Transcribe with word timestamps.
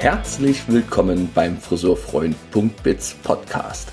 Herzlich 0.00 0.62
willkommen 0.66 1.28
beim 1.34 1.58
Friseurfreund.biz 1.58 3.16
Podcast. 3.22 3.92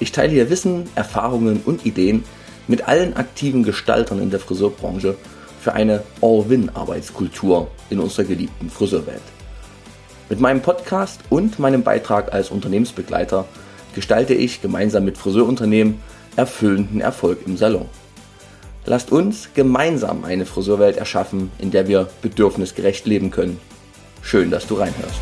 Ich 0.00 0.10
teile 0.10 0.32
hier 0.32 0.50
Wissen, 0.50 0.88
Erfahrungen 0.96 1.60
und 1.64 1.86
Ideen 1.86 2.24
mit 2.66 2.88
allen 2.88 3.14
aktiven 3.14 3.62
Gestaltern 3.62 4.20
in 4.20 4.30
der 4.30 4.40
Friseurbranche 4.40 5.14
für 5.60 5.72
eine 5.74 6.02
All-Win-Arbeitskultur 6.20 7.68
in 7.88 8.00
unserer 8.00 8.24
geliebten 8.24 8.68
Friseurwelt. 8.68 9.22
Mit 10.28 10.40
meinem 10.40 10.60
Podcast 10.60 11.20
und 11.30 11.60
meinem 11.60 11.84
Beitrag 11.84 12.34
als 12.34 12.50
Unternehmensbegleiter 12.50 13.44
gestalte 13.94 14.34
ich 14.34 14.60
gemeinsam 14.60 15.04
mit 15.04 15.16
Friseurunternehmen 15.16 16.00
erfüllenden 16.34 17.00
Erfolg 17.00 17.46
im 17.46 17.56
Salon. 17.56 17.88
Lasst 18.86 19.12
uns 19.12 19.50
gemeinsam 19.54 20.24
eine 20.24 20.46
Friseurwelt 20.46 20.96
erschaffen, 20.96 21.52
in 21.60 21.70
der 21.70 21.86
wir 21.86 22.08
bedürfnisgerecht 22.22 23.06
leben 23.06 23.30
können. 23.30 23.60
Schön, 24.20 24.50
dass 24.50 24.66
du 24.66 24.74
reinhörst. 24.74 25.20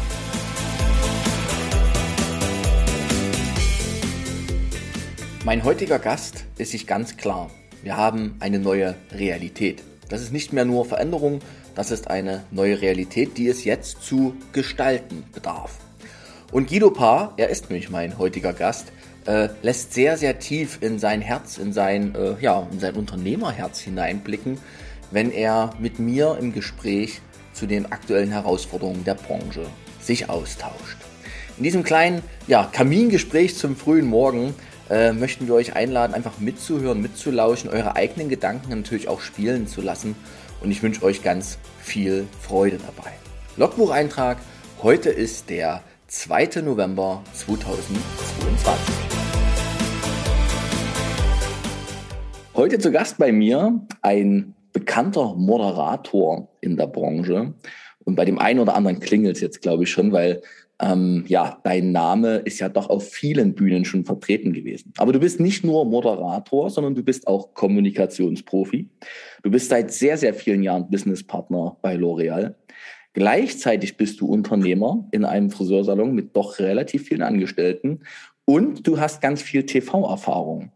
Mein 5.45 5.64
heutiger 5.64 5.98
Gast 5.98 6.45
ist 6.56 6.70
sich 6.70 6.87
ganz 6.87 7.16
klar. 7.16 7.51
Wir 7.82 7.96
haben 7.96 8.37
eine 8.38 8.60
neue 8.60 8.95
Realität. 9.10 9.82
Das 10.09 10.23
ist 10.23 10.32
nicht 10.32 10.52
mehr 10.52 10.65
nur 10.65 10.84
Veränderung, 10.84 11.41
das 11.74 11.91
ist 11.91 12.09
eine 12.09 12.45
neue 12.52 12.80
Realität, 12.80 13.37
die 13.38 13.48
es 13.48 13.65
jetzt 13.65 14.05
zu 14.05 14.37
gestalten 14.52 15.24
bedarf. 15.34 15.79
Und 16.52 16.68
Guido 16.68 16.90
Paar, 16.90 17.35
er 17.38 17.48
ist 17.48 17.70
nämlich 17.70 17.90
mein 17.90 18.18
heutiger 18.18 18.52
Gast, 18.52 18.93
äh, 19.26 19.48
lässt 19.63 19.95
sehr, 19.95 20.16
sehr 20.16 20.38
tief 20.38 20.79
in 20.80 21.01
sein 21.01 21.20
Herz, 21.20 21.59
in 21.59 21.73
sein, 21.73 22.15
äh, 22.15 22.40
ja, 22.40 22.68
in 22.70 22.79
sein 22.79 22.95
Unternehmerherz 22.95 23.80
hineinblicken, 23.80 24.59
wenn 25.10 25.32
er 25.32 25.74
mit 25.80 25.98
mir 25.98 26.38
im 26.40 26.52
Gespräch 26.52 27.20
zu 27.52 27.66
den 27.66 27.90
aktuellen 27.90 28.30
Herausforderungen 28.30 29.02
der 29.02 29.15
Branche 29.15 29.66
sich 30.01 30.30
austauscht. 30.30 30.98
In 31.59 31.65
diesem 31.65 31.82
kleinen 31.82 32.23
ja, 32.46 32.68
Kamingespräch 32.73 33.57
zum 33.57 33.74
frühen 33.76 34.07
Morgen 34.07 34.54
äh, 34.93 35.15
möchten 35.15 35.46
wir 35.46 35.54
euch 35.54 35.74
einladen, 35.74 36.12
einfach 36.12 36.38
mitzuhören, 36.38 37.01
mitzulauschen, 37.01 37.71
eure 37.71 37.96
eigenen 37.96 38.29
Gedanken 38.29 38.68
natürlich 38.68 39.09
auch 39.09 39.23
spielen 39.23 39.66
zu 39.66 39.80
lassen. 39.80 40.15
Und 40.60 40.71
ich 40.71 40.82
wünsche 40.82 41.02
euch 41.02 41.23
ganz 41.23 41.59
viel 41.79 42.26
Freude 42.38 42.76
dabei. 42.76 43.10
Logbucheintrag, 43.57 44.37
heute 44.82 45.09
ist 45.09 45.48
der 45.48 45.82
2. 46.09 46.60
November 46.63 47.23
2022. 47.32 48.95
Heute 52.54 52.79
zu 52.79 52.93
Gast 52.93 53.16
bei 53.16 53.32
mir 53.32 53.80
ein 54.02 54.54
bekannter 54.74 55.35
Moderator 55.35 56.48
in 56.60 56.76
der 56.76 56.87
Branche. 56.87 57.54
Und 58.04 58.15
bei 58.15 58.26
dem 58.26 58.38
einen 58.38 58.60
oder 58.60 58.74
anderen 58.74 59.01
klingelt 59.01 59.37
es 59.37 59.43
jetzt, 59.43 59.63
glaube 59.63 59.85
ich, 59.85 59.90
schon, 59.90 60.13
weil 60.13 60.43
ähm, 60.80 61.24
ja, 61.28 61.60
dein 61.62 61.92
Name 61.92 62.37
ist 62.38 62.59
ja 62.59 62.68
doch 62.68 62.90
auf 62.90 63.09
vielen 63.09 63.54
Bühnen 63.54 63.84
schon 63.84 64.04
vertreten 64.04 64.53
gewesen. 64.53 64.92
Aber 64.98 65.12
du 65.12 65.20
bist 65.20 65.38
nicht 65.38 65.64
nur 65.64 65.84
Moderator, 65.84 66.70
sondern 66.70 66.94
du 66.94 67.03
bist 67.03 67.26
auch 67.26 67.54
Kommunikationsprofi. 67.54 68.88
Du 69.42 69.50
bist 69.50 69.69
seit 69.69 69.92
sehr, 69.92 70.16
sehr 70.19 70.34
vielen 70.34 70.62
Jahren 70.62 70.91
Businesspartner 70.91 71.76
bei 71.82 71.94
L'Oreal. 71.94 72.54
Gleichzeitig 73.12 73.97
bist 73.97 74.20
du 74.20 74.26
Unternehmer 74.26 75.06
in 75.12 75.25
einem 75.25 75.50
Friseursalon 75.50 76.14
mit 76.14 76.34
doch 76.34 76.59
relativ 76.59 77.04
vielen 77.09 77.22
Angestellten 77.22 78.00
und 78.44 78.86
du 78.86 78.98
hast 78.98 79.20
ganz 79.20 79.42
viel 79.42 79.64
TV-Erfahrung. 79.64 80.72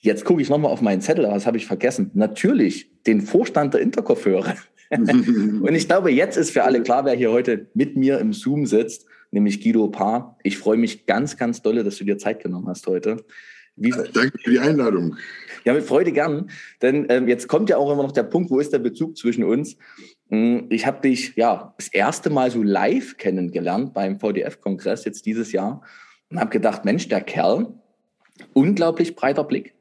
Jetzt 0.00 0.24
gucke 0.24 0.40
ich 0.40 0.50
nochmal 0.50 0.70
auf 0.70 0.82
meinen 0.82 1.00
Zettel, 1.00 1.24
aber 1.24 1.34
das 1.34 1.46
habe 1.46 1.56
ich 1.56 1.66
vergessen. 1.66 2.10
Natürlich 2.14 2.90
den 3.04 3.20
Vorstand 3.20 3.74
der 3.74 3.80
Interkopfhörer. 3.80 4.54
und 4.90 5.74
ich 5.74 5.88
glaube, 5.88 6.12
jetzt 6.12 6.36
ist 6.36 6.50
für 6.50 6.62
alle 6.62 6.82
klar, 6.82 7.04
wer 7.04 7.14
hier 7.14 7.32
heute 7.32 7.66
mit 7.74 7.96
mir 7.96 8.20
im 8.20 8.32
Zoom 8.32 8.66
sitzt 8.66 9.06
nämlich 9.34 9.62
Guido 9.62 9.88
Paar. 9.88 10.38
Ich 10.42 10.56
freue 10.56 10.78
mich 10.78 11.04
ganz, 11.06 11.36
ganz 11.36 11.60
dolle, 11.60 11.84
dass 11.84 11.96
du 11.96 12.04
dir 12.04 12.16
Zeit 12.16 12.42
genommen 12.42 12.68
hast 12.68 12.86
heute. 12.86 13.24
Wie, 13.76 13.90
Danke 13.90 14.38
für 14.38 14.50
die 14.50 14.60
Einladung. 14.60 15.16
Ja, 15.64 15.74
mit 15.74 15.82
Freude 15.82 16.12
gern. 16.12 16.50
Denn 16.80 17.06
ähm, 17.08 17.26
jetzt 17.26 17.48
kommt 17.48 17.68
ja 17.68 17.76
auch 17.76 17.92
immer 17.92 18.04
noch 18.04 18.12
der 18.12 18.22
Punkt, 18.22 18.50
wo 18.50 18.60
ist 18.60 18.72
der 18.72 18.78
Bezug 18.78 19.18
zwischen 19.18 19.42
uns? 19.42 19.76
Hm, 20.30 20.66
ich 20.70 20.86
habe 20.86 21.00
dich 21.00 21.34
ja 21.34 21.74
das 21.76 21.88
erste 21.88 22.30
Mal 22.30 22.50
so 22.50 22.62
live 22.62 23.16
kennengelernt 23.16 23.92
beim 23.92 24.20
VDF-Kongress 24.20 25.04
jetzt 25.04 25.26
dieses 25.26 25.50
Jahr 25.50 25.82
und 26.30 26.38
habe 26.38 26.50
gedacht, 26.50 26.84
Mensch, 26.84 27.08
der 27.08 27.20
Kerl, 27.20 27.74
unglaublich 28.52 29.16
breiter 29.16 29.44
Blick, 29.44 29.74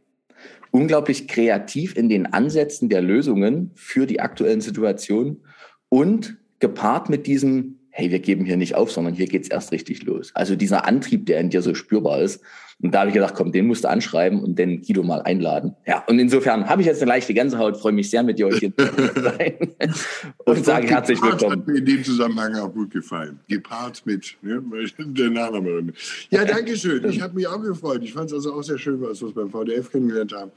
unglaublich 0.72 1.28
kreativ 1.28 1.96
in 1.96 2.10
den 2.10 2.26
Ansätzen 2.26 2.90
der 2.90 3.04
Lösungen 3.04 3.72
für 3.76 4.08
die 4.08 4.20
aktuellen 4.20 4.62
Situationen 4.62 5.46
und 5.90 6.38
gepaart 6.60 7.10
mit 7.10 7.28
diesem 7.28 7.78
hey, 7.96 8.10
wir 8.10 8.20
geben 8.20 8.44
hier 8.44 8.58
nicht 8.58 8.74
auf, 8.74 8.92
sondern 8.92 9.14
hier 9.14 9.28
geht's 9.28 9.48
erst 9.48 9.72
richtig 9.72 10.04
los. 10.04 10.32
Also 10.34 10.56
dieser 10.56 10.86
Antrieb, 10.86 11.28
der 11.28 11.40
in 11.40 11.52
dir 11.52 11.62
so 11.62 11.76
spürbar 11.76 12.22
ist. 12.22 12.42
Und 12.82 12.94
da 12.94 13.02
habe 13.02 13.10
ich 13.10 13.14
gedacht, 13.14 13.36
komm, 13.36 13.52
den 13.52 13.68
musst 13.68 13.84
du 13.84 13.90
anschreiben 13.90 14.44
und 14.44 14.58
den 14.58 14.82
Guido 14.82 15.04
mal 15.04 15.22
einladen. 15.22 15.76
Ja, 15.86 16.04
und 16.08 16.18
insofern 16.18 16.68
habe 16.68 16.82
ich 16.82 16.88
jetzt 16.88 17.04
eine 17.04 17.10
leichte 17.10 17.36
Gänsehaut, 17.36 17.78
freue 17.78 17.94
mich 17.94 18.10
sehr, 18.10 18.24
mit 18.24 18.40
dir 18.40 18.48
heute 18.48 18.58
hier 18.58 18.76
zu 18.76 19.22
sein 19.22 19.54
und 20.46 20.66
sage 20.66 20.88
herzlich 20.88 21.22
willkommen. 21.22 21.60
hat 21.62 21.68
mir 21.68 21.78
in 21.78 21.86
dem 21.86 22.04
Zusammenhang 22.04 22.56
auch 22.56 22.74
gut 22.74 22.90
gefallen. 22.90 23.40
Gepaart 23.48 24.04
mit 24.08 24.36
ne, 24.42 24.62
der 24.98 25.30
Nachname. 25.30 25.94
Ja, 26.32 26.46
danke 26.46 26.76
schön. 26.76 27.08
Ich 27.08 27.22
habe 27.22 27.36
mich 27.36 27.48
auch 27.48 27.62
gefreut. 27.62 28.02
Ich 28.04 28.14
fand 28.14 28.32
es 28.32 28.34
also 28.34 28.54
auch 28.54 28.64
sehr 28.64 28.80
schön, 28.80 29.00
was 29.02 29.22
wir 29.22 29.32
beim 29.32 29.52
VDF 29.52 29.92
kennengelernt 29.92 30.34
haben 30.34 30.52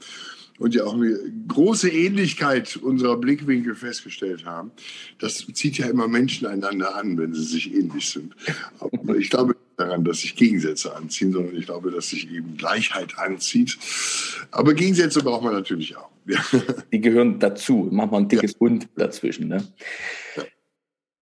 und 0.59 0.75
ja 0.75 0.85
auch 0.85 0.93
eine 0.93 1.17
große 1.47 1.89
Ähnlichkeit 1.89 2.77
unserer 2.77 3.17
Blickwinkel 3.17 3.75
festgestellt 3.75 4.45
haben. 4.45 4.71
Das 5.19 5.45
zieht 5.53 5.77
ja 5.77 5.87
immer 5.87 6.07
Menschen 6.07 6.47
einander 6.47 6.95
an, 6.95 7.17
wenn 7.17 7.33
sie 7.33 7.43
sich 7.43 7.73
ähnlich 7.73 8.09
sind. 8.09 8.35
Aber 8.79 9.17
ich 9.17 9.29
glaube 9.29 9.55
daran, 9.77 10.03
dass 10.03 10.21
sich 10.21 10.35
Gegensätze 10.35 10.95
anziehen, 10.95 11.31
sondern 11.31 11.55
ich 11.55 11.65
glaube, 11.65 11.91
dass 11.91 12.09
sich 12.09 12.31
eben 12.31 12.57
Gleichheit 12.57 13.17
anzieht. 13.17 13.77
Aber 14.51 14.73
Gegensätze 14.73 15.23
braucht 15.23 15.43
man 15.43 15.53
natürlich 15.53 15.95
auch. 15.95 16.09
Die 16.91 16.99
gehören 16.99 17.39
dazu. 17.39 17.87
Machen 17.91 18.11
wir 18.11 18.17
ein 18.17 18.27
dickes 18.27 18.53
ja. 18.53 18.57
Und 18.59 18.89
dazwischen. 18.95 19.47
Ne? 19.47 19.63
Ja. 20.35 20.43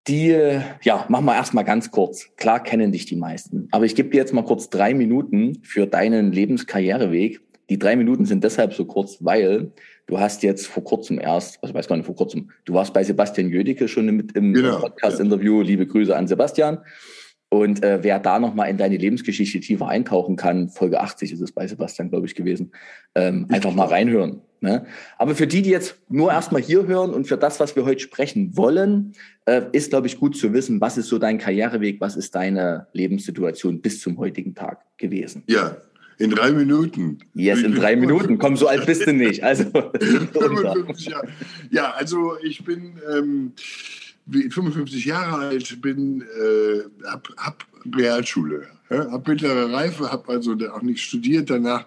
Die, 0.07 0.61
ja, 0.83 1.05
machen 1.09 1.25
wir 1.25 1.35
erstmal 1.35 1.65
ganz 1.65 1.91
kurz. 1.91 2.29
Klar 2.37 2.61
kennen 2.61 2.91
dich 2.91 3.05
die 3.05 3.15
meisten. 3.15 3.67
Aber 3.71 3.85
ich 3.85 3.95
gebe 3.95 4.09
dir 4.09 4.17
jetzt 4.17 4.33
mal 4.33 4.45
kurz 4.45 4.69
drei 4.69 4.93
Minuten 4.93 5.59
für 5.63 5.87
deinen 5.87 6.31
Lebenskarriereweg 6.31 7.41
die 7.69 7.79
drei 7.79 7.95
Minuten 7.95 8.25
sind 8.25 8.43
deshalb 8.43 8.73
so 8.73 8.85
kurz, 8.85 9.17
weil 9.21 9.71
du 10.07 10.19
hast 10.19 10.43
jetzt 10.43 10.67
vor 10.67 10.83
kurzem 10.83 11.19
erst, 11.19 11.57
also 11.61 11.71
ich 11.71 11.77
weiß 11.77 11.87
gar 11.87 11.95
nicht 11.95 12.05
vor 12.05 12.15
kurzem, 12.15 12.51
du 12.65 12.73
warst 12.73 12.93
bei 12.93 13.03
Sebastian 13.03 13.49
Jödicke 13.49 13.87
schon 13.87 14.05
mit 14.07 14.33
im 14.33 14.53
genau, 14.53 14.79
Podcast-Interview. 14.79 15.61
Liebe 15.61 15.87
Grüße 15.87 16.15
an 16.15 16.27
Sebastian. 16.27 16.79
Und 17.49 17.83
äh, 17.83 17.99
wer 18.01 18.19
da 18.19 18.39
nochmal 18.39 18.69
in 18.69 18.77
deine 18.77 18.97
Lebensgeschichte 18.97 19.59
tiefer 19.59 19.87
eintauchen 19.87 20.35
kann, 20.35 20.69
Folge 20.69 20.99
80 20.99 21.31
ist 21.31 21.41
es 21.41 21.51
bei 21.51 21.67
Sebastian, 21.67 22.09
glaube 22.09 22.25
ich, 22.25 22.35
gewesen, 22.35 22.71
ähm, 23.13 23.47
einfach 23.49 23.73
mal 23.73 23.85
reinhören. 23.85 24.41
Ne? 24.61 24.85
Aber 25.17 25.35
für 25.35 25.47
die, 25.47 25.61
die 25.61 25.69
jetzt 25.69 25.95
nur 26.09 26.31
erstmal 26.31 26.61
hier 26.61 26.87
hören 26.87 27.13
und 27.13 27.27
für 27.27 27.37
das, 27.37 27.59
was 27.59 27.75
wir 27.75 27.85
heute 27.85 28.01
sprechen 28.01 28.57
wollen, 28.57 29.13
äh, 29.45 29.61
ist, 29.71 29.91
glaube 29.91 30.07
ich, 30.07 30.19
gut 30.19 30.35
zu 30.35 30.53
wissen, 30.53 30.81
was 30.81 30.97
ist 30.97 31.07
so 31.07 31.19
dein 31.19 31.37
Karriereweg, 31.37 32.01
was 32.01 32.15
ist 32.15 32.33
deine 32.35 32.87
Lebenssituation 32.93 33.79
bis 33.79 34.01
zum 34.01 34.17
heutigen 34.17 34.55
Tag 34.55 34.83
gewesen. 34.97 35.43
Ja, 35.47 35.77
in 36.17 36.31
drei 36.31 36.51
Minuten. 36.51 37.19
Yes, 37.33 37.61
in 37.61 37.75
drei 37.75 37.95
Minuten. 37.95 38.37
Komm, 38.37 38.55
so 38.57 38.67
alt 38.67 38.85
bist 38.85 39.05
du 39.05 39.13
nicht. 39.13 39.43
Also, 39.43 39.65
55 40.33 41.05
Jahre. 41.07 41.27
Ja, 41.71 41.91
also 41.91 42.37
ich 42.43 42.63
bin 42.63 42.93
ähm, 43.11 43.53
55 44.29 45.05
Jahre 45.05 45.47
alt, 45.47 45.81
bin, 45.81 46.21
äh, 46.21 47.05
hab, 47.05 47.29
hab 47.37 47.65
Realschule 47.93 48.67
ja, 48.89 49.11
habe 49.11 49.31
mittlere 49.31 49.71
Reife, 49.71 50.11
habe 50.11 50.31
also 50.31 50.55
auch 50.71 50.81
nicht 50.81 51.01
studiert 51.01 51.49
danach. 51.49 51.85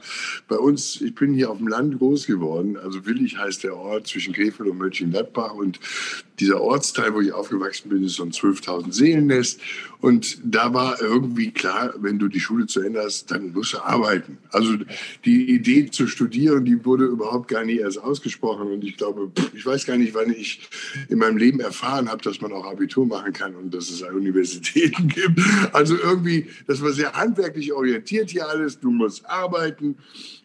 Bei 0.49 0.57
uns, 0.57 1.01
ich 1.01 1.15
bin 1.15 1.33
hier 1.33 1.51
auf 1.51 1.59
dem 1.59 1.69
Land 1.69 1.99
groß 1.99 2.27
geworden. 2.27 2.77
Also 2.77 3.07
Willig 3.07 3.39
heißt 3.39 3.63
der 3.63 3.77
Ort 3.77 4.09
zwischen 4.09 4.35
Krefeld 4.35 4.69
und 4.69 4.79
Mönchengladbach. 4.79 5.55
Und 5.55 5.79
dieser 6.41 6.61
Ortsteil, 6.61 7.15
wo 7.15 7.21
ich 7.21 7.33
aufgewachsen 7.33 7.89
bin, 7.89 8.03
ist 8.03 8.15
so 8.15 8.25
ein 8.25 8.33
12.000 8.33 8.93
Seelennest. 8.93 9.61
Und 10.01 10.39
da 10.45 10.75
war 10.75 11.01
irgendwie 11.01 11.51
klar, 11.51 11.95
wenn 11.99 12.19
du 12.19 12.29
die 12.29 12.41
Schule 12.41 12.67
zu 12.67 12.81
Ende 12.81 13.03
hast, 13.03 13.31
dann 13.31 13.53
musst 13.53 13.75
du 13.75 13.79
arbeiten. 13.79 14.39
Also 14.51 14.77
die 15.25 15.51
Idee 15.51 15.91
zu 15.91 16.07
studieren, 16.07 16.65
die 16.65 16.85
wurde 16.85 17.05
überhaupt 17.05 17.49
gar 17.49 17.65
nicht 17.65 17.81
erst 17.81 17.99
ausgesprochen. 17.99 18.69
Und 18.69 18.85
ich 18.85 18.97
glaube, 18.97 19.31
ich 19.55 19.67
weiß 19.67 19.87
gar 19.87 19.97
nicht, 19.97 20.15
wann 20.15 20.31
ich 20.31 20.69
in 21.09 21.19
meinem 21.19 21.37
Leben 21.37 21.61
erfahren 21.61 22.09
habe, 22.09 22.23
dass 22.23 22.41
man 22.41 22.53
auch 22.53 22.67
Abitur 22.67 23.07
machen 23.07 23.33
kann 23.33 23.55
und 23.57 23.73
dass 23.75 23.91
es 23.91 24.03
Universitäten 24.03 25.09
gibt. 25.15 25.41
Also 25.73 25.88
irgendwie, 25.95 26.47
das 26.67 26.83
war 26.83 26.89
war 26.89 26.95
sehr 26.95 27.13
handwerklich 27.13 27.73
orientiert 27.73 28.31
hier 28.31 28.49
alles. 28.49 28.81
Du 28.81 28.91
musst 28.91 29.27
arbeiten. 29.27 29.97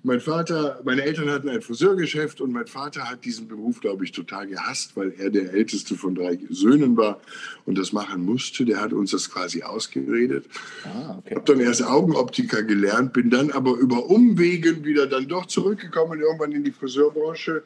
Mein 0.04 0.20
Vater, 0.20 0.82
meine 0.84 1.04
Eltern 1.04 1.30
hatten 1.30 1.48
ein 1.48 1.62
Friseurgeschäft 1.62 2.42
und 2.42 2.52
mein 2.52 2.68
Vater 2.68 3.10
hat 3.10 3.24
diesen 3.24 3.48
Beruf, 3.48 3.80
glaube 3.80 4.04
ich, 4.04 4.12
total 4.12 4.48
gehasst, 4.48 4.98
weil 4.98 5.14
er 5.18 5.30
der 5.30 5.54
älteste 5.54 5.96
von 5.96 6.16
drei 6.16 6.38
Söhnen 6.50 6.98
war 6.98 7.22
und 7.66 7.78
das 7.78 7.94
machen 7.94 8.26
musste. 8.26 8.66
Der 8.66 8.82
hat 8.82 8.92
uns 8.92 9.12
das 9.12 9.30
quasi 9.30 9.64
ausgeredet. 9.64 10.46
Ah, 10.84 11.18
okay. 11.18 11.36
Habe 11.36 11.46
dann 11.46 11.62
erst 11.62 11.84
Augenoptiker 11.84 12.64
gelernt, 12.64 13.14
bin 13.14 13.30
dann 13.30 13.52
aber 13.52 13.78
über 13.78 14.10
Umwegen 14.10 14.84
wieder 14.84 15.08
dann 15.08 15.28
doch 15.28 15.46
zurückgekommen, 15.46 16.20
irgendwann 16.20 16.52
in 16.52 16.66
die 16.66 16.72
Friseurbranche. 16.72 17.64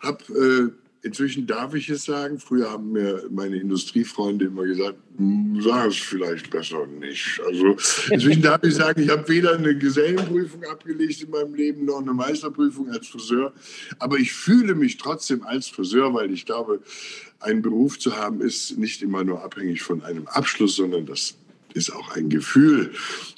Habe 0.00 0.72
äh, 0.74 0.85
inzwischen 1.06 1.46
darf 1.46 1.74
ich 1.74 1.88
es 1.88 2.04
sagen. 2.04 2.38
Früher 2.38 2.70
haben 2.70 2.92
mir 2.92 3.22
meine 3.30 3.56
Industriefreunde 3.56 4.46
immer 4.46 4.64
gesagt, 4.64 4.98
hm, 5.16 5.60
sag 5.62 5.88
es 5.88 5.96
vielleicht 5.96 6.50
besser 6.50 6.86
nicht. 6.86 7.40
Also 7.46 7.76
inzwischen 8.10 8.42
darf 8.42 8.62
ich 8.64 8.74
sagen, 8.74 9.00
ich 9.00 9.08
habe 9.08 9.26
weder 9.28 9.54
eine 9.54 9.76
Gesellenprüfung 9.76 10.64
abgelegt 10.64 11.22
in 11.22 11.30
meinem 11.30 11.54
Leben 11.54 11.84
noch 11.84 12.00
eine 12.00 12.12
Meisterprüfung 12.12 12.90
als 12.90 13.06
Friseur. 13.06 13.52
Aber 13.98 14.18
ich 14.18 14.32
fühle 14.32 14.74
mich 14.74 14.96
trotzdem 14.96 15.42
als 15.44 15.68
Friseur, 15.68 16.12
weil 16.12 16.32
ich 16.32 16.44
glaube, 16.44 16.82
einen 17.40 17.62
Beruf 17.62 17.98
zu 17.98 18.16
haben 18.16 18.40
ist 18.40 18.76
nicht 18.76 19.02
immer 19.02 19.22
nur 19.22 19.42
abhängig 19.42 19.82
von 19.82 20.02
einem 20.02 20.26
Abschluss, 20.26 20.76
sondern 20.76 21.06
das 21.06 21.36
ist 21.74 21.90
auch 21.90 22.16
ein 22.16 22.28
Gefühl. 22.28 22.92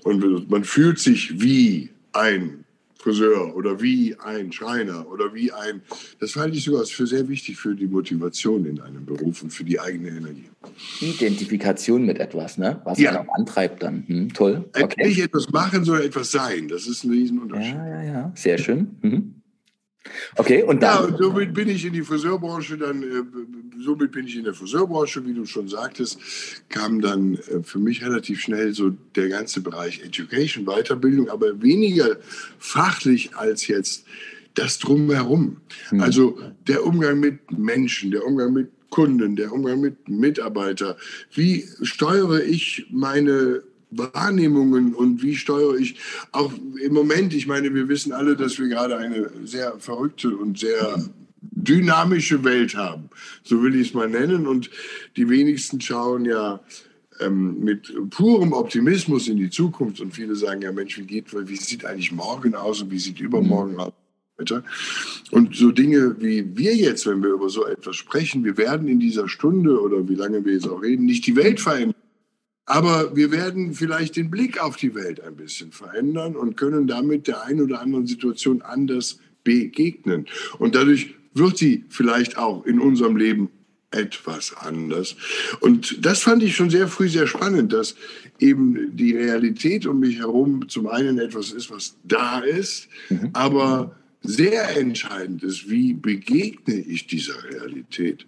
Und 0.05 0.49
man 0.51 0.65
fühlt 0.65 0.99
sich 0.99 1.41
wie 1.41 1.91
ein 2.13 2.65
Friseur 2.99 3.55
oder 3.55 3.81
wie 3.81 4.17
ein 4.19 4.53
Schreiner 4.53 5.09
oder 5.11 5.33
wie 5.33 5.53
ein, 5.53 5.83
das 6.19 6.35
halte 6.37 6.57
ich 6.57 6.65
sogar 6.65 6.85
für 6.85 7.07
sehr 7.07 7.29
wichtig 7.29 7.57
für 7.57 7.75
die 7.75 7.87
Motivation 7.87 8.67
in 8.67 8.81
einem 8.81 9.07
Beruf 9.07 9.43
und 9.43 9.51
für 9.51 9.65
die 9.65 9.79
eigene 9.79 10.09
Energie. 10.09 10.51
Identifikation 11.01 12.05
mit 12.05 12.19
etwas, 12.19 12.59
ne? 12.59 12.81
was 12.85 12.99
ja. 12.99 13.21
auch 13.21 13.29
antreibt 13.35 13.83
dann. 13.83 14.05
Hm, 14.07 14.33
toll. 14.33 14.69
Okay. 14.75 15.09
Nicht 15.09 15.21
etwas 15.21 15.49
machen, 15.51 15.85
sondern 15.85 16.05
etwas 16.05 16.31
sein. 16.33 16.69
Das 16.69 16.87
ist 16.87 17.05
ein 17.05 17.11
Riesenunterschied. 17.11 17.75
Ja, 17.75 17.89
ja, 17.89 18.03
ja. 18.03 18.33
Sehr 18.35 18.59
schön. 18.59 18.99
Mhm. 19.03 19.38
Okay, 20.37 20.63
und 20.63 20.83
dann. 20.83 20.97
Ja, 20.97 21.05
und 21.05 21.19
somit 21.19 21.55
bin 21.55 21.69
ich 21.69 21.85
in 21.85 21.93
die 21.93 22.03
Friseurbranche 22.03 22.77
dann, 22.79 23.03
äh, 23.03 23.23
somit 23.83 24.13
bin 24.13 24.27
ich 24.27 24.37
in 24.37 24.45
der 24.45 24.55
Friseurbranche, 24.55 25.25
wie 25.27 25.35
du 25.35 25.45
schon 25.45 25.69
sagtest, 25.69 26.19
kam 26.69 27.01
dann 27.01 27.35
äh, 27.35 27.63
für 27.63 27.79
mich 27.79 28.05
relativ 28.05 28.41
schnell 28.41 28.73
so 28.75 28.91
der 29.15 29.29
ganze 29.29 29.61
Bereich 29.61 30.03
Education, 30.05 30.67
Weiterbildung, 30.67 31.29
aber 31.29 31.61
weniger 31.63 32.17
fachlich 32.59 33.37
als 33.37 33.67
jetzt 33.67 34.05
das 34.55 34.79
Drumherum. 34.79 35.59
Mhm. 35.91 36.01
Also 36.01 36.39
der 36.67 36.85
Umgang 36.85 37.21
mit 37.21 37.39
Menschen, 37.51 38.11
der 38.11 38.25
Umgang 38.25 38.53
mit 38.53 38.71
Kunden, 38.91 39.37
der 39.37 39.53
Umgang 39.53 39.81
mit 39.81 40.09
Mitarbeitern. 40.09 40.95
Wie 41.33 41.67
steuere 41.83 42.43
ich 42.43 42.87
meine 42.91 43.63
Wahrnehmungen 43.91 44.95
und 44.95 45.23
wie 45.23 45.37
steuere 45.37 45.77
ich 45.77 45.97
auch 46.33 46.53
im 46.83 46.93
Moment, 46.93 47.35
ich 47.35 47.47
meine, 47.47 47.73
wir 47.75 47.89
wissen 47.89 48.13
alle, 48.13 48.37
dass 48.37 48.59
wir 48.59 48.69
gerade 48.69 48.97
eine 48.97 49.31
sehr 49.45 49.79
verrückte 49.79 50.37
und 50.37 50.59
sehr 50.59 50.99
dynamische 51.41 52.45
Welt 52.45 52.75
haben. 52.75 53.11
So 53.43 53.63
will 53.63 53.75
ich 53.75 53.89
es 53.89 53.95
mal 53.95 54.09
nennen. 54.09 54.47
Und 54.47 54.71
die 55.17 55.29
wenigsten 55.29 55.81
schauen 55.81 56.25
ja 56.25 56.61
ähm, 57.21 57.61
mit 57.61 57.93
purem 58.11 58.53
Optimismus 58.53 59.29
in 59.29 59.37
die 59.37 59.51
Zukunft. 59.51 60.01
Und 60.01 60.15
viele 60.15 60.37
sagen 60.37 60.63
ja, 60.63 60.73
Mensch, 60.73 60.99
wie 60.99 61.05
geht, 61.05 61.27
wie 61.49 61.57
sieht 61.57 61.85
eigentlich 61.85 62.13
morgen 62.13 62.55
aus 62.55 62.83
und 62.83 62.91
wie 62.91 62.99
sieht 62.99 63.21
übermorgen 63.21 63.75
mhm. 63.75 63.81
aus? 63.81 63.93
Und 65.33 65.57
so 65.57 65.73
Dinge 65.73 66.15
wie 66.21 66.57
wir 66.57 66.77
jetzt, 66.77 67.07
wenn 67.07 67.21
wir 67.25 67.31
über 67.31 67.49
so 67.49 67.67
etwas 67.67 67.97
sprechen, 67.97 68.45
wir 68.45 68.57
werden 68.57 68.87
in 68.87 69.01
dieser 69.01 69.29
Stunde 69.29 69.81
oder 69.81 70.09
wie 70.09 70.15
lange 70.15 70.45
wir 70.45 70.53
jetzt 70.53 70.69
auch 70.69 70.81
reden, 70.81 71.07
nicht 71.07 71.27
die 71.27 71.35
Welt 71.35 71.61
verändern. 71.61 71.97
Aber 72.69 73.17
wir 73.17 73.33
werden 73.33 73.73
vielleicht 73.73 74.17
den 74.17 74.31
Blick 74.31 74.63
auf 74.63 74.77
die 74.77 74.95
Welt 74.95 75.23
ein 75.23 75.37
bisschen 75.37 75.73
verändern 75.73 76.37
und 76.37 76.59
können 76.59 76.87
damit 76.87 77.27
der 77.27 77.43
einen 77.43 77.63
oder 77.63 77.81
anderen 77.81 78.07
Situation 78.07 78.61
anders 78.61 79.21
begegnen. 79.43 80.27
Und 80.59 80.75
dadurch 80.75 81.15
wird 81.33 81.57
sie 81.57 81.87
vielleicht 81.89 82.37
auch 82.37 82.67
in 82.67 82.79
unserem 82.79 83.17
Leben 83.17 83.49
etwas 83.91 84.55
anders. 84.55 85.17
Und 85.61 86.05
das 86.05 86.23
fand 86.23 86.43
ich 86.43 86.57
schon 86.57 86.69
sehr 86.69 86.89
früh 86.89 87.09
sehr 87.09 87.27
spannend, 87.27 87.73
dass 87.73 87.95
eben 88.39 88.95
die 88.95 89.17
Realität 89.17 89.87
um 89.87 90.01
mich 90.01 90.19
herum 90.19 90.69
zum 90.69 90.89
einen 90.89 91.19
etwas 91.19 91.53
ist, 91.53 91.71
was 91.71 91.97
da 92.05 92.41
ist, 92.41 92.89
mhm. 93.09 93.31
aber 93.33 93.97
sehr 94.21 94.77
entscheidend 94.77 95.43
ist, 95.43 95.71
wie 95.71 95.95
begegne 95.95 96.75
ich 96.75 97.07
dieser 97.07 97.43
Realität. 97.45 98.27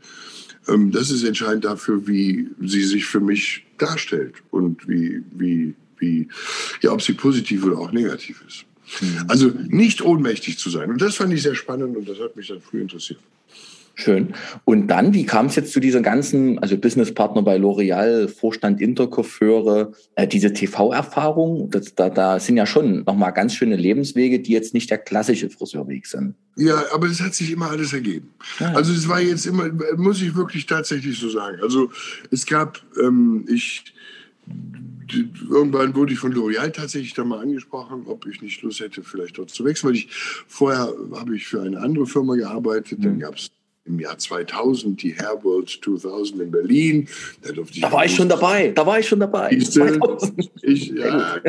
Ähm, 0.68 0.90
das 0.90 1.10
ist 1.10 1.24
entscheidend 1.24 1.64
dafür, 1.64 2.06
wie 2.06 2.48
sie 2.60 2.84
sich 2.84 3.06
für 3.06 3.20
mich 3.20 3.64
darstellt 3.78 4.34
und 4.50 4.88
wie, 4.88 5.22
wie, 5.32 5.74
wie, 5.98 6.28
ja, 6.82 6.92
ob 6.92 7.02
sie 7.02 7.12
positiv 7.12 7.64
oder 7.64 7.78
auch 7.78 7.92
negativ 7.92 8.42
ist. 8.46 8.64
Mhm. 9.00 9.24
Also 9.28 9.52
nicht 9.68 10.02
ohnmächtig 10.02 10.58
zu 10.58 10.70
sein. 10.70 10.90
Und 10.90 11.00
das 11.00 11.16
fand 11.16 11.32
ich 11.32 11.42
sehr 11.42 11.54
spannend 11.54 11.96
und 11.96 12.08
das 12.08 12.18
hat 12.18 12.36
mich 12.36 12.48
dann 12.48 12.60
früh 12.60 12.80
interessiert. 12.80 13.20
Schön. 13.94 14.34
Und 14.64 14.86
dann, 14.88 15.12
wie 15.12 15.26
kam 15.26 15.46
es 15.46 15.56
jetzt 15.56 15.72
zu 15.72 15.80
dieser 15.80 16.00
ganzen, 16.00 16.58
also 16.58 16.76
Businesspartner 16.78 17.42
bei 17.42 17.56
L'Oreal, 17.56 18.28
Vorstand 18.28 18.80
Intercoiffeure, 18.80 19.92
äh, 20.14 20.26
diese 20.26 20.52
TV-Erfahrung? 20.52 21.70
Da, 21.96 22.08
da 22.08 22.40
sind 22.40 22.56
ja 22.56 22.66
schon 22.66 23.04
nochmal 23.04 23.32
ganz 23.32 23.54
schöne 23.54 23.76
Lebenswege, 23.76 24.40
die 24.40 24.52
jetzt 24.52 24.72
nicht 24.72 24.90
der 24.90 24.98
klassische 24.98 25.50
Friseurweg 25.50 26.06
sind. 26.06 26.34
Ja, 26.56 26.82
aber 26.92 27.08
es 27.08 27.20
hat 27.20 27.34
sich 27.34 27.50
immer 27.50 27.70
alles 27.70 27.92
ergeben. 27.92 28.30
Ja. 28.58 28.72
Also 28.72 28.92
es 28.92 29.08
war 29.08 29.20
jetzt 29.20 29.46
immer, 29.46 29.70
muss 29.96 30.22
ich 30.22 30.34
wirklich 30.34 30.66
tatsächlich 30.66 31.18
so 31.18 31.28
sagen. 31.28 31.58
Also 31.62 31.90
es 32.30 32.46
gab, 32.46 32.80
ähm, 33.02 33.44
ich, 33.48 33.84
irgendwann 35.48 35.94
wurde 35.94 36.12
ich 36.12 36.18
von 36.18 36.32
L'Oreal 36.32 36.70
tatsächlich 36.70 37.14
da 37.14 37.24
mal 37.24 37.40
angesprochen, 37.40 38.04
ob 38.06 38.26
ich 38.26 38.40
nicht 38.40 38.62
Lust 38.62 38.80
hätte, 38.80 39.02
vielleicht 39.02 39.38
dort 39.38 39.50
zu 39.50 39.64
wechseln, 39.64 39.90
weil 39.90 39.96
ich 39.96 40.08
vorher 40.46 40.92
habe 41.14 41.36
ich 41.36 41.46
für 41.46 41.62
eine 41.62 41.80
andere 41.80 42.06
Firma 42.06 42.34
gearbeitet, 42.34 42.98
mhm. 42.98 43.02
dann 43.02 43.18
gab 43.20 43.36
es 43.36 43.50
im 43.84 43.98
Jahr 43.98 44.18
2000 44.18 45.02
die 45.02 45.14
Hair 45.14 45.42
World 45.42 45.68
2000 45.68 46.42
in 46.42 46.50
Berlin. 46.50 47.08
Da, 47.42 47.52
da 47.52 47.92
war 47.92 48.04
ich 48.04 48.14
schon 48.14 48.28
dabei, 48.28 48.72
da 48.72 48.86
war 48.86 48.98
ich 48.98 49.08
schon 49.08 49.20
dabei. 49.20 49.50
Ich, 49.52 49.76
ich 50.62 50.88
ja, 50.90 51.40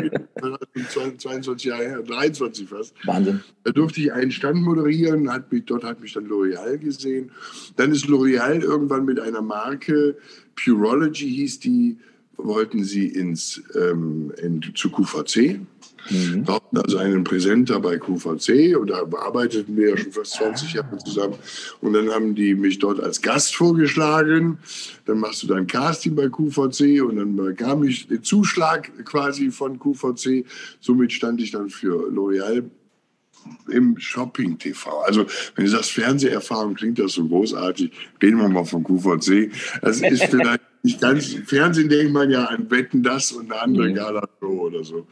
22 0.88 1.64
Jahre 1.64 1.82
her, 1.82 2.02
23 2.02 2.68
fast. 2.68 2.94
Wahnsinn. 3.04 3.42
Da 3.64 3.72
durfte 3.72 4.00
ich 4.00 4.12
einen 4.12 4.30
Stand 4.30 4.62
moderieren, 4.62 5.30
hat 5.30 5.52
mich, 5.52 5.64
dort 5.66 5.84
hat 5.84 6.00
mich 6.00 6.14
dann 6.14 6.26
L'Oreal 6.26 6.78
gesehen. 6.78 7.30
Dann 7.76 7.92
ist 7.92 8.06
L'Oreal 8.06 8.60
irgendwann 8.60 9.04
mit 9.04 9.20
einer 9.20 9.42
Marke, 9.42 10.16
Purology 10.56 11.30
hieß 11.30 11.60
die, 11.60 11.98
wollten 12.36 12.82
sie 12.82 13.06
ins, 13.06 13.62
ähm, 13.74 14.32
in, 14.42 14.62
zu 14.74 14.90
QVC 14.90 15.60
Mhm. 16.10 16.46
Wir 16.46 16.54
hatten 16.54 16.78
also 16.78 16.98
einen 16.98 17.24
Präsenter 17.24 17.80
bei 17.80 17.98
QVC 17.98 18.76
und 18.76 18.90
da 18.90 19.02
arbeiteten 19.18 19.76
wir 19.76 19.90
ja 19.90 19.96
schon 19.96 20.12
fast 20.12 20.34
20 20.34 20.74
Jahre 20.74 20.98
zusammen. 20.98 21.34
Und 21.80 21.92
dann 21.92 22.10
haben 22.10 22.34
die 22.34 22.54
mich 22.54 22.78
dort 22.78 23.00
als 23.00 23.22
Gast 23.22 23.54
vorgeschlagen. 23.54 24.58
Dann 25.04 25.18
machst 25.18 25.42
du 25.42 25.46
dein 25.46 25.66
Casting 25.66 26.14
bei 26.14 26.28
QVC 26.28 27.02
und 27.02 27.16
dann 27.16 27.36
bekam 27.36 27.84
ich 27.84 28.08
den 28.08 28.22
Zuschlag 28.22 28.90
quasi 29.04 29.50
von 29.50 29.78
QVC. 29.78 30.44
Somit 30.80 31.12
stand 31.12 31.40
ich 31.40 31.50
dann 31.50 31.68
für 31.68 32.10
L'Oreal 32.10 32.64
im 33.68 33.98
Shopping-TV. 33.98 35.02
Also, 35.02 35.26
wenn 35.54 35.64
du 35.64 35.70
sagst 35.70 35.92
Fernseherfahrung, 35.92 36.74
klingt 36.74 36.98
das 36.98 37.12
so 37.12 37.26
großartig. 37.26 37.90
Reden 38.22 38.38
wir 38.38 38.48
mal 38.48 38.64
von 38.64 38.84
QVC. 38.84 39.50
Das 39.80 40.00
ist 40.00 40.24
vielleicht 40.30 40.62
nicht 40.82 41.00
ganz. 41.00 41.34
Fernsehen 41.46 41.88
denkt 41.88 42.12
man 42.12 42.30
ja 42.30 42.46
an 42.46 42.70
Wetten, 42.70 43.02
das 43.02 43.32
und 43.32 43.52
eine 43.52 43.60
andere 43.60 43.88
mhm. 43.90 43.94
Gala-Show 43.94 44.60
oder 44.66 44.84
so. 44.84 45.06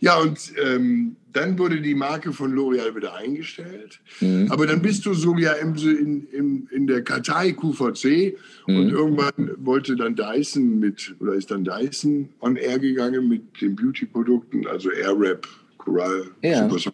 Ja, 0.00 0.18
und 0.18 0.38
ähm, 0.62 1.16
dann 1.32 1.58
wurde 1.58 1.80
die 1.80 1.94
Marke 1.94 2.32
von 2.32 2.54
L'Oreal 2.54 2.96
wieder 2.96 3.14
eingestellt. 3.14 4.00
Mhm. 4.20 4.50
Aber 4.50 4.66
dann 4.66 4.80
bist 4.80 5.04
du 5.04 5.12
so 5.12 5.36
ja 5.36 5.52
in, 5.52 6.26
in, 6.32 6.68
in 6.70 6.86
der 6.86 7.02
Kartei 7.02 7.52
QVC 7.52 8.36
mhm. 8.66 8.76
und 8.76 8.90
irgendwann 8.90 9.50
wollte 9.58 9.96
dann 9.96 10.16
Dyson 10.16 10.78
mit, 10.78 11.14
oder 11.20 11.34
ist 11.34 11.50
dann 11.50 11.64
Dyson 11.64 12.30
on 12.40 12.56
Air 12.56 12.78
gegangen 12.78 13.28
mit 13.28 13.60
den 13.60 13.76
Beauty-Produkten, 13.76 14.66
also 14.66 14.90
Airwrap, 14.90 15.46
Coral, 15.76 16.24
ja. 16.42 16.68
Super 16.68 16.92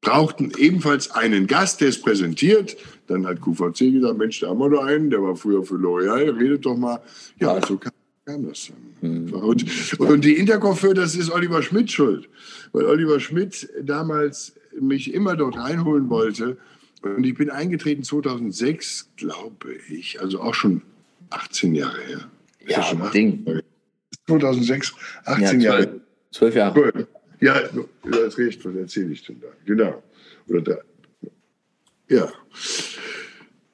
brauchten 0.00 0.52
ebenfalls 0.56 1.10
einen 1.10 1.46
Gast, 1.46 1.80
der 1.80 1.88
es 1.88 2.00
präsentiert. 2.00 2.76
Dann 3.06 3.26
hat 3.26 3.40
QVC 3.40 3.92
gesagt, 3.92 4.18
Mensch, 4.18 4.40
da 4.40 4.48
haben 4.48 4.58
wir 4.58 4.70
doch 4.70 4.84
einen, 4.84 5.10
der 5.10 5.22
war 5.22 5.36
früher 5.36 5.62
für 5.62 5.74
L'Oreal, 5.74 6.38
redet 6.38 6.64
doch 6.64 6.76
mal. 6.76 7.00
Ja, 7.38 7.60
so 7.66 7.76
kam 7.76 7.92
das. 8.46 8.70
Mhm. 9.00 9.32
Und, 9.32 10.00
und 10.00 10.24
die 10.24 10.34
Intercoiffeur, 10.34 10.94
das 10.94 11.14
ist 11.16 11.30
Oliver 11.30 11.62
Schmidt 11.62 11.90
schuld. 11.90 12.28
Weil 12.72 12.86
Oliver 12.86 13.20
Schmidt 13.20 13.68
damals 13.82 14.54
mich 14.78 15.12
immer 15.12 15.36
dort 15.36 15.56
reinholen 15.56 16.08
wollte. 16.08 16.56
Und 17.02 17.24
ich 17.24 17.34
bin 17.34 17.50
eingetreten 17.50 18.02
2006, 18.02 19.10
glaube 19.16 19.74
ich, 19.88 20.20
also 20.20 20.40
auch 20.40 20.54
schon 20.54 20.82
18 21.30 21.74
Jahre 21.74 22.00
her. 22.02 22.30
Ja, 22.66 22.82
schon 22.82 23.02
18 23.02 23.44
Ding. 23.44 23.62
2006, 24.26 24.94
18 25.24 25.42
ja, 25.42 25.50
12, 25.50 25.62
Jahre. 25.62 26.00
12 26.32 26.54
Jahre. 26.54 27.08
Ja, 27.40 27.60
du 27.72 27.88
hast 28.24 28.38
recht, 28.38 28.64
was 28.64 28.74
erzähle 28.74 29.12
ich 29.12 29.24
denn 29.24 29.40
da? 29.40 29.48
Genau. 29.64 30.02
Oder 30.48 30.60
da. 30.60 30.76
Ja. 32.08 32.28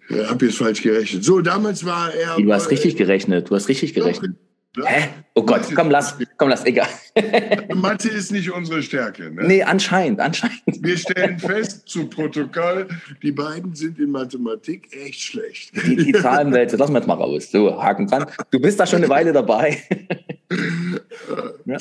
Ich 0.08 0.28
habe 0.28 0.46
jetzt 0.46 0.58
falsch 0.58 0.82
gerechnet. 0.82 1.24
So, 1.24 1.40
damals 1.40 1.84
war 1.84 2.14
er. 2.14 2.36
Du 2.36 2.52
hast 2.52 2.70
richtig 2.70 2.96
gerechnet. 2.96 3.50
Du 3.50 3.54
hast 3.54 3.68
richtig 3.68 3.92
gerechnet. 3.94 4.36
Hä? 4.84 5.08
Oh 5.34 5.42
Gott, 5.42 5.62
komm, 5.74 5.90
lass, 5.90 6.16
komm, 6.36 6.50
lass, 6.50 6.64
egal. 6.66 6.88
Mathe 7.74 8.08
ist 8.08 8.30
nicht 8.30 8.50
unsere 8.52 8.82
Stärke. 8.82 9.30
Ne? 9.30 9.44
Nee, 9.46 9.62
anscheinend, 9.62 10.20
anscheinend. 10.20 10.60
Wir 10.66 10.98
stellen 10.98 11.38
fest, 11.38 11.88
zu 11.88 12.06
Protokoll, 12.08 12.86
die 13.22 13.32
beiden 13.32 13.74
sind 13.74 13.98
in 13.98 14.10
Mathematik 14.10 14.94
echt 14.94 15.20
schlecht. 15.20 15.72
Die, 15.86 15.96
die 15.96 16.12
Zahlenwelt, 16.12 16.72
lassen 16.72 16.92
wir 16.92 16.98
jetzt 16.98 17.06
mal 17.06 17.14
raus. 17.14 17.50
So, 17.50 17.82
Haken 17.82 18.06
dran. 18.06 18.26
Du 18.50 18.60
bist 18.60 18.78
da 18.78 18.86
schon 18.86 18.98
eine 18.98 19.08
Weile 19.08 19.32
dabei. 19.32 19.82
ja. 21.64 21.76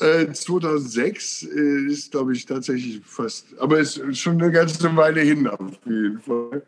äh, 0.00 0.32
2006 0.32 1.42
äh, 1.44 1.86
ist, 1.86 2.10
glaube 2.10 2.32
ich, 2.32 2.46
tatsächlich 2.46 3.00
fast, 3.04 3.46
aber 3.58 3.80
es 3.80 3.96
ist 3.96 4.18
schon 4.18 4.40
eine 4.40 4.50
ganze 4.50 4.94
Weile 4.96 5.20
hin 5.20 5.46
auf 5.46 5.78
jeden 5.84 6.20
Fall. 6.20 6.62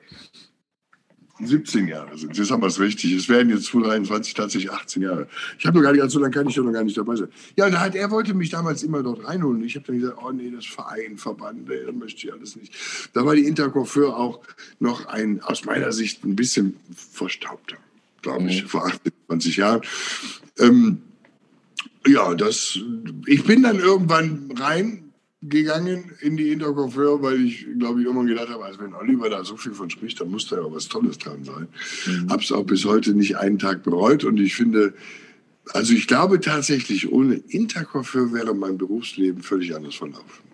17 1.44 1.88
Jahre 1.88 2.16
sind. 2.16 2.37
Jetzt 2.37 2.50
haben 2.50 2.62
wir 2.62 2.68
es 2.68 2.78
richtig. 2.78 3.12
Es 3.12 3.28
werden 3.28 3.50
jetzt 3.50 3.64
2023 3.64 4.34
tatsächlich 4.34 4.70
18 4.70 5.02
Jahre. 5.02 5.28
Ich 5.58 5.66
habe 5.66 5.78
noch 5.78 5.84
gar 5.84 5.92
nicht, 5.92 6.11
so 6.11 6.18
lange 6.18 6.32
kann 6.32 6.49
ich 6.49 6.54
doch 6.54 6.64
noch 6.64 6.72
gar 6.72 6.84
nicht 6.84 6.96
dabei 6.96 7.16
sein. 7.16 7.28
Ja, 7.56 7.66
und 7.66 7.78
hat, 7.78 7.94
er 7.94 8.11
wollte 8.11 8.34
mich 8.34 8.50
damals 8.50 8.82
immer 8.82 9.02
dort 9.02 9.25
reinholen. 9.25 9.62
Ich 9.64 9.75
habe 9.75 9.87
dann 9.87 9.99
gesagt, 9.99 10.18
oh 10.22 10.30
nee, 10.30 10.50
das 10.50 10.66
Verein, 10.66 11.16
Verband, 11.16 11.68
ey, 11.70 11.84
das 11.87 11.94
möchte 11.94 12.26
ich 12.26 12.32
alles 12.32 12.56
nicht. 12.56 12.75
Da 13.12 13.25
war 13.25 13.34
die 13.34 13.46
Intercoiffeur 13.46 14.16
auch 14.16 14.40
noch 14.78 15.06
ein, 15.06 15.40
aus 15.42 15.64
meiner 15.64 15.92
Sicht, 15.92 16.25
ein 16.25 16.37
bisschen 16.37 16.76
verstaubter, 16.94 17.76
glaube 18.20 18.49
ich, 18.49 18.62
mhm. 18.62 18.68
vor 18.68 18.87
18, 18.87 19.12
20 19.26 19.56
Jahren. 19.56 19.80
Ähm, 20.58 21.02
ja, 22.06 22.35
das, 22.35 22.78
ich 23.26 23.44
bin 23.44 23.62
dann 23.62 23.78
irgendwann 23.78 24.50
rein 24.56 25.12
gegangen 25.42 26.12
in 26.21 26.37
die 26.37 26.50
Intercoiffeur, 26.50 27.21
weil 27.21 27.44
ich, 27.44 27.66
glaube 27.78 28.00
ich, 28.00 28.06
immer 28.06 28.25
gedacht 28.25 28.49
habe, 28.49 28.64
als 28.64 28.78
wenn 28.78 28.94
Oliver 28.94 29.28
da 29.28 29.44
so 29.44 29.56
viel 29.56 29.73
von 29.73 29.90
spricht, 29.90 30.21
dann 30.21 30.30
muss 30.30 30.47
da 30.49 30.56
ja 30.56 30.73
was 30.73 30.88
Tolles 30.88 31.18
dran 31.18 31.42
sein. 31.44 31.68
Mhm. 32.06 32.30
Habe 32.30 32.42
es 32.42 32.52
auch 32.52 32.64
bis 32.64 32.85
heute 32.85 33.12
nicht 33.14 33.37
einen 33.37 33.59
Tag 33.59 33.82
bereut 33.82 34.25
und 34.25 34.38
ich 34.38 34.54
finde, 34.54 34.94
also 35.73 35.94
ich 35.94 36.06
glaube 36.06 36.40
tatsächlich, 36.40 37.11
ohne 37.11 37.35
Intercoiffeur 37.35 38.32
wäre 38.32 38.54
mein 38.54 38.78
Berufsleben 38.78 39.42
völlig 39.42 39.75
anders 39.75 39.97
verlaufen. 39.97 40.51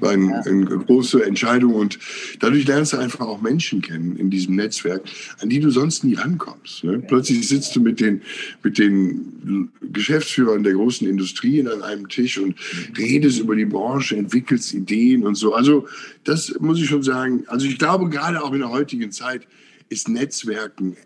War 0.00 0.10
ein, 0.10 0.30
eine 0.30 0.64
große 0.64 1.24
Entscheidung 1.24 1.74
und 1.74 1.98
dadurch 2.40 2.66
lernst 2.66 2.92
du 2.92 2.98
einfach 2.98 3.20
auch 3.20 3.40
Menschen 3.40 3.80
kennen 3.80 4.16
in 4.16 4.28
diesem 4.28 4.56
Netzwerk, 4.56 5.02
an 5.40 5.48
die 5.48 5.60
du 5.60 5.70
sonst 5.70 6.04
nie 6.04 6.14
rankommst. 6.14 6.84
Ne? 6.84 6.98
Plötzlich 6.98 7.48
sitzt 7.48 7.74
du 7.74 7.80
mit 7.80 7.98
den, 7.98 8.20
mit 8.62 8.76
den 8.76 9.70
Geschäftsführern 9.80 10.62
der 10.62 10.74
großen 10.74 11.08
Industrien 11.08 11.68
an 11.68 11.82
einem 11.82 12.08
Tisch 12.08 12.38
und 12.38 12.56
redest 12.98 13.40
über 13.40 13.56
die 13.56 13.64
Branche, 13.64 14.16
entwickelst 14.16 14.74
Ideen 14.74 15.24
und 15.24 15.36
so. 15.36 15.54
Also 15.54 15.86
das 16.24 16.54
muss 16.60 16.78
ich 16.78 16.86
schon 16.86 17.02
sagen. 17.02 17.44
Also 17.46 17.66
ich 17.66 17.78
glaube, 17.78 18.10
gerade 18.10 18.42
auch 18.42 18.52
in 18.52 18.60
der 18.60 18.70
heutigen 18.70 19.12
Zeit 19.12 19.46
ist 19.88 20.08
Netzwerken 20.08 20.96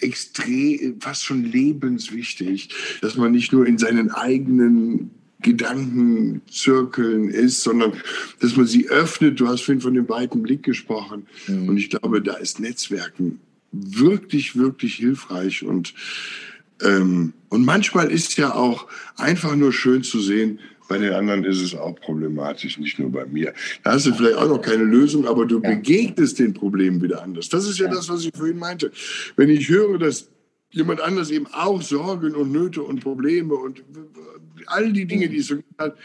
extrem, 0.00 1.00
fast 1.00 1.24
schon 1.24 1.44
lebenswichtig, 1.44 2.68
dass 3.00 3.16
man 3.16 3.32
nicht 3.32 3.52
nur 3.52 3.66
in 3.66 3.78
seinen 3.78 4.10
eigenen 4.10 5.10
Gedankenzirkeln 5.44 7.28
ist, 7.28 7.62
sondern 7.62 7.92
dass 8.40 8.56
man 8.56 8.66
sie 8.66 8.88
öffnet. 8.88 9.38
Du 9.38 9.46
hast 9.46 9.62
vorhin 9.62 9.80
von 9.80 9.94
dem 9.94 10.08
weiten 10.08 10.42
Blick 10.42 10.64
gesprochen. 10.64 11.26
Mhm. 11.46 11.68
Und 11.68 11.76
ich 11.76 11.90
glaube, 11.90 12.20
da 12.20 12.34
ist 12.34 12.58
Netzwerken 12.58 13.38
wirklich, 13.70 14.56
wirklich 14.56 14.96
hilfreich. 14.96 15.62
Und, 15.62 15.94
ähm, 16.82 17.34
und 17.50 17.64
manchmal 17.64 18.10
ist 18.10 18.36
ja 18.36 18.54
auch 18.54 18.88
einfach 19.16 19.54
nur 19.54 19.72
schön 19.72 20.02
zu 20.02 20.20
sehen, 20.20 20.58
bei 20.88 20.98
den 20.98 21.12
anderen 21.14 21.44
ist 21.44 21.62
es 21.62 21.74
auch 21.74 21.94
problematisch, 21.94 22.78
nicht 22.78 22.98
nur 22.98 23.10
bei 23.10 23.24
mir. 23.24 23.54
Da 23.82 23.92
hast 23.92 24.06
du 24.06 24.14
vielleicht 24.14 24.36
auch 24.36 24.48
noch 24.48 24.60
keine 24.60 24.84
Lösung, 24.84 25.26
aber 25.26 25.46
du 25.46 25.60
ja. 25.60 25.70
begegnest 25.70 26.38
den 26.38 26.52
Problemen 26.52 27.00
wieder 27.00 27.22
anders. 27.22 27.48
Das 27.48 27.66
ist 27.66 27.78
ja, 27.78 27.86
ja, 27.86 27.92
das, 27.94 28.08
was 28.08 28.24
ich 28.24 28.32
vorhin 28.36 28.58
meinte. 28.58 28.92
Wenn 29.36 29.48
ich 29.48 29.68
höre, 29.68 29.98
dass 29.98 30.28
jemand 30.70 31.00
anders 31.00 31.30
eben 31.30 31.46
auch 31.52 31.80
Sorgen 31.80 32.34
und 32.34 32.52
Nöte 32.52 32.82
und 32.82 33.00
Probleme 33.00 33.54
und 33.54 33.82
all 34.66 34.92
die 34.92 35.06
Dinge, 35.06 35.28
die 35.28 35.38
es 35.38 35.46
so 35.46 35.56
hat, 35.78 35.96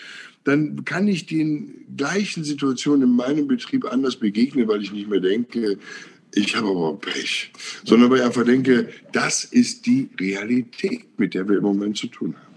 dann 0.44 0.84
kann 0.86 1.08
ich 1.08 1.26
den 1.26 1.86
gleichen 1.96 2.44
Situationen 2.44 3.10
in 3.10 3.16
meinem 3.16 3.48
Betrieb 3.48 3.86
anders 3.86 4.16
begegnen, 4.16 4.68
weil 4.68 4.82
ich 4.82 4.92
nicht 4.92 5.10
mehr 5.10 5.20
denke, 5.20 5.78
ich 6.34 6.56
habe 6.56 6.70
aber 6.70 6.98
Pech, 6.98 7.52
sondern 7.84 8.10
weil 8.10 8.20
ich 8.20 8.24
einfach 8.24 8.46
denke, 8.46 8.90
das 9.12 9.44
ist 9.44 9.86
die 9.86 10.10
Realität, 10.20 11.06
mit 11.18 11.34
der 11.34 11.48
wir 11.48 11.58
im 11.58 11.64
Moment 11.64 11.98
zu 11.98 12.08
tun 12.08 12.36
haben. 12.36 12.50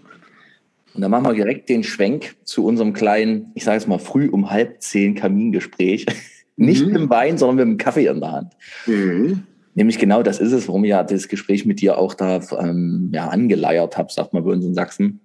Und 0.95 1.01
dann 1.01 1.11
machen 1.11 1.25
wir 1.25 1.33
direkt 1.33 1.71
den 1.71 1.85
Schwenk 1.85 2.37
zu 2.45 2.67
unserem 2.67 2.93
kleinen, 2.93 3.51
ich 3.55 3.65
sage 3.65 3.79
es 3.79 3.87
mal 3.87 3.99
früh 3.99 4.29
um 4.29 4.51
halb 4.51 4.83
zehn 4.83 5.15
Kamingespräch. 5.15 6.07
Nicht 6.57 6.83
mhm. 6.83 6.93
mit 6.93 6.97
dem 6.97 7.11
Wein, 7.11 7.39
sondern 7.39 7.69
mit 7.69 7.79
dem 7.79 7.83
Kaffee 7.83 8.07
in 8.07 8.21
der 8.21 8.33
Hand. 8.33 8.53
Mhm. 8.87 9.45
Nämlich 9.75 9.99
genau 9.99 10.23
das 10.23 10.39
ist 10.39 10.53
es, 10.53 10.69
warum 10.69 10.85
ich 10.85 10.91
ja 10.91 11.03
das 11.03 11.29
Gespräch 11.29 11.65
mit 11.65 11.81
dir 11.81 11.97
auch 11.97 12.13
da 12.13 12.41
ähm, 12.59 13.11
ja, 13.15 13.29
angeleiert 13.29 13.97
habe, 13.97 14.13
sagt 14.13 14.35
man 14.35 14.45
bei 14.45 14.51
uns 14.51 14.67
in 14.67 14.75
Sachsen. 14.75 15.21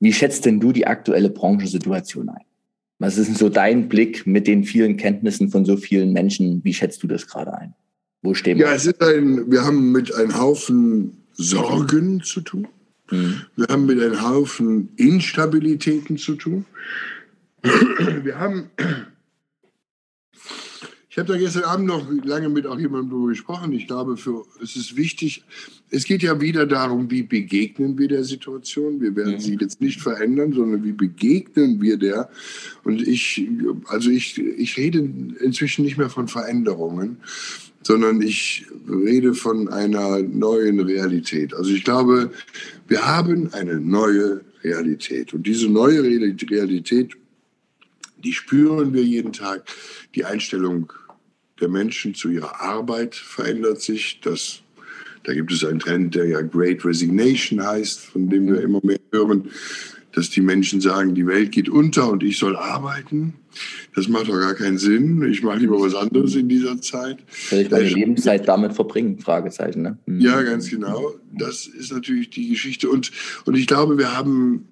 Wie 0.00 0.12
schätzt 0.12 0.44
denn 0.44 0.60
du 0.60 0.72
die 0.72 0.86
aktuelle 0.86 1.30
Branchensituation 1.30 2.28
ein? 2.28 2.44
Was 2.98 3.16
ist 3.16 3.28
denn 3.28 3.36
so 3.36 3.48
dein 3.48 3.88
Blick 3.88 4.26
mit 4.26 4.46
den 4.46 4.64
vielen 4.64 4.96
Kenntnissen 4.96 5.50
von 5.50 5.64
so 5.64 5.76
vielen 5.76 6.12
Menschen? 6.12 6.64
Wie 6.64 6.74
schätzt 6.74 7.02
du 7.02 7.06
das 7.06 7.26
gerade 7.26 7.56
ein? 7.56 7.74
Wo 8.22 8.34
stehen 8.34 8.58
wir? 8.58 8.66
Ja, 8.66 8.74
es 8.74 8.86
ist 8.86 9.00
ein, 9.02 9.50
wir 9.50 9.64
haben 9.64 9.92
mit 9.92 10.12
einem 10.14 10.36
Haufen 10.36 11.18
Sorgen 11.32 12.20
zu 12.22 12.40
tun. 12.40 12.66
Mhm. 13.10 13.42
Wir 13.56 13.66
haben 13.68 13.86
mit 13.86 14.02
einem 14.02 14.20
Haufen 14.20 14.88
Instabilitäten 14.96 16.18
zu 16.18 16.34
tun. 16.34 16.64
Wir 17.62 18.38
haben 18.38 18.70
ich 21.18 21.20
habe 21.20 21.32
da 21.32 21.38
gestern 21.40 21.64
Abend 21.64 21.86
noch 21.88 22.06
lange 22.24 22.48
mit 22.48 22.64
auch 22.64 22.78
jemandem 22.78 23.10
darüber 23.10 23.30
gesprochen. 23.30 23.72
Ich 23.72 23.88
glaube, 23.88 24.16
für, 24.16 24.44
es 24.62 24.76
ist 24.76 24.96
wichtig, 24.96 25.42
es 25.90 26.04
geht 26.04 26.22
ja 26.22 26.40
wieder 26.40 26.64
darum, 26.64 27.10
wie 27.10 27.24
begegnen 27.24 27.98
wir 27.98 28.06
der 28.06 28.22
Situation. 28.22 29.00
Wir 29.00 29.16
werden 29.16 29.34
mhm. 29.34 29.40
sie 29.40 29.58
jetzt 29.60 29.80
nicht 29.80 30.00
verändern, 30.00 30.52
sondern 30.52 30.84
wie 30.84 30.92
begegnen 30.92 31.82
wir 31.82 31.96
der. 31.96 32.30
Und 32.84 33.02
ich, 33.02 33.44
also 33.88 34.10
ich, 34.10 34.38
ich 34.38 34.76
rede 34.76 35.00
inzwischen 35.40 35.84
nicht 35.84 35.98
mehr 35.98 36.08
von 36.08 36.28
Veränderungen, 36.28 37.16
sondern 37.82 38.22
ich 38.22 38.66
rede 38.88 39.34
von 39.34 39.66
einer 39.66 40.22
neuen 40.22 40.78
Realität. 40.78 41.52
Also 41.52 41.72
ich 41.72 41.82
glaube, 41.82 42.30
wir 42.86 43.08
haben 43.08 43.52
eine 43.54 43.80
neue 43.80 44.42
Realität. 44.62 45.34
Und 45.34 45.48
diese 45.48 45.68
neue 45.68 46.00
Realität, 46.00 47.16
die 48.22 48.32
spüren 48.32 48.94
wir 48.94 49.02
jeden 49.02 49.32
Tag. 49.32 49.64
Die 50.14 50.24
Einstellung 50.24 50.92
der 51.60 51.68
Menschen 51.68 52.14
zu 52.14 52.28
ihrer 52.28 52.60
Arbeit 52.60 53.14
verändert 53.14 53.80
sich. 53.80 54.20
Das, 54.22 54.60
da 55.24 55.34
gibt 55.34 55.52
es 55.52 55.64
einen 55.64 55.78
Trend, 55.78 56.14
der 56.14 56.26
ja 56.26 56.40
Great 56.42 56.84
Resignation 56.84 57.64
heißt, 57.64 58.00
von 58.00 58.28
dem 58.28 58.46
wir 58.46 58.60
immer 58.60 58.80
mehr 58.82 59.00
hören, 59.12 59.50
dass 60.12 60.30
die 60.30 60.40
Menschen 60.40 60.80
sagen, 60.80 61.14
die 61.14 61.26
Welt 61.26 61.52
geht 61.52 61.68
unter 61.68 62.10
und 62.10 62.22
ich 62.22 62.38
soll 62.38 62.56
arbeiten. 62.56 63.34
Das 63.94 64.08
macht 64.08 64.28
doch 64.28 64.38
gar 64.38 64.54
keinen 64.54 64.78
Sinn. 64.78 65.22
Ich 65.30 65.42
mache 65.42 65.58
lieber 65.58 65.80
was 65.80 65.94
anderes 65.94 66.34
in 66.34 66.48
dieser 66.48 66.80
Zeit. 66.80 67.18
Soll 67.50 67.60
ich 67.60 67.70
meine 67.70 67.88
Lebenszeit 67.88 68.48
damit 68.48 68.72
verbringen? 68.72 69.18
Fragezeichen. 69.18 69.82
Ne? 69.82 69.98
Mhm. 70.06 70.20
Ja, 70.20 70.42
ganz 70.42 70.70
genau. 70.70 71.14
Das 71.32 71.66
ist 71.66 71.92
natürlich 71.92 72.30
die 72.30 72.48
Geschichte. 72.48 72.88
Und, 72.88 73.10
und 73.44 73.56
ich 73.56 73.66
glaube, 73.66 73.98
wir 73.98 74.16
haben 74.16 74.68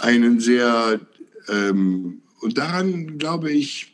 einen 0.00 0.40
sehr, 0.40 1.00
ähm, 1.48 2.22
und 2.40 2.58
daran 2.58 3.18
glaube 3.18 3.50
ich, 3.50 3.91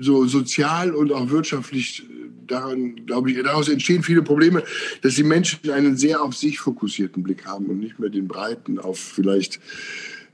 so 0.00 0.26
sozial 0.26 0.94
und 0.94 1.12
auch 1.12 1.30
wirtschaftlich 1.30 2.02
äh, 2.02 2.30
daran, 2.46 3.06
glaube 3.06 3.30
ich, 3.30 3.42
daraus 3.42 3.68
entstehen 3.68 4.02
viele 4.02 4.22
Probleme, 4.22 4.62
dass 5.02 5.14
die 5.14 5.22
Menschen 5.22 5.70
einen 5.70 5.96
sehr 5.96 6.22
auf 6.22 6.34
sich 6.36 6.58
fokussierten 6.58 7.22
Blick 7.22 7.46
haben 7.46 7.66
und 7.66 7.78
nicht 7.78 7.98
mehr 7.98 8.10
den 8.10 8.28
breiten, 8.28 8.78
auf 8.78 8.98
vielleicht 8.98 9.60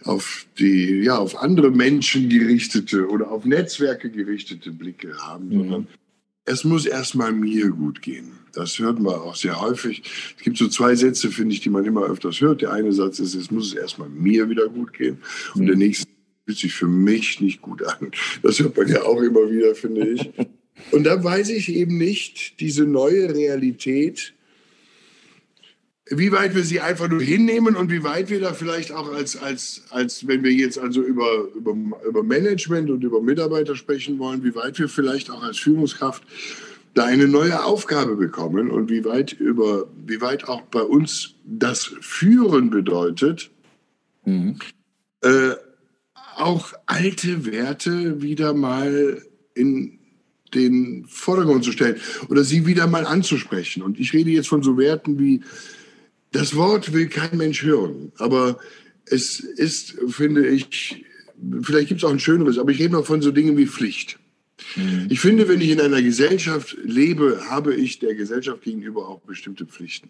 auf 0.04 0.46
die, 0.58 1.00
ja, 1.02 1.16
auf 1.16 1.36
andere 1.42 1.70
Menschen 1.70 2.28
gerichtete 2.28 3.08
oder 3.08 3.30
auf 3.30 3.44
Netzwerke 3.44 4.10
gerichtete 4.10 4.70
Blicke 4.70 5.16
haben, 5.18 5.48
mhm. 5.48 5.58
sondern 5.58 5.86
es 6.46 6.64
muss 6.64 6.84
erstmal 6.84 7.32
mir 7.32 7.70
gut 7.70 8.02
gehen. 8.02 8.32
Das 8.52 8.78
hört 8.78 9.00
man 9.00 9.14
auch 9.14 9.34
sehr 9.34 9.60
häufig. 9.60 10.02
Es 10.36 10.42
gibt 10.42 10.58
so 10.58 10.68
zwei 10.68 10.94
Sätze, 10.94 11.30
finde 11.30 11.54
ich, 11.54 11.60
die 11.60 11.70
man 11.70 11.84
immer 11.84 12.02
öfters 12.02 12.40
hört. 12.40 12.60
Der 12.60 12.72
eine 12.72 12.92
Satz 12.92 13.18
ist, 13.18 13.34
es 13.34 13.50
muss 13.50 13.72
erstmal 13.72 14.10
mir 14.10 14.48
wieder 14.48 14.68
gut 14.68 14.92
gehen. 14.92 15.18
Und 15.54 15.62
mhm. 15.62 15.66
der 15.66 15.76
nächste 15.76 16.06
fühlt 16.44 16.58
sich 16.58 16.74
für 16.74 16.86
mich 16.86 17.40
nicht 17.40 17.62
gut 17.62 17.82
an. 17.82 18.10
Das 18.42 18.58
hört 18.58 18.76
man 18.76 18.88
ja 18.88 19.02
auch 19.02 19.20
immer 19.20 19.50
wieder, 19.50 19.74
finde 19.74 20.06
ich. 20.08 20.30
Und 20.90 21.04
da 21.04 21.22
weiß 21.22 21.50
ich 21.50 21.74
eben 21.74 21.96
nicht, 21.96 22.60
diese 22.60 22.84
neue 22.84 23.34
Realität, 23.34 24.34
wie 26.10 26.32
weit 26.32 26.54
wir 26.54 26.64
sie 26.64 26.80
einfach 26.80 27.08
nur 27.08 27.22
hinnehmen 27.22 27.76
und 27.76 27.90
wie 27.90 28.04
weit 28.04 28.28
wir 28.28 28.40
da 28.40 28.52
vielleicht 28.52 28.92
auch 28.92 29.10
als, 29.12 29.36
als, 29.36 29.84
als 29.90 30.26
wenn 30.26 30.44
wir 30.44 30.52
jetzt 30.52 30.78
also 30.78 31.00
über, 31.00 31.48
über, 31.54 31.74
über 32.06 32.22
Management 32.22 32.90
und 32.90 33.02
über 33.02 33.22
Mitarbeiter 33.22 33.74
sprechen 33.74 34.18
wollen, 34.18 34.44
wie 34.44 34.54
weit 34.54 34.78
wir 34.78 34.88
vielleicht 34.88 35.30
auch 35.30 35.42
als 35.42 35.58
Führungskraft 35.58 36.22
da 36.92 37.06
eine 37.06 37.26
neue 37.26 37.64
Aufgabe 37.64 38.16
bekommen 38.16 38.70
und 38.70 38.90
wie 38.90 39.04
weit, 39.04 39.32
über, 39.32 39.88
wie 40.06 40.20
weit 40.20 40.46
auch 40.46 40.62
bei 40.62 40.82
uns 40.82 41.34
das 41.44 41.84
Führen 42.00 42.70
bedeutet, 42.70 43.50
mhm. 44.24 44.58
äh, 45.22 45.54
auch 46.36 46.72
alte 46.86 47.46
Werte 47.46 48.22
wieder 48.22 48.54
mal 48.54 49.22
in 49.54 49.98
den 50.54 51.04
Vordergrund 51.08 51.64
zu 51.64 51.72
stellen 51.72 51.96
oder 52.28 52.44
sie 52.44 52.66
wieder 52.66 52.86
mal 52.86 53.06
anzusprechen. 53.06 53.82
Und 53.82 53.98
ich 53.98 54.12
rede 54.12 54.30
jetzt 54.30 54.48
von 54.48 54.62
so 54.62 54.78
Werten 54.78 55.18
wie, 55.18 55.42
das 56.32 56.56
Wort 56.56 56.92
will 56.92 57.08
kein 57.08 57.36
Mensch 57.36 57.62
hören, 57.62 58.12
aber 58.18 58.58
es 59.06 59.40
ist, 59.40 59.96
finde 60.08 60.46
ich, 60.48 61.04
vielleicht 61.62 61.88
gibt 61.88 62.00
es 62.00 62.04
auch 62.04 62.12
ein 62.12 62.20
schöneres, 62.20 62.58
aber 62.58 62.70
ich 62.70 62.80
rede 62.80 62.92
mal 62.92 63.04
von 63.04 63.22
so 63.22 63.30
Dingen 63.30 63.56
wie 63.56 63.66
Pflicht. 63.66 64.18
Mhm. 64.76 65.06
Ich 65.10 65.20
finde, 65.20 65.48
wenn 65.48 65.60
ich 65.60 65.70
in 65.70 65.80
einer 65.80 66.00
Gesellschaft 66.00 66.76
lebe, 66.84 67.40
habe 67.50 67.74
ich 67.74 67.98
der 67.98 68.14
Gesellschaft 68.14 68.62
gegenüber 68.62 69.08
auch 69.08 69.20
bestimmte 69.20 69.66
Pflichten. 69.66 70.08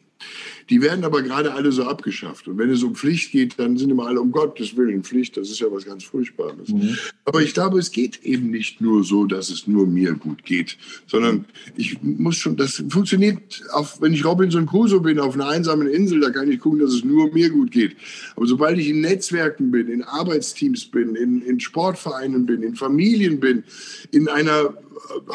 Die 0.71 0.83
werden 0.83 1.05
aber 1.05 1.23
gerade 1.23 1.55
alle 1.55 1.73
so 1.73 1.85
abgeschafft. 1.85 2.47
Und 2.49 2.59
wenn 2.59 2.71
es 2.71 2.83
um 2.83 2.95
Pflicht 2.95 3.33
geht, 3.33 3.59
dann 3.59 3.77
sind 3.77 3.91
immer 3.91 4.07
alle 4.07 4.21
um 4.21 4.33
Gottes 4.33 4.77
Willen 4.77 5.03
Pflicht. 5.03 5.37
Das 5.37 5.51
ist 5.51 5.61
ja 5.61 5.67
was 5.71 5.85
ganz 5.85 6.05
Furchtbares. 6.05 6.69
Mhm. 6.69 6.97
Aber 7.25 7.43
ich 7.43 7.55
glaube, 7.55 7.79
es 7.79 7.91
geht 7.91 8.23
eben 8.23 8.51
nicht 8.51 8.81
nur 8.81 9.03
so, 9.03 9.25
dass 9.25 9.51
es 9.51 9.67
nur 9.67 9.87
mir 9.87 10.13
gut 10.15 10.45
geht, 10.45 10.77
sondern 11.07 11.47
ich 11.77 12.03
muss 12.03 12.37
schon, 12.37 12.57
das 12.57 12.83
funktioniert, 12.89 13.63
auch 13.73 14.01
wenn 14.01 14.13
ich 14.13 14.25
Robinson 14.25 14.67
Crusoe 14.67 15.01
bin, 15.01 15.19
auf 15.19 15.35
einer 15.35 15.49
einsamen 15.49 15.89
Insel, 15.89 16.21
da 16.21 16.31
kann 16.31 16.51
ich 16.51 16.61
gucken, 16.61 16.81
dass 16.81 16.93
es 16.93 17.05
nur 17.05 17.33
mir 17.33 17.51
gut 17.51 17.71
geht. 17.71 17.97
Aber 18.37 18.47
sobald 18.47 18.79
ich 18.79 18.89
in 18.89 19.01
Netzwerken 19.01 19.71
bin, 19.71 19.89
in 19.89 20.03
Arbeitsteams 20.03 20.87
bin, 20.87 21.15
in, 21.17 21.43
in 21.43 21.61
Sportvereinen 21.61 22.47
bin, 22.47 22.63
in 22.63 22.75
Familien 22.75 23.41
bin, 23.41 23.65
in 24.11 24.29
einer 24.49 24.75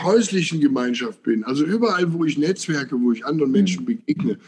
häuslichen 0.04 0.60
Gemeinschaft 0.60 1.22
bin, 1.24 1.44
also 1.44 1.64
überall, 1.64 2.12
wo 2.14 2.26
ich 2.26 2.38
netzwerke, 2.38 3.00
wo 3.00 3.12
ich 3.12 3.26
anderen 3.26 3.52
Menschen 3.52 3.86
begegne, 3.86 4.40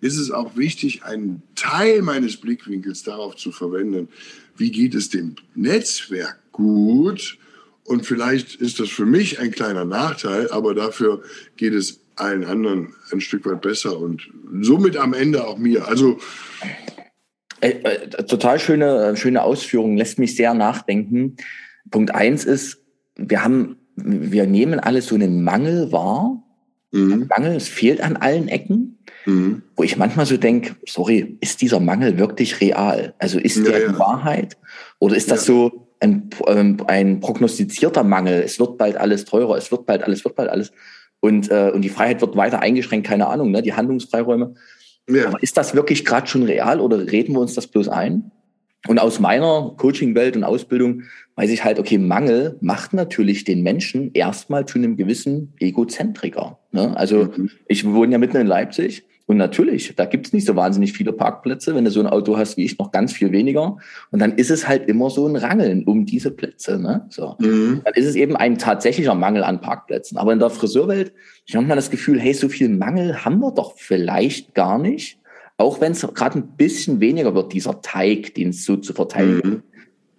ist 0.00 0.16
es 0.16 0.30
auch 0.30 0.56
wichtig, 0.56 1.04
einen 1.04 1.42
Teil 1.54 2.02
meines 2.02 2.36
Blickwinkels 2.36 3.02
darauf 3.02 3.36
zu 3.36 3.50
verwenden, 3.50 4.08
wie 4.56 4.70
geht 4.70 4.94
es 4.94 5.08
dem 5.08 5.36
Netzwerk 5.54 6.38
gut. 6.52 7.38
Und 7.84 8.04
vielleicht 8.04 8.56
ist 8.56 8.80
das 8.80 8.90
für 8.90 9.06
mich 9.06 9.40
ein 9.40 9.50
kleiner 9.50 9.84
Nachteil, 9.84 10.50
aber 10.50 10.74
dafür 10.74 11.22
geht 11.56 11.72
es 11.72 12.00
allen 12.16 12.44
anderen 12.44 12.94
ein 13.10 13.20
Stück 13.20 13.46
weit 13.46 13.62
besser 13.62 13.98
und 13.98 14.28
somit 14.60 14.96
am 14.96 15.14
Ende 15.14 15.46
auch 15.46 15.56
mir. 15.56 15.88
Also 15.88 16.18
äh, 17.60 17.70
äh, 17.70 18.08
total 18.24 18.60
schöne, 18.60 19.16
schöne 19.16 19.42
Ausführung, 19.42 19.96
lässt 19.96 20.18
mich 20.18 20.36
sehr 20.36 20.54
nachdenken. 20.54 21.36
Punkt 21.90 22.14
eins 22.14 22.44
ist, 22.44 22.78
wir 23.16 23.42
haben 23.42 23.76
wir 24.04 24.46
nehmen 24.46 24.80
alles 24.80 25.06
so 25.06 25.14
einen 25.14 25.42
Mangel 25.42 25.92
wahr. 25.92 26.42
Mhm. 26.90 27.26
Mangel, 27.28 27.56
es 27.56 27.68
fehlt 27.68 28.00
an 28.00 28.16
allen 28.16 28.48
Ecken. 28.48 28.98
Mhm. 29.26 29.62
Wo 29.76 29.82
ich 29.82 29.96
manchmal 29.96 30.26
so 30.26 30.36
denke, 30.36 30.76
sorry, 30.86 31.36
ist 31.40 31.60
dieser 31.60 31.80
Mangel 31.80 32.18
wirklich 32.18 32.60
real? 32.60 33.14
Also 33.18 33.38
ist 33.38 33.58
ja, 33.58 33.64
der 33.64 33.82
ja. 33.82 33.98
Wahrheit? 33.98 34.56
Oder 34.98 35.16
ist 35.16 35.30
das 35.30 35.46
ja. 35.46 35.54
so 35.54 35.88
ein, 36.00 36.30
ähm, 36.46 36.78
ein 36.86 37.20
prognostizierter 37.20 38.04
Mangel? 38.04 38.42
Es 38.42 38.58
wird 38.58 38.78
bald 38.78 38.96
alles 38.96 39.24
teurer, 39.24 39.56
es 39.56 39.70
wird 39.70 39.86
bald 39.86 40.02
alles, 40.02 40.24
wird 40.24 40.34
bald 40.34 40.48
alles. 40.48 40.72
Und, 41.20 41.50
äh, 41.50 41.70
und 41.74 41.82
die 41.82 41.88
Freiheit 41.88 42.20
wird 42.20 42.36
weiter 42.36 42.60
eingeschränkt, 42.60 43.06
keine 43.06 43.26
Ahnung, 43.26 43.50
ne? 43.50 43.60
die 43.60 43.74
Handlungsfreiräume. 43.74 44.54
Ja. 45.08 45.28
Aber 45.28 45.42
ist 45.42 45.56
das 45.56 45.74
wirklich 45.74 46.04
gerade 46.04 46.26
schon 46.26 46.44
real 46.44 46.80
oder 46.80 47.10
reden 47.10 47.32
wir 47.34 47.40
uns 47.40 47.54
das 47.54 47.66
bloß 47.66 47.88
ein? 47.88 48.30
Und 48.86 48.98
aus 49.00 49.18
meiner 49.18 49.74
Coaching-Welt 49.76 50.36
und 50.36 50.44
Ausbildung 50.44 51.02
weiß 51.36 51.50
ich 51.50 51.64
halt, 51.64 51.78
okay, 51.78 51.98
Mangel 51.98 52.56
macht 52.60 52.94
natürlich 52.94 53.44
den 53.44 53.62
Menschen 53.62 54.12
erstmal 54.14 54.66
zu 54.66 54.78
einem 54.78 54.96
gewissen 54.96 55.52
Egozentriker. 55.58 56.58
Ne? 56.70 56.96
Also 56.96 57.24
mhm. 57.24 57.50
ich 57.66 57.84
wohne 57.84 58.12
ja 58.12 58.18
mitten 58.18 58.36
in 58.36 58.46
Leipzig 58.46 59.04
und 59.28 59.36
natürlich, 59.36 59.94
da 59.94 60.06
gibt's 60.06 60.32
nicht 60.32 60.46
so 60.46 60.56
wahnsinnig 60.56 60.94
viele 60.94 61.12
Parkplätze. 61.12 61.74
Wenn 61.74 61.84
du 61.84 61.90
so 61.90 62.00
ein 62.00 62.06
Auto 62.06 62.38
hast 62.38 62.56
wie 62.56 62.64
ich, 62.64 62.78
noch 62.78 62.92
ganz 62.92 63.12
viel 63.12 63.30
weniger. 63.30 63.76
Und 64.10 64.20
dann 64.20 64.36
ist 64.36 64.50
es 64.50 64.66
halt 64.66 64.88
immer 64.88 65.10
so 65.10 65.26
ein 65.26 65.36
Rangeln 65.36 65.84
um 65.84 66.06
diese 66.06 66.30
Plätze. 66.30 66.78
Ne? 66.78 67.04
So. 67.10 67.36
Mhm. 67.38 67.82
Dann 67.84 67.92
ist 67.92 68.06
es 68.06 68.14
eben 68.14 68.36
ein 68.36 68.56
tatsächlicher 68.56 69.14
Mangel 69.14 69.44
an 69.44 69.60
Parkplätzen. 69.60 70.16
Aber 70.16 70.32
in 70.32 70.38
der 70.38 70.48
Friseurwelt, 70.48 71.12
ich 71.44 71.54
habe 71.54 71.66
mal 71.66 71.74
das 71.74 71.90
Gefühl, 71.90 72.18
hey, 72.18 72.32
so 72.32 72.48
viel 72.48 72.70
Mangel 72.70 73.22
haben 73.22 73.38
wir 73.40 73.52
doch 73.52 73.74
vielleicht 73.76 74.54
gar 74.54 74.78
nicht. 74.78 75.18
Auch 75.58 75.80
wenn 75.80 75.92
es 75.92 76.00
gerade 76.00 76.38
ein 76.38 76.56
bisschen 76.56 77.00
weniger 77.00 77.34
wird, 77.34 77.52
dieser 77.52 77.82
Teig, 77.82 78.34
den 78.34 78.50
es 78.50 78.64
so 78.64 78.76
zu 78.76 78.94
verteilen 78.94 79.42
mhm. 79.44 79.62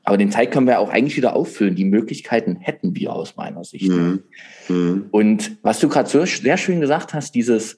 Aber 0.09 0.17
den 0.17 0.31
Teig 0.31 0.49
können 0.49 0.65
wir 0.65 0.79
auch 0.79 0.89
eigentlich 0.89 1.17
wieder 1.17 1.35
auffüllen. 1.35 1.75
Die 1.75 1.85
Möglichkeiten 1.85 2.55
hätten 2.55 2.95
wir 2.95 3.13
aus 3.13 3.35
meiner 3.35 3.63
Sicht. 3.63 3.89
Mhm. 3.89 4.23
Mhm. 4.67 5.05
Und 5.11 5.57
was 5.61 5.79
du 5.79 5.87
gerade 5.87 6.09
so 6.09 6.25
sehr 6.25 6.57
schön 6.57 6.81
gesagt 6.81 7.13
hast, 7.13 7.35
dieses, 7.35 7.77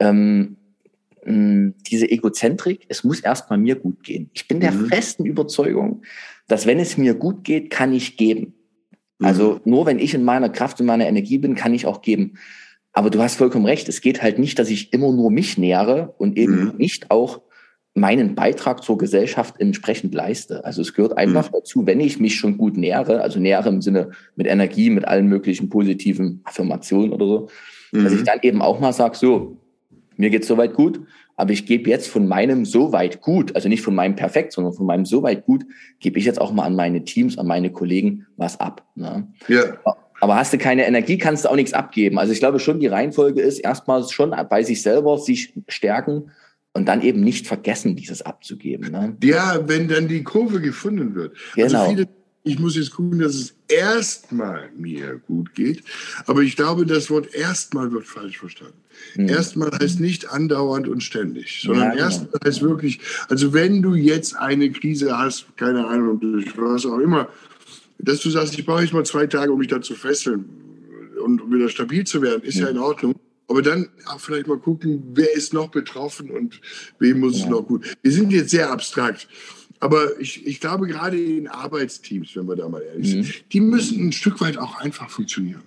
ähm, 0.00 0.56
diese 1.24 2.10
Egozentrik, 2.10 2.84
es 2.88 3.04
muss 3.04 3.20
erstmal 3.20 3.60
mir 3.60 3.76
gut 3.76 4.02
gehen. 4.02 4.28
Ich 4.32 4.48
bin 4.48 4.58
der 4.58 4.72
mhm. 4.72 4.88
festen 4.88 5.24
Überzeugung, 5.24 6.02
dass 6.48 6.66
wenn 6.66 6.80
es 6.80 6.98
mir 6.98 7.14
gut 7.14 7.44
geht, 7.44 7.70
kann 7.70 7.92
ich 7.92 8.16
geben. 8.16 8.54
Also 9.20 9.60
mhm. 9.64 9.70
nur 9.70 9.86
wenn 9.86 10.00
ich 10.00 10.14
in 10.14 10.24
meiner 10.24 10.48
Kraft 10.48 10.80
und 10.80 10.86
meiner 10.86 11.06
Energie 11.06 11.38
bin, 11.38 11.54
kann 11.54 11.74
ich 11.74 11.86
auch 11.86 12.02
geben. 12.02 12.38
Aber 12.92 13.10
du 13.10 13.22
hast 13.22 13.36
vollkommen 13.36 13.66
recht. 13.66 13.88
Es 13.88 14.00
geht 14.00 14.22
halt 14.22 14.38
nicht, 14.38 14.58
dass 14.58 14.70
ich 14.70 14.92
immer 14.92 15.12
nur 15.12 15.30
mich 15.30 15.56
nähere 15.56 16.14
und 16.18 16.36
eben 16.36 16.66
mhm. 16.66 16.74
nicht 16.76 17.10
auch 17.10 17.40
meinen 17.94 18.34
Beitrag 18.34 18.82
zur 18.82 18.96
Gesellschaft 18.96 19.56
entsprechend 19.58 20.14
leiste. 20.14 20.64
Also 20.64 20.80
es 20.80 20.94
gehört 20.94 21.16
einfach 21.18 21.50
mhm. 21.50 21.54
dazu, 21.54 21.86
wenn 21.86 22.00
ich 22.00 22.20
mich 22.20 22.36
schon 22.36 22.56
gut 22.56 22.76
nähere, 22.76 23.20
also 23.22 23.38
nähere 23.38 23.68
im 23.68 23.82
Sinne 23.82 24.10
mit 24.34 24.46
Energie, 24.46 24.90
mit 24.90 25.06
allen 25.06 25.26
möglichen 25.26 25.68
positiven 25.68 26.40
Affirmationen 26.44 27.12
oder 27.12 27.26
so, 27.26 27.48
mhm. 27.92 28.04
dass 28.04 28.12
ich 28.12 28.20
mhm. 28.20 28.24
dann 28.24 28.38
eben 28.42 28.62
auch 28.62 28.80
mal 28.80 28.92
sage, 28.92 29.16
so, 29.16 29.58
mir 30.16 30.30
geht's 30.30 30.46
soweit 30.46 30.74
gut, 30.74 31.00
aber 31.36 31.52
ich 31.52 31.66
gebe 31.66 31.90
jetzt 31.90 32.08
von 32.08 32.28
meinem 32.28 32.64
soweit 32.64 33.20
gut, 33.20 33.54
also 33.54 33.68
nicht 33.68 33.82
von 33.82 33.94
meinem 33.94 34.16
perfekt, 34.16 34.52
sondern 34.52 34.72
von 34.74 34.86
meinem 34.86 35.04
soweit 35.04 35.44
gut, 35.44 35.64
gebe 35.98 36.18
ich 36.18 36.24
jetzt 36.24 36.40
auch 36.40 36.52
mal 36.52 36.64
an 36.64 36.76
meine 36.76 37.04
Teams, 37.04 37.38
an 37.38 37.46
meine 37.46 37.70
Kollegen 37.70 38.26
was 38.36 38.60
ab. 38.60 38.86
Ne? 38.94 39.28
Ja. 39.48 39.78
Aber 40.22 40.36
hast 40.36 40.52
du 40.52 40.58
keine 40.58 40.86
Energie, 40.86 41.18
kannst 41.18 41.44
du 41.44 41.48
auch 41.48 41.56
nichts 41.56 41.72
abgeben. 41.72 42.16
Also 42.16 42.32
ich 42.32 42.38
glaube 42.38 42.60
schon, 42.60 42.78
die 42.78 42.86
Reihenfolge 42.86 43.40
ist 43.40 43.58
erstmal 43.58 44.08
schon 44.08 44.32
bei 44.48 44.62
sich 44.62 44.80
selber 44.80 45.18
sich 45.18 45.52
stärken 45.66 46.30
und 46.72 46.86
dann 46.86 47.02
eben 47.02 47.22
nicht 47.22 47.48
vergessen, 47.48 47.96
dieses 47.96 48.22
abzugeben. 48.22 48.92
Ne? 48.92 49.16
Ja, 49.20 49.58
wenn 49.66 49.88
dann 49.88 50.06
die 50.06 50.22
Kurve 50.22 50.60
gefunden 50.60 51.16
wird. 51.16 51.32
Also 51.56 51.66
genau. 51.66 51.80
Also 51.80 51.90
viele, 51.90 52.08
ich 52.44 52.56
muss 52.60 52.76
jetzt 52.76 52.92
gucken, 52.92 53.18
dass 53.18 53.34
es 53.34 53.56
erstmal 53.66 54.70
mir 54.76 55.20
gut 55.26 55.56
geht. 55.56 55.82
Aber 56.26 56.42
ich 56.42 56.54
glaube, 56.54 56.86
das 56.86 57.10
Wort 57.10 57.34
erstmal 57.34 57.90
wird 57.90 58.06
falsch 58.06 58.38
verstanden. 58.38 58.78
Hm. 59.14 59.28
Erstmal 59.28 59.72
heißt 59.72 59.98
nicht 59.98 60.30
andauernd 60.30 60.86
und 60.86 61.02
ständig, 61.02 61.62
sondern 61.62 61.84
ja, 61.84 61.90
genau. 61.94 62.04
erstmal 62.04 62.40
heißt 62.44 62.62
wirklich, 62.62 63.00
also 63.28 63.52
wenn 63.52 63.82
du 63.82 63.96
jetzt 63.96 64.36
eine 64.36 64.70
Krise 64.70 65.18
hast, 65.18 65.46
keine 65.56 65.84
Ahnung, 65.84 66.20
durch 66.20 66.56
was 66.56 66.86
auch 66.86 66.98
immer, 66.98 67.28
dass 68.02 68.20
du 68.20 68.30
sagst, 68.30 68.58
ich 68.58 68.66
brauche 68.66 68.82
jetzt 68.82 68.92
mal 68.92 69.04
zwei 69.04 69.26
Tage, 69.26 69.52
um 69.52 69.58
mich 69.58 69.68
da 69.68 69.80
zu 69.80 69.94
fesseln 69.94 70.44
und 71.22 71.40
um 71.40 71.52
wieder 71.52 71.68
stabil 71.68 72.04
zu 72.04 72.20
werden, 72.20 72.42
ist 72.42 72.56
ja, 72.56 72.64
ja 72.64 72.70
in 72.70 72.78
Ordnung. 72.78 73.14
Aber 73.48 73.62
dann 73.62 73.88
auch 74.06 74.20
vielleicht 74.20 74.46
mal 74.46 74.58
gucken, 74.58 75.02
wer 75.14 75.32
ist 75.34 75.52
noch 75.52 75.68
betroffen 75.68 76.30
und 76.30 76.60
wem 76.98 77.20
muss 77.20 77.38
ja. 77.38 77.44
es 77.44 77.50
noch 77.50 77.62
gut. 77.62 77.84
Wir 78.02 78.12
sind 78.12 78.32
jetzt 78.32 78.50
sehr 78.50 78.70
abstrakt. 78.70 79.28
Aber 79.80 80.18
ich, 80.20 80.46
ich 80.46 80.60
glaube, 80.60 80.86
gerade 80.86 81.18
in 81.18 81.48
Arbeitsteams, 81.48 82.36
wenn 82.36 82.46
wir 82.46 82.56
da 82.56 82.68
mal 82.68 82.82
ehrlich 82.82 83.14
mhm. 83.14 83.22
sind, 83.24 83.44
die 83.52 83.60
müssen 83.60 84.08
ein 84.08 84.12
Stück 84.12 84.40
weit 84.40 84.56
auch 84.56 84.78
einfach 84.78 85.10
funktionieren. 85.10 85.62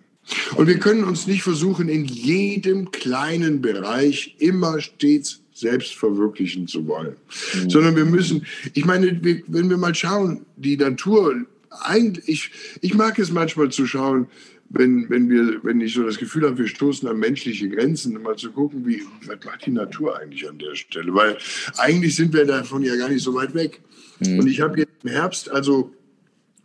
Und 0.55 0.67
wir 0.67 0.79
können 0.79 1.03
uns 1.03 1.27
nicht 1.27 1.43
versuchen, 1.43 1.89
in 1.89 2.05
jedem 2.05 2.91
kleinen 2.91 3.61
Bereich 3.61 4.35
immer 4.39 4.79
stets 4.79 5.41
selbst 5.53 5.95
verwirklichen 5.95 6.67
zu 6.67 6.87
wollen. 6.87 7.15
Mhm. 7.53 7.69
Sondern 7.69 7.95
wir 7.95 8.05
müssen, 8.05 8.45
ich 8.73 8.85
meine, 8.85 9.19
wenn 9.21 9.69
wir 9.69 9.77
mal 9.77 9.93
schauen, 9.93 10.45
die 10.55 10.77
Natur, 10.77 11.45
eigentlich, 11.81 12.27
ich, 12.27 12.51
ich 12.81 12.93
mag 12.93 13.17
es 13.19 13.31
manchmal 13.31 13.69
zu 13.69 13.85
schauen, 13.85 14.27
wenn, 14.69 15.09
wenn, 15.09 15.29
wir, 15.29 15.63
wenn 15.63 15.79
ich 15.79 15.93
so 15.93 16.03
das 16.03 16.17
Gefühl 16.17 16.43
habe, 16.45 16.57
wir 16.57 16.67
stoßen 16.67 17.07
an 17.07 17.19
menschliche 17.19 17.69
Grenzen, 17.69 18.21
mal 18.21 18.35
zu 18.35 18.51
gucken, 18.51 18.85
wie, 18.85 19.01
was 19.25 19.37
macht 19.45 19.65
die 19.65 19.71
Natur 19.71 20.19
eigentlich 20.19 20.47
an 20.49 20.57
der 20.57 20.75
Stelle? 20.75 21.13
Weil 21.13 21.37
eigentlich 21.77 22.15
sind 22.15 22.33
wir 22.33 22.45
davon 22.45 22.83
ja 22.83 22.95
gar 22.95 23.09
nicht 23.09 23.23
so 23.23 23.33
weit 23.35 23.53
weg. 23.53 23.81
Mhm. 24.19 24.39
Und 24.39 24.47
ich 24.47 24.61
habe 24.61 24.79
jetzt 24.79 24.91
im 25.03 25.11
Herbst, 25.11 25.49
also 25.49 25.93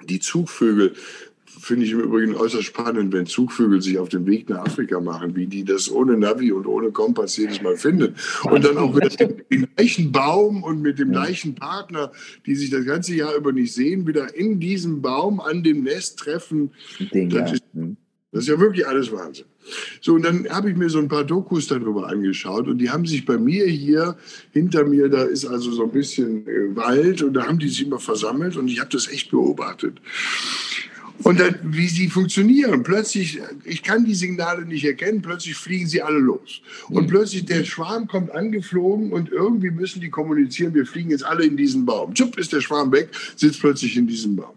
die 0.08 0.18
Zugvögel, 0.18 0.94
finde 1.58 1.84
ich 1.84 1.92
im 1.92 2.00
Übrigen 2.00 2.34
äußerst 2.34 2.64
spannend, 2.64 3.12
wenn 3.12 3.26
Zugvögel 3.26 3.82
sich 3.82 3.98
auf 3.98 4.08
den 4.08 4.26
Weg 4.26 4.48
nach 4.48 4.66
Afrika 4.66 5.00
machen, 5.00 5.34
wie 5.34 5.46
die 5.46 5.64
das 5.64 5.90
ohne 5.90 6.16
Navi 6.16 6.52
und 6.52 6.66
ohne 6.66 6.90
Kompass 6.90 7.36
jedes 7.36 7.60
Mal 7.62 7.76
finden. 7.76 8.14
Und 8.44 8.64
dann 8.64 8.78
auch 8.78 8.94
wieder 8.94 9.26
mit 9.26 9.50
dem 9.50 9.68
gleichen 9.76 10.12
Baum 10.12 10.62
und 10.62 10.82
mit 10.82 10.98
dem 10.98 11.12
gleichen 11.12 11.54
Partner, 11.54 12.12
die 12.46 12.54
sich 12.54 12.70
das 12.70 12.84
ganze 12.84 13.14
Jahr 13.14 13.34
über 13.34 13.52
nicht 13.52 13.72
sehen, 13.72 14.06
wieder 14.06 14.34
in 14.34 14.60
diesem 14.60 15.02
Baum 15.02 15.40
an 15.40 15.62
dem 15.62 15.82
Nest 15.82 16.18
treffen. 16.18 16.70
Das 16.98 17.52
ist, 17.52 17.62
hm. 17.74 17.96
das 18.32 18.42
ist 18.42 18.48
ja 18.48 18.60
wirklich 18.60 18.86
alles 18.86 19.10
Wahnsinn. 19.12 19.46
So, 20.00 20.14
und 20.14 20.22
dann 20.22 20.48
habe 20.48 20.70
ich 20.70 20.76
mir 20.76 20.88
so 20.88 20.98
ein 20.98 21.08
paar 21.08 21.24
Dokus 21.24 21.66
darüber 21.66 22.08
angeschaut 22.08 22.66
und 22.66 22.78
die 22.78 22.90
haben 22.90 23.06
sich 23.06 23.24
bei 23.24 23.38
mir 23.38 23.66
hier, 23.66 24.16
hinter 24.52 24.84
mir, 24.84 25.08
da 25.08 25.24
ist 25.24 25.46
also 25.46 25.70
so 25.70 25.84
ein 25.84 25.92
bisschen 25.92 26.46
äh, 26.46 26.74
Wald 26.74 27.22
und 27.22 27.34
da 27.34 27.46
haben 27.46 27.58
die 27.58 27.68
sich 27.68 27.86
immer 27.86 27.98
versammelt 27.98 28.56
und 28.56 28.68
ich 28.68 28.80
habe 28.80 28.90
das 28.90 29.08
echt 29.08 29.30
beobachtet. 29.30 30.00
Und 31.22 31.38
dann, 31.38 31.56
wie 31.62 31.88
sie 31.88 32.08
funktionieren. 32.08 32.82
Plötzlich, 32.82 33.40
ich 33.64 33.82
kann 33.82 34.04
die 34.04 34.14
Signale 34.14 34.64
nicht 34.64 34.84
erkennen, 34.84 35.22
plötzlich 35.22 35.54
fliegen 35.54 35.86
sie 35.86 36.02
alle 36.02 36.18
los. 36.18 36.62
Und 36.88 37.04
mhm. 37.04 37.08
plötzlich 37.08 37.44
der 37.44 37.64
Schwarm 37.64 38.06
kommt 38.06 38.30
angeflogen 38.30 39.12
und 39.12 39.30
irgendwie 39.30 39.70
müssen 39.70 40.00
die 40.00 40.10
kommunizieren, 40.10 40.74
wir 40.74 40.86
fliegen 40.86 41.10
jetzt 41.10 41.24
alle 41.24 41.44
in 41.44 41.56
diesen 41.56 41.84
Baum. 41.84 42.14
Zupp 42.14 42.38
ist 42.38 42.52
der 42.52 42.60
Schwarm 42.60 42.90
weg, 42.92 43.10
sitzt 43.36 43.60
plötzlich 43.60 43.96
in 43.96 44.06
diesem 44.06 44.36
Baum. 44.36 44.54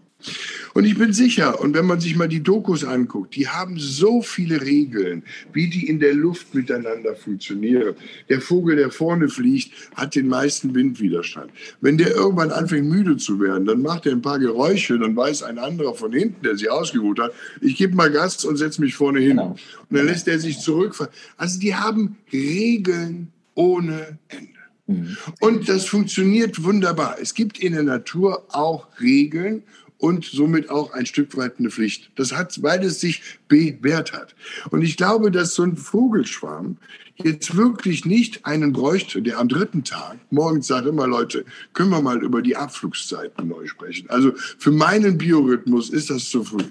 Und 0.74 0.86
ich 0.86 0.98
bin 0.98 1.14
sicher, 1.14 1.60
und 1.60 1.76
wenn 1.76 1.86
man 1.86 2.00
sich 2.00 2.16
mal 2.16 2.28
die 2.28 2.42
Dokus 2.42 2.84
anguckt, 2.84 3.36
die 3.36 3.48
haben 3.48 3.78
so 3.78 4.22
viele 4.22 4.62
Regeln, 4.62 5.24
wie 5.52 5.70
die 5.70 5.88
in 5.88 6.00
der 6.00 6.14
Luft 6.14 6.54
miteinander 6.56 7.16
funktionieren. 7.16 7.96
Der 8.30 8.42
Vogel, 8.42 8.76
der 8.76 8.92
vorne 8.92 9.30
fliegt, 9.30 9.72
hat 9.96 10.16
den 10.16 10.28
meisten 10.28 10.74
Windwiderstand. 10.74 11.52
Wenn 11.82 11.98
der 11.98 12.16
irgendwann 12.16 12.52
anfängt 12.52 12.90
müde 12.90 13.18
zu 13.18 13.40
werden, 13.40 13.66
dann 13.66 13.82
macht 13.82 14.06
er 14.06 14.14
ein 14.14 14.22
paar 14.22 14.40
Geräusche, 14.40 14.98
dann 14.98 15.16
weiß 15.16 15.44
ein 15.44 15.60
anderer 15.60 15.94
von 15.94 16.12
hinten, 16.14 16.44
der 16.44 16.58
sie 16.58 16.70
ausgeruht 16.70 17.20
hat, 17.20 17.34
ich 17.62 17.76
gebe 17.76 17.96
mal 17.96 18.12
Gas 18.12 18.44
und 18.46 18.58
setze 18.58 18.82
mich 18.82 18.96
vorne 18.96 19.20
hin. 19.20 19.38
Genau. 19.38 19.56
Und 19.90 19.98
dann 19.98 20.06
lässt 20.06 20.28
er 20.28 20.40
sich 20.40 20.60
zurückfahren. 20.60 21.14
Also 21.38 21.60
die 21.60 21.76
haben 21.76 22.18
Regeln 22.32 23.32
ohne 23.56 24.18
Ende. 24.28 24.50
Mhm. 24.88 25.18
Und 25.40 25.70
das 25.70 25.86
funktioniert 25.86 26.64
wunderbar. 26.64 27.18
Es 27.22 27.34
gibt 27.34 27.60
in 27.60 27.74
der 27.74 27.84
Natur 27.84 28.46
auch 28.50 28.88
Regeln 29.00 29.64
und 30.04 30.26
somit 30.26 30.70
auch 30.70 30.92
ein 30.92 31.06
Stück 31.06 31.38
weit 31.38 31.60
eine 31.60 31.70
Pflicht. 31.70 32.12
Das 32.16 32.34
hat, 32.34 32.62
weil 32.62 32.84
es 32.84 33.00
sich 33.00 33.22
bewährt 33.48 34.12
hat. 34.12 34.36
Und 34.70 34.82
ich 34.82 34.98
glaube, 34.98 35.32
dass 35.32 35.56
so 35.56 35.64
ein 35.64 35.78
Vogelschwarm 35.78 36.76
jetzt 37.24 37.56
wirklich 37.56 38.04
nicht 38.04 38.46
einen 38.46 38.74
bräuchte, 38.74 39.22
der 39.22 39.40
am 39.40 39.48
dritten 39.48 39.86
Tag 39.86 40.18
morgens 40.30 40.68
sagt 40.68 40.88
immer, 40.88 41.08
Leute, 41.08 41.46
können 41.72 41.90
wir 41.92 42.02
mal 42.02 42.22
über 42.22 42.42
die 42.42 42.58
Abflugszeiten 42.58 43.48
neu 43.48 43.66
sprechen. 43.68 44.10
Also 44.10 44.34
für 44.36 44.72
meinen 44.72 45.18
Biorhythmus 45.18 45.90
ist 45.90 46.10
das 46.10 46.30
zu 46.30 46.44
früh. 46.44 46.66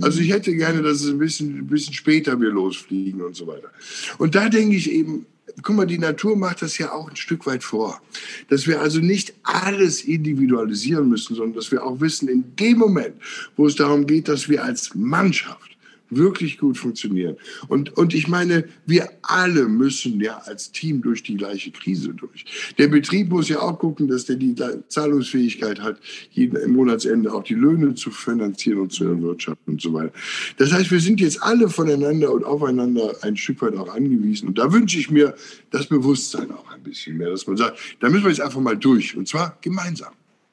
Also 0.00 0.20
ich 0.20 0.32
hätte 0.32 0.56
gerne, 0.56 0.80
dass 0.80 1.02
es 1.02 1.10
ein 1.10 1.18
bisschen, 1.18 1.58
ein 1.58 1.66
bisschen 1.66 1.92
später 1.92 2.40
wir 2.40 2.48
losfliegen 2.48 3.20
und 3.20 3.36
so 3.36 3.46
weiter. 3.46 3.70
Und 4.16 4.34
da 4.34 4.48
denke 4.48 4.76
ich 4.76 4.90
eben, 4.90 5.26
guck 5.62 5.76
mal, 5.76 5.86
die 5.86 5.98
Natur 5.98 6.36
macht 6.36 6.62
das 6.62 6.78
ja 6.78 6.92
auch 6.92 7.08
ein 7.08 7.16
Stück 7.16 7.46
weit 7.46 7.64
vor. 7.64 8.00
Dass 8.48 8.66
wir 8.66 8.80
also 8.80 9.00
nicht 9.00 9.34
alles 9.42 10.02
individualisieren 10.02 11.08
müssen, 11.08 11.34
sondern 11.34 11.54
dass 11.54 11.70
wir 11.70 11.84
auch 11.84 12.00
wissen, 12.00 12.28
in 12.28 12.56
dem 12.56 12.78
Moment, 12.78 13.14
wo 13.56 13.66
es 13.66 13.76
darum 13.76 14.06
geht, 14.06 14.28
dass 14.28 14.48
wir 14.48 14.64
als 14.64 14.94
Mannschaft 14.94 15.67
wirklich 16.10 16.58
gut 16.58 16.78
funktionieren. 16.78 17.36
Und, 17.68 17.96
und 17.96 18.14
ich 18.14 18.28
meine, 18.28 18.64
wir 18.86 19.08
alle 19.22 19.68
müssen 19.68 20.20
ja 20.20 20.38
als 20.38 20.72
Team 20.72 21.02
durch 21.02 21.22
die 21.22 21.36
gleiche 21.36 21.70
Krise 21.70 22.14
durch. 22.14 22.44
Der 22.78 22.88
Betrieb 22.88 23.30
muss 23.30 23.48
ja 23.48 23.60
auch 23.60 23.78
gucken, 23.78 24.08
dass 24.08 24.24
der 24.24 24.36
die 24.36 24.54
Zahlungsfähigkeit 24.88 25.80
hat, 25.80 25.98
jeden 26.30 26.72
Monatsende 26.72 27.32
auch 27.32 27.44
die 27.44 27.54
Löhne 27.54 27.94
zu 27.94 28.10
finanzieren 28.10 28.80
und 28.80 28.92
zu 28.92 29.04
erwirtschaften 29.04 29.74
und 29.74 29.82
so 29.82 29.92
weiter. 29.92 30.12
Das 30.56 30.72
heißt, 30.72 30.90
wir 30.90 31.00
sind 31.00 31.20
jetzt 31.20 31.42
alle 31.42 31.68
voneinander 31.68 32.32
und 32.32 32.44
aufeinander 32.44 33.14
ein 33.22 33.36
Stück 33.36 33.62
weit 33.62 33.76
auch 33.76 33.94
angewiesen. 33.94 34.48
Und 34.48 34.58
da 34.58 34.72
wünsche 34.72 34.98
ich 34.98 35.10
mir 35.10 35.34
das 35.70 35.86
Bewusstsein 35.86 36.50
auch 36.50 36.70
ein 36.72 36.82
bisschen 36.82 37.16
mehr, 37.16 37.30
dass 37.30 37.46
man 37.46 37.56
sagt, 37.56 37.78
da 38.00 38.08
müssen 38.08 38.24
wir 38.24 38.30
jetzt 38.30 38.40
einfach 38.40 38.60
mal 38.60 38.76
durch. 38.76 39.16
Und 39.16 39.28
zwar 39.28 39.58
gemeinsam. 39.60 40.12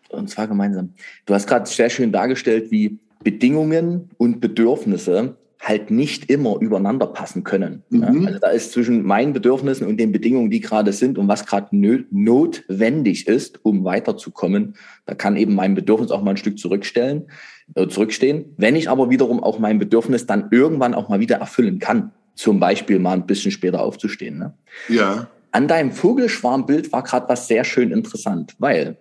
Und 0.10 0.30
zwar 0.30 0.48
gemeinsam. 0.48 0.94
Du 1.26 1.34
hast 1.34 1.48
gerade 1.48 1.66
sehr 1.66 1.90
schön 1.90 2.12
dargestellt, 2.12 2.72
wie 2.72 2.98
Bedingungen 3.24 4.10
und 4.18 4.40
Bedürfnisse 4.40 5.36
halt 5.62 5.90
nicht 5.90 6.30
immer 6.30 6.58
übereinander 6.60 7.08
passen 7.08 7.44
können. 7.44 7.84
Mhm. 7.90 8.28
Also 8.28 8.40
da 8.40 8.50
ist 8.50 8.72
zwischen 8.72 9.04
meinen 9.04 9.34
Bedürfnissen 9.34 9.88
und 9.88 9.98
den 9.98 10.12
Bedingungen, 10.12 10.50
die 10.50 10.60
gerade 10.60 10.94
sind 10.94 11.18
und 11.18 11.28
was 11.28 11.46
gerade 11.46 11.76
notwendig 12.12 13.28
ist, 13.28 13.64
um 13.64 13.84
weiterzukommen, 13.84 14.76
da 15.06 15.16
kann 15.16 15.38
eben 15.38 15.56
mein 15.56 15.76
Bedürfnis 15.76 16.12
auch 16.12 16.22
mal 16.22 16.32
ein 16.32 16.38
Stück 16.38 16.60
zurückstellen, 16.60 17.28
äh, 17.74 17.88
zurückstehen. 17.88 18.54
Wenn 18.58 18.76
ich 18.76 18.90
aber 18.90 19.10
wiederum 19.10 19.44
auch 19.44 19.60
mein 19.60 19.80
Bedürfnis 19.80 20.26
dann 20.26 20.50
irgendwann 20.52 20.94
auch 20.94 21.10
mal 21.10 21.20
wieder 21.20 21.38
erfüllen 21.38 21.80
kann, 21.80 22.12
zum 22.36 22.60
Beispiel 22.60 23.00
mal 23.00 23.14
ein 23.14 23.26
bisschen 23.26 23.52
später 23.52 23.82
aufzustehen. 23.82 24.38
Ne? 24.38 24.54
Ja. 24.90 25.30
An 25.52 25.68
deinem 25.68 25.94
Vogelschwarmbild 25.94 26.92
war 26.92 27.04
gerade 27.04 27.30
was 27.30 27.48
sehr 27.48 27.64
schön 27.64 27.92
interessant, 27.92 28.56
weil 28.60 28.98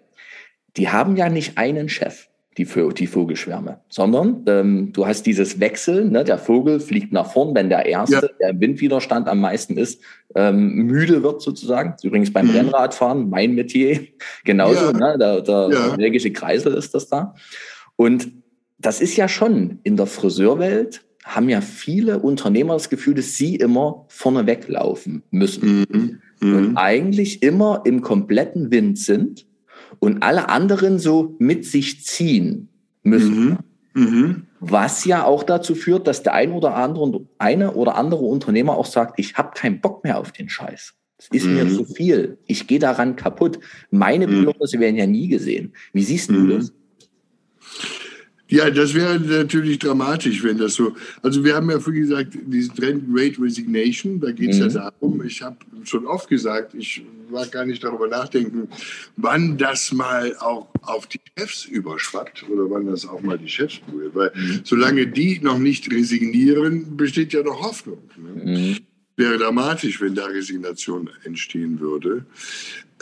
die 0.77 0.89
haben 0.89 1.17
ja 1.17 1.29
nicht 1.29 1.59
einen 1.59 1.89
Chef 1.89 2.29
die, 2.57 2.67
die 2.97 3.07
Vogelschwärme, 3.07 3.81
sondern 3.89 4.43
ähm, 4.47 4.93
du 4.93 5.07
hast 5.07 5.27
dieses 5.27 5.61
Wechseln, 5.61 6.13
ne? 6.13 6.25
der 6.25 6.39
Vogel 6.39 6.81
fliegt 6.81 7.13
nach 7.13 7.33
vorn, 7.33 7.55
wenn 7.55 7.69
der 7.69 7.87
erste, 7.87 8.15
ja. 8.15 8.29
der 8.53 8.61
Windwiderstand 8.61 9.29
am 9.29 9.41
meisten 9.41 9.77
ist, 9.77 10.01
ähm, 10.35 10.87
müde 10.87 11.23
wird 11.23 11.43
sozusagen. 11.43 11.95
Übrigens 12.03 12.33
beim 12.33 12.47
mhm. 12.47 12.57
Rennradfahren 12.57 13.29
mein 13.29 13.55
Metier, 13.55 14.01
genauso, 14.45 14.87
ja. 14.87 14.93
ne? 14.93 15.17
der, 15.19 15.41
der 15.41 15.69
ja. 15.73 15.95
energische 15.95 16.33
Kreisel 16.33 16.75
ist 16.75 16.95
das 16.95 17.09
da. 17.09 17.35
Und 17.97 18.31
das 18.79 19.01
ist 19.01 19.17
ja 19.17 19.29
schon 19.29 19.81
in 19.83 19.97
der 19.97 20.07
Friseurwelt 20.07 21.05
haben 21.25 21.49
ja 21.49 21.63
viele 21.63 22.19
Unternehmer 22.19 22.75
das 22.75 22.91
Gefühl, 22.91 23.15
dass 23.15 23.37
sie 23.37 23.57
immer 23.57 24.05
vorne 24.09 24.47
weglaufen 24.47 25.23
müssen 25.31 25.87
mhm. 25.91 26.21
Mhm. 26.41 26.57
und 26.57 26.77
eigentlich 26.77 27.43
immer 27.43 27.83
im 27.87 28.03
kompletten 28.03 28.71
Wind 28.71 28.99
sind 28.99 29.47
und 30.05 30.23
alle 30.23 30.49
anderen 30.49 30.99
so 30.99 31.35
mit 31.39 31.65
sich 31.65 32.05
ziehen 32.05 32.69
müssen. 33.03 33.51
Mhm. 33.51 33.59
Mhm. 33.95 34.47
Was 34.61 35.05
ja 35.05 35.25
auch 35.25 35.43
dazu 35.43 35.75
führt, 35.75 36.07
dass 36.07 36.23
der 36.23 36.35
ein 36.35 36.53
oder 36.53 36.75
andere, 36.75 37.27
eine 37.39 37.75
oder 37.75 37.97
andere 37.97 38.25
Unternehmer 38.25 38.77
auch 38.77 38.87
sagt, 38.87 39.19
ich 39.19 39.35
habe 39.37 39.53
keinen 39.55 39.81
Bock 39.81 40.05
mehr 40.05 40.19
auf 40.19 40.33
den 40.33 40.49
Scheiß. 40.49 40.95
Es 41.19 41.29
ist 41.29 41.47
mhm. 41.47 41.55
mir 41.55 41.69
zu 41.69 41.85
viel. 41.85 42.39
Ich 42.47 42.67
gehe 42.67 42.79
daran 42.79 43.17
kaputt. 43.17 43.61
Meine 43.91 44.27
mhm. 44.27 44.39
Bedürfnisse 44.39 44.81
werden 44.81 44.97
ja 44.97 45.07
nie 45.07 45.29
gesehen. 45.29 45.75
Wie 45.93 46.03
siehst 46.03 46.31
du 46.31 46.35
mhm. 46.35 46.51
das? 46.51 46.73
Ja, 48.49 48.69
das 48.69 48.93
wäre 48.93 49.19
natürlich 49.19 49.79
dramatisch, 49.79 50.43
wenn 50.45 50.59
das 50.59 50.75
so. 50.75 50.95
Also 51.23 51.43
wir 51.43 51.55
haben 51.55 51.71
ja 51.71 51.81
früher 51.81 52.01
gesagt, 52.01 52.37
diesen 52.47 52.75
Trend 52.75 53.13
Great 53.13 53.41
Resignation, 53.41 54.21
da 54.21 54.33
geht 54.33 54.51
es 54.51 54.57
mhm. 54.57 54.63
ja 54.63 54.69
darum, 54.69 55.25
ich 55.25 55.41
habe 55.41 55.57
schon 55.85 56.07
oft 56.07 56.29
gesagt, 56.29 56.75
ich 56.75 57.03
mag 57.31 57.51
gar 57.51 57.65
nicht 57.65 57.83
darüber 57.83 58.07
nachdenken, 58.07 58.69
wann 59.17 59.57
das 59.57 59.93
mal 59.93 60.37
auch 60.37 60.69
auf 60.83 61.07
die 61.07 61.21
Chefs 61.39 61.65
überschwappt 61.65 62.45
oder 62.51 62.71
wann 62.71 62.87
das 62.87 63.07
auch 63.07 63.23
mal 63.23 63.39
die 63.39 63.49
Chefs 63.49 63.81
berührt. 63.87 64.15
Weil 64.15 64.31
mhm. 64.35 64.61
solange 64.63 65.07
die 65.07 65.41
noch 65.41 65.59
nicht 65.59 65.91
resignieren, 65.91 66.99
besteht 66.99 67.33
ja 67.33 67.43
noch 67.43 67.63
Hoffnung. 67.63 68.03
Ne? 68.17 68.45
Mhm. 68.45 68.79
Wäre 69.17 69.39
dramatisch, 69.39 70.03
wenn 70.03 70.15
da 70.15 70.27
Resignation 70.27 71.09
entstehen 71.25 71.81
würde. 71.81 72.27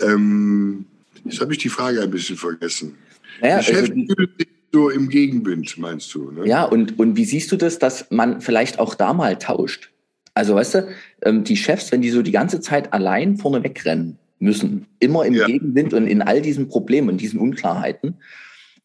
Ähm, 0.00 0.84
jetzt 1.24 1.40
habe 1.40 1.52
ich 1.52 1.58
die 1.58 1.68
Frage 1.68 2.00
ein 2.00 2.10
bisschen 2.10 2.36
vergessen. 2.36 2.94
Naja, 3.40 3.58
die 3.58 3.64
Chefs 3.64 3.90
also 3.90 4.26
so 4.72 4.88
im 4.88 5.08
Gegenwind, 5.08 5.76
meinst 5.78 6.14
du? 6.14 6.30
Ne? 6.30 6.46
Ja, 6.46 6.64
und, 6.64 6.98
und 6.98 7.16
wie 7.16 7.24
siehst 7.24 7.52
du 7.52 7.56
das, 7.56 7.78
dass 7.78 8.10
man 8.10 8.40
vielleicht 8.40 8.78
auch 8.78 8.94
da 8.94 9.12
mal 9.12 9.38
tauscht? 9.38 9.92
Also, 10.34 10.54
weißt 10.54 10.74
du, 10.74 10.88
ähm, 11.22 11.44
die 11.44 11.56
Chefs, 11.56 11.92
wenn 11.92 12.00
die 12.00 12.10
so 12.10 12.22
die 12.22 12.32
ganze 12.32 12.60
Zeit 12.60 12.92
allein 12.92 13.36
vorne 13.36 13.62
wegrennen 13.62 14.18
müssen, 14.38 14.86
immer 14.98 15.26
im 15.26 15.34
ja. 15.34 15.46
Gegenwind 15.46 15.92
und 15.92 16.06
in 16.06 16.22
all 16.22 16.40
diesen 16.40 16.68
Problemen 16.68 17.10
und 17.10 17.20
diesen 17.20 17.38
Unklarheiten, 17.38 18.16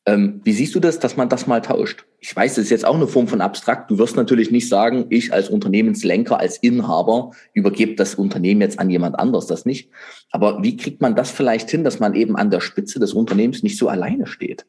ähm, 0.06 0.42
wie 0.44 0.54
siehst 0.54 0.76
du 0.76 0.80
das, 0.80 1.00
dass 1.00 1.18
man 1.18 1.30
das 1.30 1.48
mal 1.48 1.62
tauscht? 1.62 2.06
Ich 2.20 2.36
weiß, 2.36 2.56
das 2.56 2.66
ist 2.66 2.72
jetzt 2.72 2.86
auch 2.86 2.96
eine 2.96 3.08
Form 3.08 3.28
von 3.28 3.42
abstrakt. 3.42 3.92
Du 3.92 3.98
wirst 3.98 4.16
natürlich 4.16 4.52
nicht 4.52 4.70
sagen, 4.70 5.06
ich 5.10 5.34
als 5.34 5.50
Unternehmenslenker, 5.50 6.40
als 6.40 6.58
Inhaber 6.58 7.32
übergebe 7.54 7.96
das 7.96 8.16
Unternehmen 8.16 8.62
jetzt 8.62 8.80
an 8.80 8.90
jemand 8.90 9.20
anders, 9.20 9.48
das 9.48 9.66
nicht. 9.66 9.90
Aber 10.32 10.64
wie 10.64 10.78
kriegt 10.78 11.02
man 11.02 11.16
das 11.16 11.32
vielleicht 11.32 11.70
hin, 11.70 11.84
dass 11.84 12.00
man 12.00 12.14
eben 12.14 12.36
an 12.36 12.52
der 12.52 12.62
Spitze 12.62 13.00
des 13.00 13.14
Unternehmens 13.14 13.64
nicht 13.64 13.78
so 13.78 13.90
alleine 13.90 14.28
steht? 14.28 14.66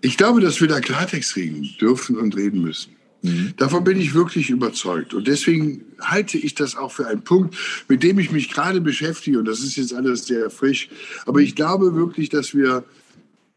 Ich 0.00 0.16
glaube, 0.16 0.40
dass 0.40 0.60
wir 0.60 0.68
da 0.68 0.80
Klartext 0.80 1.36
reden 1.36 1.68
dürfen 1.80 2.16
und 2.16 2.36
reden 2.36 2.62
müssen. 2.62 2.96
Mhm. 3.22 3.54
Davon 3.56 3.84
bin 3.84 4.00
ich 4.00 4.14
wirklich 4.14 4.50
überzeugt. 4.50 5.14
Und 5.14 5.28
deswegen 5.28 5.84
halte 6.00 6.38
ich 6.38 6.54
das 6.54 6.76
auch 6.76 6.92
für 6.92 7.06
einen 7.06 7.22
Punkt, 7.22 7.56
mit 7.88 8.02
dem 8.02 8.18
ich 8.18 8.32
mich 8.32 8.50
gerade 8.50 8.80
beschäftige. 8.80 9.38
Und 9.38 9.44
das 9.46 9.60
ist 9.60 9.76
jetzt 9.76 9.94
alles 9.94 10.26
sehr 10.26 10.50
frisch. 10.50 10.88
Aber 11.26 11.40
ich 11.40 11.54
glaube 11.54 11.94
wirklich, 11.94 12.28
dass 12.28 12.54
wir, 12.54 12.84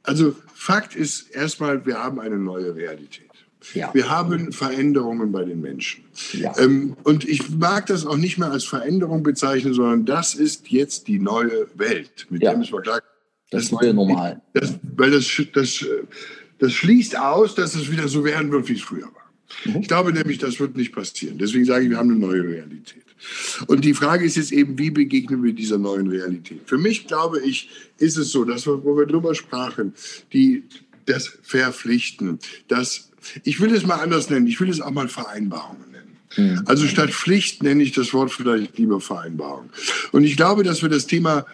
also 0.04 0.36
Fakt 0.54 0.96
ist 0.96 1.32
erstmal, 1.32 1.86
wir 1.86 1.98
haben 1.98 2.20
eine 2.20 2.38
neue 2.38 2.76
Realität. 2.76 3.26
Ja. 3.74 3.92
Wir 3.96 4.10
haben 4.10 4.52
Veränderungen 4.52 5.32
bei 5.32 5.44
den 5.44 5.60
Menschen. 5.60 6.04
Ja. 6.34 6.54
Ähm, 6.60 6.96
und 7.04 7.28
ich 7.28 7.50
mag 7.50 7.88
das 7.88 8.06
auch 8.06 8.18
nicht 8.18 8.38
mehr 8.38 8.52
als 8.52 8.64
Veränderung 8.64 9.24
bezeichnen, 9.24 9.74
sondern 9.74 10.06
das 10.06 10.36
ist 10.36 10.70
jetzt 10.70 11.08
die 11.08 11.18
neue 11.18 11.68
Welt. 11.74 12.28
Mit 12.30 12.44
ja. 12.44 12.52
der 12.52 12.60
müssen 12.60 12.74
wir 12.74 12.82
klar 12.82 13.02
das, 13.56 13.66
ist 13.66 13.94
normal. 13.94 14.42
Das, 14.54 14.74
weil 14.96 15.12
das, 15.12 15.30
das, 15.54 15.86
das 16.60 16.74
schließt 16.74 17.18
aus, 17.18 17.56
dass 17.56 17.76
es 17.76 17.92
wieder 17.92 18.08
so 18.08 18.24
werden 18.24 18.52
wird, 18.52 18.68
wie 18.70 18.74
es 18.74 18.82
früher 18.82 19.04
war. 19.04 19.26
Mhm. 19.66 19.82
Ich 19.82 19.88
glaube 19.88 20.14
nämlich, 20.14 20.38
das 20.38 20.60
wird 20.60 20.76
nicht 20.76 20.94
passieren. 20.94 21.38
Deswegen 21.38 21.66
sage 21.66 21.86
ich, 21.86 21.90
wir 21.90 21.98
haben 21.98 22.12
eine 22.12 22.20
neue 22.20 22.44
Realität. 22.44 23.04
Und 23.68 23.86
die 23.86 23.94
Frage 23.94 24.26
ist 24.26 24.36
jetzt 24.36 24.52
eben, 24.52 24.78
wie 24.78 24.92
begegnen 24.92 25.44
wir 25.44 25.54
dieser 25.54 25.78
neuen 25.78 26.08
Realität? 26.08 26.62
Für 26.66 26.78
mich, 26.78 27.08
glaube 27.08 27.42
ich, 27.42 27.70
ist 27.98 28.18
es 28.18 28.32
so, 28.32 28.44
dass 28.44 28.68
wir, 28.68 28.84
wo 28.84 28.98
wir 28.98 29.06
drüber 29.06 29.34
sprachen, 29.34 29.94
die, 30.34 30.64
das 31.06 31.38
Verpflichten, 31.42 32.40
das, 32.68 33.10
ich 33.44 33.60
will 33.60 33.74
es 33.74 33.86
mal 33.86 33.96
anders 33.96 34.30
nennen, 34.30 34.48
ich 34.48 34.60
will 34.60 34.70
es 34.70 34.82
auch 34.82 34.92
mal 34.92 35.08
Vereinbarungen 35.08 35.92
nennen. 35.92 36.18
Mhm. 36.38 36.64
Also 36.66 36.88
statt 36.88 37.12
Pflicht 37.12 37.64
nenne 37.64 37.84
ich 37.84 37.94
das 37.94 38.14
Wort 38.14 38.32
vielleicht 38.32 38.78
lieber 38.78 39.00
Vereinbarung. 39.00 39.70
Und 40.12 40.24
ich 40.24 40.36
glaube, 40.36 40.64
dass 40.64 40.82
wir 40.82 40.90
das 40.90 41.08
Thema 41.08 41.46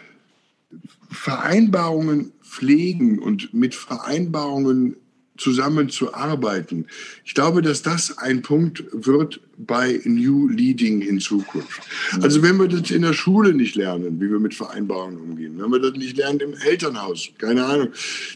Vereinbarungen 1.11 2.31
pflegen 2.41 3.19
und 3.19 3.53
mit 3.53 3.75
Vereinbarungen 3.75 4.95
zusammenzuarbeiten. 5.37 6.87
Ich 7.25 7.33
glaube, 7.33 7.61
dass 7.61 7.81
das 7.81 8.17
ein 8.17 8.41
Punkt 8.41 8.85
wird 8.91 9.41
bei 9.57 9.99
New 10.05 10.47
Leading 10.47 11.01
in 11.01 11.19
Zukunft. 11.19 11.81
Also 12.21 12.41
wenn 12.43 12.57
wir 12.57 12.67
das 12.67 12.91
in 12.91 13.01
der 13.01 13.13
Schule 13.13 13.53
nicht 13.53 13.75
lernen, 13.75 14.19
wie 14.19 14.29
wir 14.29 14.39
mit 14.39 14.53
Vereinbarungen 14.53 15.19
umgehen, 15.19 15.59
wenn 15.59 15.71
wir 15.71 15.79
das 15.79 15.93
nicht 15.93 16.17
lernen 16.17 16.39
im 16.39 16.53
Elternhaus, 16.53 17.29
keine 17.37 17.65
Ahnung, 17.65 17.89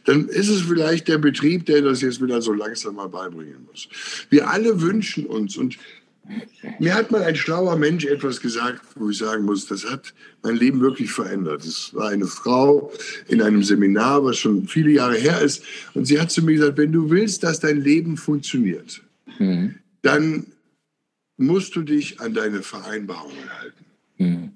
dann 0.05 0.27
ist 0.27 0.49
es 0.49 0.61
vielleicht 0.61 1.07
der 1.07 1.17
Betrieb, 1.17 1.65
der 1.65 1.81
das 1.81 2.01
jetzt 2.01 2.21
wieder 2.21 2.41
so 2.41 2.53
langsam 2.53 2.95
mal 2.95 3.09
beibringen 3.09 3.67
muss. 3.71 3.88
Wir 4.29 4.49
alle 4.49 4.81
wünschen 4.81 5.25
uns 5.25 5.57
und 5.57 5.77
mir 6.79 6.93
hat 6.93 7.11
mal 7.11 7.23
ein 7.23 7.35
schlauer 7.35 7.77
Mensch 7.77 8.05
etwas 8.05 8.41
gesagt, 8.41 8.81
wo 8.95 9.09
ich 9.09 9.17
sagen 9.17 9.45
muss, 9.45 9.67
das 9.67 9.85
hat 9.85 10.13
mein 10.43 10.55
Leben 10.55 10.81
wirklich 10.81 11.11
verändert. 11.11 11.63
Es 11.63 11.93
war 11.93 12.09
eine 12.09 12.27
Frau 12.27 12.91
in 13.27 13.41
einem 13.41 13.63
Seminar, 13.63 14.23
was 14.23 14.38
schon 14.38 14.67
viele 14.67 14.91
Jahre 14.91 15.15
her 15.15 15.41
ist. 15.41 15.63
Und 15.93 16.05
sie 16.05 16.19
hat 16.19 16.31
zu 16.31 16.43
mir 16.43 16.55
gesagt, 16.55 16.77
wenn 16.77 16.91
du 16.91 17.09
willst, 17.09 17.43
dass 17.43 17.59
dein 17.59 17.81
Leben 17.81 18.17
funktioniert, 18.17 19.01
mhm. 19.39 19.75
dann 20.01 20.47
musst 21.38 21.75
du 21.75 21.81
dich 21.81 22.19
an 22.21 22.33
deine 22.33 22.61
Vereinbarungen 22.61 23.49
halten. 23.59 23.85
Mhm. 24.17 24.51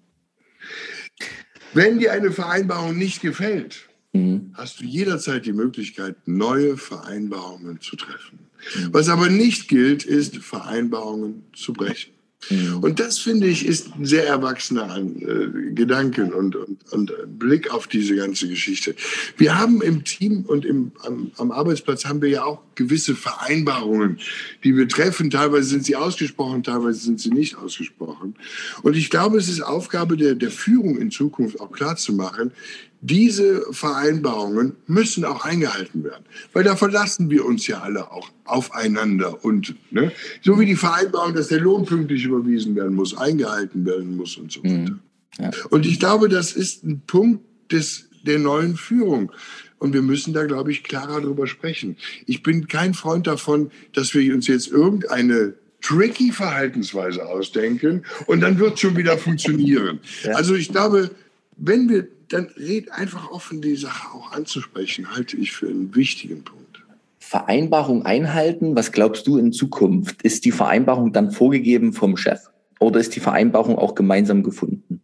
Wenn 1.74 2.00
dir 2.00 2.14
eine 2.14 2.32
Vereinbarung 2.32 2.98
nicht 2.98 3.22
gefällt, 3.22 3.90
mhm. 4.14 4.54
hast 4.54 4.80
du 4.80 4.86
jederzeit 4.86 5.46
die 5.46 5.54
Möglichkeit, 5.54 6.16
neue 6.28 6.78
Vereinbarungen 6.78 7.80
zu 7.80 7.96
treffen. 7.96 8.49
Mhm. 8.76 8.90
Was 8.92 9.10
aber 9.10 9.30
nicht 9.30 9.68
gilt, 9.68 10.04
ist 10.04 10.38
Vereinbarungen 10.38 11.44
zu 11.54 11.74
brechen. 11.74 12.12
Mhm. 12.50 12.78
Und 12.78 13.00
das 13.00 13.20
finde 13.20 13.48
ich 13.48 13.66
ist 13.66 13.94
ein 13.96 14.06
sehr 14.06 14.26
erwachsener 14.26 14.98
äh, 14.98 15.72
Gedanken 15.74 16.34
und, 16.34 16.56
und, 16.56 16.92
und 16.92 17.14
Blick 17.38 17.72
auf 17.72 17.88
diese 17.88 18.16
ganze 18.16 18.48
Geschichte. 18.48 18.96
Wir 19.38 19.60
haben 19.60 19.82
im 19.82 20.06
Team 20.06 20.46
und 20.48 20.66
im, 20.66 20.94
am, 21.06 21.32
am 21.38 21.52
Arbeitsplatz 21.52 22.06
haben 22.06 22.22
wir 22.22 22.30
ja 22.30 22.44
auch 22.46 22.62
gewisse 22.76 23.16
Vereinbarungen, 23.16 24.20
die 24.64 24.76
wir 24.76 24.88
treffen. 24.88 25.30
Teilweise 25.30 25.68
sind 25.68 25.86
sie 25.86 25.98
ausgesprochen, 25.98 26.64
teilweise 26.64 27.00
sind 27.00 27.20
sie 27.20 27.30
nicht 27.30 27.58
ausgesprochen. 27.58 28.36
Und 28.84 28.96
ich 28.96 29.10
glaube, 29.10 29.38
es 29.38 29.50
ist 29.50 29.62
Aufgabe 29.62 30.16
der, 30.16 30.36
der 30.36 30.52
Führung 30.52 30.98
in 30.98 31.12
Zukunft 31.12 31.60
auch 31.60 31.72
klarzumachen, 31.72 32.52
diese 33.02 33.62
Vereinbarungen 33.72 34.76
müssen 34.88 35.24
auch 35.24 35.46
eingehalten 35.46 36.04
werden, 36.04 36.26
weil 36.52 36.64
da 36.64 36.76
verlassen 36.76 37.30
wir 37.30 37.46
uns 37.46 37.66
ja 37.68 37.80
alle 37.80 38.12
auch 38.12 38.30
aufeinander 38.44 39.44
und 39.44 39.76
ne, 39.92 40.12
so 40.42 40.60
wie 40.60 40.66
die 40.66 40.76
Vereinbarung, 40.76 41.34
dass 41.34 41.48
der 41.48 41.62
Lohn 41.62 41.86
pünktlich 41.86 42.26
überwiesen 42.26 42.76
werden 42.76 42.96
muss, 42.96 43.16
eingehalten 43.16 43.86
werden 43.86 44.18
muss 44.18 44.36
und 44.38 44.52
so 44.52 44.64
weiter. 44.64 44.92
Mhm. 44.92 45.00
Ja. 45.40 45.52
Und 45.70 45.86
ich 45.86 46.00
glaube, 46.00 46.28
das 46.28 46.52
ist 46.52 46.84
ein 46.84 47.02
Punkt 47.08 47.44
des, 47.72 48.10
der 48.24 48.40
neuen 48.40 48.76
Führung. 48.76 49.32
Und 49.78 49.94
wir 49.94 50.02
müssen 50.02 50.34
da, 50.34 50.44
glaube 50.46 50.72
ich, 50.72 50.84
klarer 50.84 51.22
drüber 51.22 51.48
sprechen. 51.48 51.96
Ich 52.26 52.44
bin 52.44 52.68
kein 52.68 52.94
Freund 52.94 53.28
davon, 53.28 53.72
dass 53.94 54.14
wir 54.14 54.34
uns 54.34 54.48
jetzt 54.48 54.68
irgendeine 54.68 55.54
tricky 55.82 56.34
Verhaltensweise 56.34 57.26
ausdenken 57.26 58.04
und 58.26 58.42
dann 58.42 58.60
wird 58.60 58.74
es 58.74 58.82
schon 58.82 58.98
wieder 58.98 59.18
funktionieren. 59.18 60.00
Ja. 60.24 60.34
Also 60.34 60.56
ich 60.56 60.70
glaube, 60.70 61.12
wenn 61.56 61.88
wir 61.88 62.10
dann 62.30 62.48
red 62.58 62.92
einfach 62.92 63.32
offen, 63.32 63.62
die 63.62 63.76
Sache 63.76 64.16
auch 64.16 64.32
anzusprechen, 64.32 65.16
halte 65.16 65.38
ich 65.38 65.52
für 65.52 65.68
einen 65.68 65.96
wichtigen 65.96 66.44
Punkt. 66.44 66.84
Vereinbarung 67.20 68.06
einhalten, 68.06 68.76
was 68.76 68.92
glaubst 68.92 69.28
du 69.28 69.38
in 69.38 69.52
Zukunft? 69.52 70.22
Ist 70.24 70.46
die 70.46 70.52
Vereinbarung 70.52 71.14
dann 71.14 71.32
vorgegeben 71.32 71.94
vom 71.94 72.18
Chef 72.18 72.40
oder 72.80 73.00
ist 73.00 73.16
die 73.16 73.20
Vereinbarung 73.20 73.78
auch 73.78 73.94
gemeinsam 73.94 74.42
gefunden? 74.42 75.02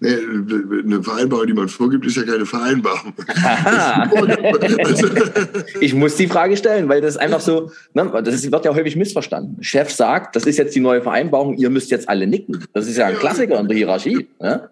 Nee, 0.00 0.16
eine 0.84 1.00
Vereinbarung, 1.00 1.46
die 1.46 1.52
man 1.52 1.68
vorgibt, 1.68 2.04
ist 2.06 2.16
ja 2.16 2.24
keine 2.24 2.44
Vereinbarung. 2.44 3.12
also, 4.84 5.08
ich 5.80 5.94
muss 5.94 6.16
die 6.16 6.26
Frage 6.26 6.56
stellen, 6.56 6.88
weil 6.88 7.00
das 7.00 7.16
einfach 7.16 7.40
so, 7.40 7.70
ne, 7.94 8.10
das 8.24 8.50
wird 8.50 8.64
ja 8.64 8.74
häufig 8.74 8.96
missverstanden. 8.96 9.62
Chef 9.62 9.92
sagt, 9.92 10.34
das 10.34 10.44
ist 10.44 10.56
jetzt 10.56 10.74
die 10.74 10.80
neue 10.80 11.02
Vereinbarung, 11.02 11.54
ihr 11.54 11.70
müsst 11.70 11.92
jetzt 11.92 12.08
alle 12.08 12.26
nicken. 12.26 12.64
Das 12.72 12.88
ist 12.88 12.96
ja 12.96 13.06
ein 13.06 13.14
Klassiker 13.14 13.60
in 13.60 13.68
der 13.68 13.76
Hierarchie. 13.76 14.26
Ne? 14.40 14.70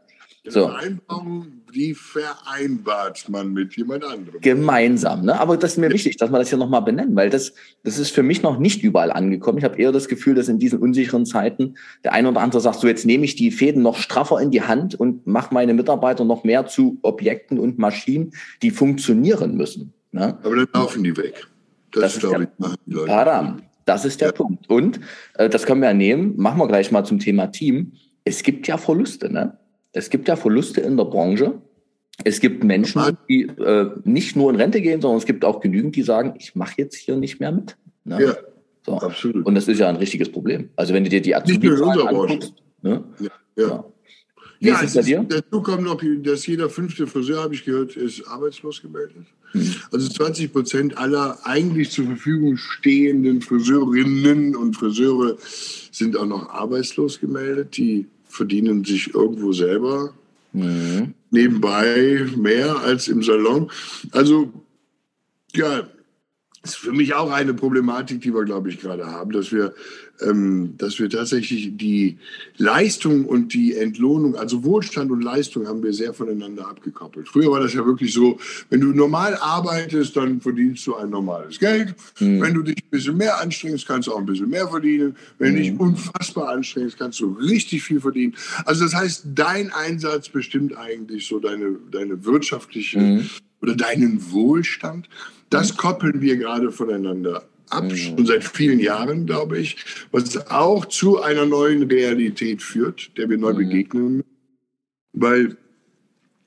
So. 0.49 0.67
Vereinbarung 0.67 1.60
die 1.75 1.95
vereinbart 1.95 3.29
man 3.29 3.53
mit 3.53 3.77
jemand 3.77 4.05
anderem. 4.05 4.41
Gemeinsam, 4.41 5.25
ne? 5.25 5.39
Aber 5.41 5.57
das 5.57 5.73
ist 5.73 5.79
mir 5.79 5.91
wichtig, 5.91 6.17
dass 6.17 6.31
wir 6.31 6.39
das 6.39 6.49
hier 6.49 6.59
nochmal 6.59 6.83
benennen, 6.83 7.17
weil 7.17 7.31
das, 7.31 7.53
das 7.83 7.99
ist 7.99 8.11
für 8.11 8.23
mich 8.23 8.43
noch 8.43 8.59
nicht 8.59 8.83
überall 8.83 9.11
angekommen. 9.13 9.59
Ich 9.59 9.65
habe 9.65 9.81
eher 9.81 9.93
das 9.93 10.09
Gefühl, 10.09 10.35
dass 10.35 10.49
in 10.49 10.59
diesen 10.59 10.81
unsicheren 10.81 11.27
Zeiten 11.27 11.77
der 12.05 12.13
eine 12.13 12.29
oder 12.29 12.41
andere 12.41 12.61
sagt, 12.61 12.81
so 12.81 12.89
jetzt 12.89 13.07
nehme 13.07 13.25
ich 13.25 13.37
die 13.37 13.51
Fäden 13.51 13.83
noch 13.83 13.97
straffer 13.97 14.41
in 14.41 14.51
die 14.51 14.63
Hand 14.63 14.95
und 14.95 15.27
mache 15.27 15.55
meine 15.55 15.75
Mitarbeiter 15.75 16.25
noch 16.25 16.45
mehr 16.45 16.67
zu 16.67 16.99
Objekten 17.03 17.59
und 17.59 17.79
Maschinen, 17.79 18.33
die 18.63 18.71
funktionieren 18.71 19.57
müssen. 19.57 19.93
Ne? 20.13 20.39
Aber 20.43 20.57
dann 20.57 20.69
laufen 20.73 21.05
die 21.05 21.17
weg. 21.17 21.47
Das, 21.93 22.03
das 22.03 22.15
ist, 22.15 22.21
glaube 22.21 22.45
ich, 22.45 22.49
machen 22.59 22.77
die 22.87 22.93
Leute. 22.93 23.07
Param. 23.07 23.63
Das 23.85 24.05
ist 24.05 24.21
der 24.21 24.29
ja. 24.29 24.33
Punkt. 24.33 24.69
Und 24.69 25.01
äh, 25.35 25.49
das 25.49 25.67
können 25.67 25.81
wir 25.81 25.89
ja 25.89 25.95
nehmen, 25.95 26.37
machen 26.37 26.59
wir 26.59 26.69
gleich 26.69 26.93
mal 26.93 27.05
zum 27.05 27.19
Thema 27.19 27.49
Team. 27.49 27.93
Es 28.25 28.43
gibt 28.43 28.69
ja 28.69 28.77
Verluste, 28.77 29.33
ne? 29.33 29.59
Es 29.93 30.11
gibt 30.11 30.29
ja 30.29 30.37
Verluste 30.37 30.81
in 30.81 30.97
der 30.97 31.05
Branche. 31.05 31.61
Es 32.25 32.41
gibt 32.41 32.65
Menschen, 32.65 33.17
die 33.29 33.43
äh, 33.43 33.91
nicht 34.05 34.37
nur 34.37 34.51
in 34.51 34.57
Rente 34.57 34.81
gehen, 34.81 35.01
sondern 35.01 35.19
es 35.19 35.27
gibt 35.27 35.45
auch 35.45 35.61
genügend, 35.61 35.97
die 35.97 36.03
sagen, 36.03 36.35
ich 36.39 36.55
mache 36.55 36.75
jetzt 36.77 36.97
hier 36.97 37.17
nicht 37.17 37.41
mehr 37.41 37.53
mit. 37.53 37.77
Ne? 38.05 38.23
Ja, 38.23 38.37
so. 38.85 38.93
absolut. 38.99 39.47
Und 39.47 39.55
das 39.55 39.69
ist 39.69 39.79
ja 39.79 39.89
ein 39.89 39.97
richtiges 39.97 40.31
Problem. 40.31 40.69
Also 40.77 40.93
wenn 40.93 41.05
du 41.05 41.11
dir 41.11 41.23
die 41.23 41.35
Azubis 41.35 41.81
anguckst. 41.81 42.55
Ne? 42.83 43.05
Ja, 43.21 43.29
ja. 43.57 43.69
ja. 43.69 43.85
Ja, 44.63 44.79
ist? 44.83 44.95
Dazu 44.95 45.63
kommt 45.63 45.85
noch, 45.85 46.03
dass 46.23 46.47
jeder 46.47 46.69
fünfte 46.69 47.07
Friseur, 47.07 47.43
habe 47.43 47.55
ich 47.55 47.65
gehört, 47.65 47.97
ist 47.97 48.27
arbeitslos 48.29 48.83
gemeldet. 48.83 49.25
Mhm. 49.55 49.75
Also 49.91 50.09
20 50.11 50.53
Prozent 50.53 50.99
aller 50.99 51.39
eigentlich 51.45 51.91
zur 51.91 52.05
Verfügung 52.05 52.59
stehenden 52.59 53.41
Friseurinnen 53.41 54.55
und 54.55 54.77
Friseure 54.77 55.39
sind 55.91 56.15
auch 56.15 56.27
noch 56.27 56.51
arbeitslos 56.51 57.21
gemeldet. 57.21 57.79
Die 57.79 58.07
verdienen 58.31 58.85
sich 58.85 59.15
irgendwo 59.15 59.53
selber 59.53 60.15
mhm. 60.53 61.15
nebenbei 61.31 62.27
mehr 62.37 62.79
als 62.81 63.09
im 63.09 63.23
Salon. 63.23 63.71
Also 64.13 64.53
ja, 65.55 65.89
ist 66.63 66.77
für 66.77 66.93
mich 66.93 67.15
auch 67.15 67.31
eine 67.31 67.55
Problematik, 67.55 68.21
die 68.21 68.35
wir, 68.35 68.45
glaube 68.45 68.69
ich, 68.69 68.81
gerade 68.81 69.07
haben, 69.07 69.33
dass 69.33 69.51
wir, 69.51 69.73
ähm, 70.21 70.75
dass 70.77 70.99
wir 70.99 71.09
tatsächlich 71.09 71.75
die 71.79 72.19
Leistung 72.59 73.25
und 73.25 73.55
die 73.55 73.75
Entlohnung, 73.75 74.37
also 74.37 74.63
Wohlstand 74.63 75.11
und 75.11 75.23
Leistung, 75.23 75.67
haben 75.67 75.83
wir 75.83 75.95
sehr 75.95 76.13
voneinander 76.13 76.69
abgekoppelt. 76.69 77.29
Früher 77.31 77.51
war 77.51 77.61
das 77.61 77.73
ja 77.73 77.87
wirklich 77.87 78.13
so, 78.13 78.39
wenn 78.69 78.81
du 78.83 78.89
normal 78.89 79.39
arbeitest, 79.41 80.15
dann 80.17 80.43
verdienst 80.43 80.87
du 80.87 80.97
ein 80.97 81.09
normales 81.09 81.59
Geld. 81.59 81.95
Mhm. 82.19 82.43
Wenn 82.43 82.53
du 82.53 82.63
dich 82.63 82.77
ein 82.77 82.91
bisschen 82.91 83.17
mehr 83.17 83.41
anstrengst, 83.41 83.87
kannst 83.87 84.09
du 84.09 84.13
auch 84.13 84.19
ein 84.19 84.27
bisschen 84.27 84.51
mehr 84.51 84.69
verdienen. 84.69 85.17
Wenn 85.39 85.55
du 85.55 85.61
dich 85.63 85.73
mhm. 85.73 85.81
unfassbar 85.81 86.51
anstrengst, 86.51 86.99
kannst 86.99 87.21
du 87.21 87.33
richtig 87.41 87.83
viel 87.83 88.01
verdienen. 88.01 88.35
Also 88.67 88.85
das 88.85 88.95
heißt, 88.95 89.29
dein 89.35 89.73
Einsatz 89.73 90.29
bestimmt 90.29 90.77
eigentlich 90.77 91.27
so 91.27 91.39
deine, 91.39 91.79
deine 91.91 92.23
wirtschaftliche 92.27 92.99
mhm. 92.99 93.31
oder 93.63 93.75
deinen 93.75 94.31
Wohlstand. 94.31 95.09
Das 95.51 95.77
koppeln 95.77 96.21
wir 96.21 96.37
gerade 96.37 96.73
voneinander 96.73 97.45
ab, 97.69 97.85
mhm. 97.85 97.97
schon 97.97 98.27
seit 98.27 98.45
vielen 98.45 98.81
Jahren, 98.81 99.27
glaube 99.27 99.59
ich, 99.59 99.77
was 100.11 100.51
auch 100.51 100.87
zu 100.87 101.21
einer 101.23 101.47
neuen 101.47 101.85
Realität 101.85 102.63
führt, 102.63 103.17
der 103.17 103.29
wir 103.29 103.39
neu 103.39 103.53
mhm. 103.53 103.59
begegnen. 103.59 104.25
Weil 105.13 105.57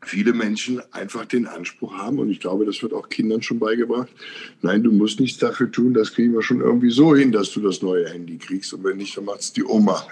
viele 0.06 0.34
Menschen 0.34 0.82
einfach 0.92 1.26
den 1.26 1.48
Anspruch 1.48 1.94
haben, 1.94 2.20
und 2.20 2.30
ich 2.30 2.40
glaube, 2.40 2.66
das 2.66 2.82
wird 2.82 2.94
auch 2.94 3.10
Kindern 3.10 3.42
schon 3.42 3.60
beigebracht, 3.60 4.10
nein, 4.62 4.84
du 4.84 4.92
musst 4.92 5.20
nichts 5.20 5.40
dafür 5.40 5.72
tun, 5.72 5.94
das 5.94 6.14
kriegen 6.14 6.34
wir 6.34 6.42
schon 6.42 6.62
irgendwie 6.62 6.92
so 6.92 7.16
hin, 7.16 7.32
dass 7.32 7.52
du 7.52 7.60
das 7.62 7.82
neue 7.82 8.10
Handy 8.10 8.38
kriegst 8.38 8.74
und 8.74 8.84
wenn 8.84 8.98
nicht, 8.98 9.16
dann 9.18 9.26
macht 9.26 9.42
es 9.42 9.54
die 9.54 9.64
Oma. 9.64 10.06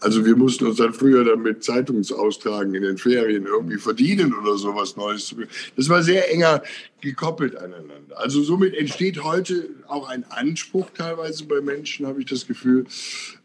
Also 0.00 0.24
wir 0.24 0.36
mussten 0.36 0.66
uns 0.66 0.76
dann 0.76 0.94
früher 0.94 1.24
dann 1.24 1.42
mit 1.42 1.62
Zeitungsaustragen 1.64 2.74
in 2.74 2.82
den 2.82 2.98
Ferien 2.98 3.46
irgendwie 3.46 3.78
verdienen 3.78 4.34
oder 4.34 4.56
sowas 4.56 4.96
Neues. 4.96 5.34
Das 5.76 5.88
war 5.88 6.02
sehr 6.02 6.32
enger 6.32 6.62
gekoppelt 7.00 7.56
aneinander. 7.56 8.16
Also 8.16 8.42
somit 8.42 8.74
entsteht 8.74 9.22
heute 9.22 9.68
auch 9.88 10.08
ein 10.08 10.24
Anspruch 10.30 10.90
teilweise 10.96 11.44
bei 11.44 11.60
Menschen, 11.60 12.06
habe 12.06 12.20
ich 12.20 12.26
das 12.26 12.46
Gefühl, 12.46 12.86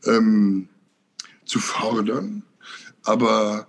ähm, 0.06 0.70
zu 1.46 1.60
fordern, 1.60 2.44
aber 3.04 3.68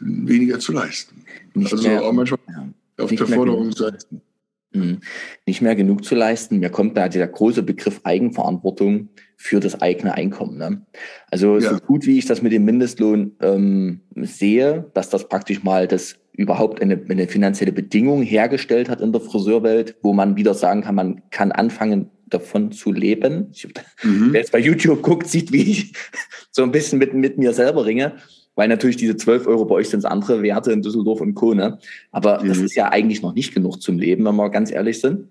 weniger 0.00 0.58
zu 0.58 0.72
leisten. 0.72 1.24
Nicht 1.54 1.72
also 1.72 1.88
mehr, 1.88 2.02
auch 2.02 2.12
manchmal 2.12 2.40
ja, 2.48 3.04
auf 3.04 3.10
der 3.10 3.26
Forderungsseite. 3.26 4.06
Mhm. 4.72 5.00
Nicht 5.46 5.62
mehr 5.62 5.74
genug 5.74 6.04
zu 6.04 6.14
leisten. 6.14 6.58
Mir 6.58 6.70
kommt 6.70 6.96
da 6.96 7.08
dieser 7.08 7.26
große 7.26 7.62
Begriff 7.62 8.00
Eigenverantwortung 8.04 9.08
für 9.36 9.58
das 9.58 9.80
eigene 9.80 10.14
Einkommen. 10.14 10.58
Ne? 10.58 10.86
Also 11.30 11.58
ja. 11.58 11.70
so 11.70 11.78
gut 11.78 12.06
wie 12.06 12.18
ich 12.18 12.26
das 12.26 12.42
mit 12.42 12.52
dem 12.52 12.64
Mindestlohn 12.64 13.32
ähm, 13.40 14.02
sehe, 14.14 14.90
dass 14.94 15.10
das 15.10 15.28
praktisch 15.28 15.64
mal 15.64 15.88
das 15.88 16.16
überhaupt 16.32 16.80
eine, 16.80 17.02
eine 17.08 17.26
finanzielle 17.26 17.72
Bedingung 17.72 18.22
hergestellt 18.22 18.88
hat 18.88 19.00
in 19.00 19.12
der 19.12 19.20
Friseurwelt, 19.20 19.96
wo 20.02 20.12
man 20.12 20.36
wieder 20.36 20.54
sagen 20.54 20.82
kann, 20.82 20.94
man 20.94 21.22
kann 21.30 21.52
anfangen 21.52 22.10
davon 22.26 22.70
zu 22.70 22.92
leben. 22.92 23.48
Ich, 23.52 23.66
mhm. 24.04 24.28
Wer 24.32 24.40
jetzt 24.40 24.52
bei 24.52 24.60
YouTube 24.60 25.02
guckt, 25.02 25.26
sieht, 25.26 25.52
wie 25.52 25.62
ich 25.62 25.94
so 26.52 26.62
ein 26.62 26.70
bisschen 26.70 27.00
mit, 27.00 27.12
mit 27.12 27.38
mir 27.38 27.52
selber 27.52 27.86
ringe 27.86 28.14
weil 28.54 28.68
natürlich 28.68 28.96
diese 28.96 29.16
12 29.16 29.46
Euro 29.46 29.64
bei 29.64 29.76
euch 29.76 29.88
sind 29.88 30.04
andere 30.04 30.42
Werte 30.42 30.72
in 30.72 30.82
Düsseldorf 30.82 31.20
und 31.20 31.34
Co. 31.34 31.54
Ne? 31.54 31.78
Aber 32.12 32.42
mhm. 32.42 32.48
das 32.48 32.58
ist 32.58 32.74
ja 32.74 32.90
eigentlich 32.90 33.22
noch 33.22 33.34
nicht 33.34 33.54
genug 33.54 33.80
zum 33.80 33.98
Leben, 33.98 34.24
wenn 34.24 34.36
wir 34.36 34.50
ganz 34.50 34.70
ehrlich 34.70 35.00
sind. 35.00 35.28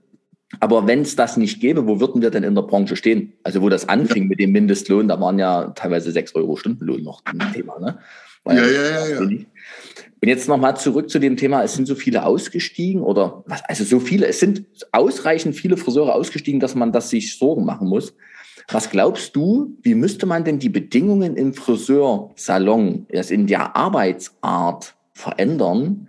Aber 0.60 0.88
wenn 0.88 1.01
es 1.01 1.15
das 1.15 1.38
nicht 1.38 1.60
gäbe, 1.60 1.86
wo 1.86 1.99
würden 1.99 2.21
wir 2.21 2.32
denn 2.32 2.43
in 2.43 2.55
der 2.55 2.63
Branche 2.63 2.95
stehen? 2.95 3.34
Also 3.43 3.62
wo 3.62 3.69
das 3.69 3.88
anfing 3.88 4.23
ja. 4.23 4.29
mit 4.29 4.39
dem 4.39 4.51
Mindestlohn, 4.51 5.08
da 5.08 5.19
waren 5.21 5.38
ja 5.38 5.69
teilweise 5.75 6.12
sechs 6.12 6.34
Euro 6.34 6.55
Stundenlohn 6.55 7.03
noch 7.03 7.21
ein 7.25 7.53
Thema. 7.53 7.79
Ne? 7.79 7.99
ja, 8.47 8.53
ja, 8.53 9.08
ja, 9.08 9.08
ja. 9.08 9.45
Und 10.21 10.27
jetzt 10.27 10.49
nochmal 10.49 10.75
zurück 10.75 11.10
zu 11.10 11.19
dem 11.19 11.38
Thema, 11.38 11.63
es 11.63 11.75
sind 11.75 11.88
so 11.88 11.95
viele 11.95 12.25
ausgestiegen 12.25 13.01
oder 13.01 13.43
was, 13.45 13.63
also 13.65 13.86
so 13.86 13.99
viele, 13.99 14.27
es 14.27 14.39
sind 14.39 14.65
ausreichend 14.91 15.55
viele 15.55 15.77
Friseure 15.77 16.13
ausgestiegen, 16.13 16.60
dass 16.60 16.75
man 16.75 16.91
das 16.91 17.10
sich 17.10 17.38
Sorgen 17.38 17.63
machen 17.63 17.88
muss. 17.88 18.13
Was 18.71 18.89
glaubst 18.89 19.36
du, 19.36 19.77
wie 19.82 19.95
müsste 19.95 20.25
man 20.25 20.43
denn 20.43 20.60
die 20.60 20.69
Bedingungen 20.69 21.36
im 21.36 21.53
Friseursalon, 21.53 23.08
also 23.13 23.34
in 23.34 23.47
der 23.47 23.75
Arbeitsart 23.75 24.95
verändern, 25.13 26.08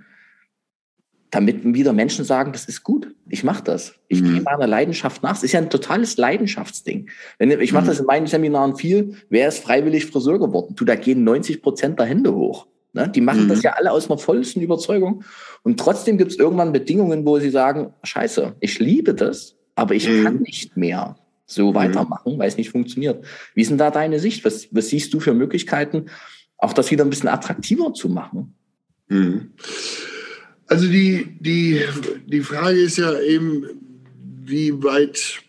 damit 1.30 1.62
wieder 1.64 1.92
Menschen 1.92 2.24
sagen, 2.24 2.52
das 2.52 2.64
ist 2.64 2.82
gut, 2.82 3.14
ich 3.28 3.44
mache 3.44 3.62
das. 3.62 3.94
Ich 4.08 4.20
mhm. 4.20 4.32
gehe 4.32 4.42
meiner 4.42 4.66
Leidenschaft 4.66 5.22
nach. 5.22 5.36
Es 5.36 5.44
ist 5.44 5.52
ja 5.52 5.60
ein 5.60 5.70
totales 5.70 6.16
Leidenschaftsding. 6.16 7.08
Wenn, 7.38 7.50
ich 7.60 7.72
mache 7.72 7.84
mhm. 7.84 7.88
das 7.88 8.00
in 8.00 8.06
meinen 8.06 8.26
Seminaren 8.26 8.76
viel. 8.76 9.14
Wer 9.28 9.48
ist 9.48 9.60
freiwillig 9.60 10.06
Friseur 10.06 10.40
geworden? 10.40 10.74
Du, 10.74 10.84
da 10.84 10.96
gehen 10.96 11.22
90 11.22 11.62
Prozent 11.62 11.98
der 11.98 12.06
Hände 12.06 12.34
hoch. 12.34 12.66
Ne? 12.92 13.08
Die 13.08 13.20
machen 13.20 13.44
mhm. 13.44 13.48
das 13.48 13.62
ja 13.62 13.74
alle 13.74 13.92
aus 13.92 14.10
einer 14.10 14.18
vollsten 14.18 14.60
Überzeugung. 14.60 15.22
Und 15.62 15.78
trotzdem 15.78 16.18
gibt 16.18 16.32
es 16.32 16.38
irgendwann 16.38 16.72
Bedingungen, 16.72 17.24
wo 17.24 17.38
sie 17.38 17.50
sagen, 17.50 17.94
scheiße, 18.02 18.56
ich 18.58 18.80
liebe 18.80 19.14
das, 19.14 19.56
aber 19.76 19.94
ich 19.94 20.08
mhm. 20.08 20.24
kann 20.24 20.36
nicht 20.40 20.76
mehr 20.76 21.16
so 21.50 21.70
mhm. 21.70 21.74
weitermachen, 21.74 22.38
weil 22.38 22.48
es 22.48 22.56
nicht 22.56 22.70
funktioniert. 22.70 23.24
Wie 23.54 23.62
ist 23.62 23.70
denn 23.70 23.78
da 23.78 23.90
deine 23.90 24.20
Sicht? 24.20 24.44
Was, 24.44 24.68
was 24.70 24.88
siehst 24.88 25.12
du 25.12 25.20
für 25.20 25.34
Möglichkeiten, 25.34 26.06
auch 26.56 26.72
das 26.72 26.90
wieder 26.90 27.04
ein 27.04 27.10
bisschen 27.10 27.28
attraktiver 27.28 27.92
zu 27.94 28.08
machen? 28.08 28.54
Mhm. 29.08 29.52
Also 30.66 30.86
die, 30.86 31.36
die, 31.40 31.82
die 32.26 32.42
Frage 32.42 32.80
ist 32.80 32.98
ja 32.98 33.18
eben, 33.20 33.64
wie 34.44 34.82
weit 34.82 35.40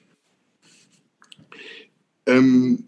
ähm, 2.26 2.86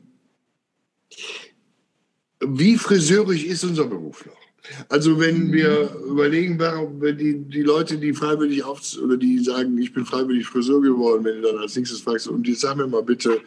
wie 2.39 2.77
friseurig 2.77 3.47
ist 3.47 3.63
unser 3.63 3.85
Beruf 3.85 4.25
noch? 4.25 4.42
Also 4.89 5.19
wenn 5.19 5.51
wir 5.51 5.95
überlegen, 6.07 6.59
wenn 6.59 7.17
die, 7.17 7.39
die 7.39 7.61
Leute, 7.61 7.97
die 7.97 8.13
freiwillig 8.13 8.63
auf 8.63 8.81
oder 9.01 9.17
die 9.17 9.39
sagen, 9.39 9.77
ich 9.77 9.93
bin 9.93 10.05
freiwillig 10.05 10.45
Friseur 10.45 10.81
geworden, 10.81 11.23
wenn 11.23 11.41
du 11.41 11.51
dann 11.51 11.57
als 11.57 11.75
nächstes 11.75 12.01
fragst, 12.01 12.27
und 12.27 12.45
die 12.45 12.53
sagen 12.53 12.79
mir 12.79 12.87
mal 12.87 13.03
bitte, 13.03 13.41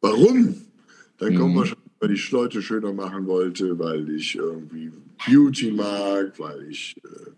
warum? 0.00 0.54
Dann 1.18 1.34
mhm. 1.34 1.38
kommen 1.38 1.56
wahrscheinlich, 1.56 1.90
weil 2.00 2.12
ich 2.12 2.30
Leute 2.30 2.62
schöner 2.62 2.92
machen 2.92 3.26
wollte, 3.26 3.78
weil 3.78 4.08
ich 4.10 4.36
irgendwie 4.36 4.92
Beauty 5.26 5.70
mag, 5.70 6.38
weil 6.38 6.68
ich 6.70 6.94
äh, 7.04 7.30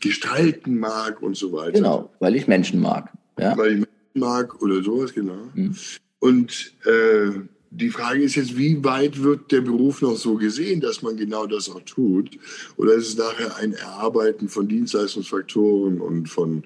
gestalten 0.00 0.78
mag 0.78 1.22
und 1.22 1.36
so 1.36 1.52
weiter. 1.52 1.72
Genau, 1.72 2.10
weil 2.20 2.36
ich 2.36 2.46
Menschen 2.46 2.80
mag. 2.80 3.10
Ja? 3.38 3.56
Weil 3.56 3.72
ich 3.72 3.76
Menschen 3.78 3.88
mag 4.14 4.62
oder 4.62 4.82
sowas, 4.82 5.12
genau. 5.12 5.50
Mhm. 5.54 5.74
Und 6.18 6.74
äh, 6.86 7.30
die 7.76 7.90
Frage 7.90 8.22
ist 8.22 8.36
jetzt, 8.36 8.56
wie 8.56 8.82
weit 8.84 9.22
wird 9.22 9.50
der 9.50 9.60
Beruf 9.60 10.00
noch 10.00 10.16
so 10.16 10.36
gesehen, 10.36 10.80
dass 10.80 11.02
man 11.02 11.16
genau 11.16 11.46
das 11.46 11.68
auch 11.68 11.80
tut? 11.80 12.30
Oder 12.76 12.94
ist 12.94 13.08
es 13.08 13.16
nachher 13.16 13.56
ein 13.56 13.72
Erarbeiten 13.72 14.48
von 14.48 14.68
Dienstleistungsfaktoren 14.68 16.00
und 16.00 16.28
von, 16.28 16.62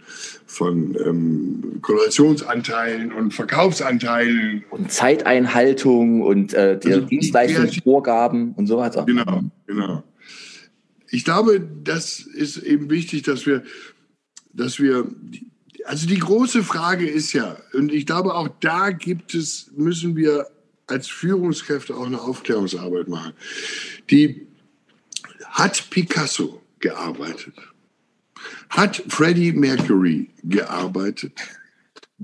von 0.47 0.97
ähm, 1.05 1.79
Korrelationsanteilen 1.81 3.13
und 3.13 3.33
Verkaufsanteilen? 3.33 4.65
Und 4.71 4.93
Zeiteinhaltung 4.93 6.21
und 6.23 6.53
äh, 6.53 6.79
die 6.79 6.93
also 6.93 7.07
Dienstleistungsvorgaben 7.07 8.53
und 8.53 8.67
so 8.67 8.77
weiter. 8.77 9.05
Genau, 9.05 9.45
genau. 9.67 10.03
Ich 11.11 11.25
glaube, 11.25 11.67
das 11.85 12.21
ist 12.21 12.59
eben 12.59 12.91
wichtig, 12.91 13.23
dass 13.23 13.47
wir, 13.47 13.63
dass 14.53 14.79
wir 14.79 15.07
also 15.85 16.07
die 16.07 16.19
große 16.19 16.63
Frage 16.63 17.09
ist 17.09 17.33
ja, 17.33 17.57
und 17.73 17.93
ich 17.93 18.05
glaube 18.05 18.35
auch 18.35 18.49
da 18.61 18.91
gibt 18.91 19.35
es, 19.35 19.71
müssen 19.75 20.17
wir 20.17 20.47
als 20.89 21.09
Führungskräfte 21.09 21.95
auch 21.95 22.07
eine 22.07 22.21
Aufklärungsarbeit 22.21 23.09
machen. 23.09 23.33
Die 24.11 24.47
hat 25.47 25.91
Picasso 25.91 26.63
gearbeitet? 26.81 27.55
Hat 28.71 29.03
Freddie 29.09 29.53
Mercury 29.53 30.31
gearbeitet? 30.45 31.33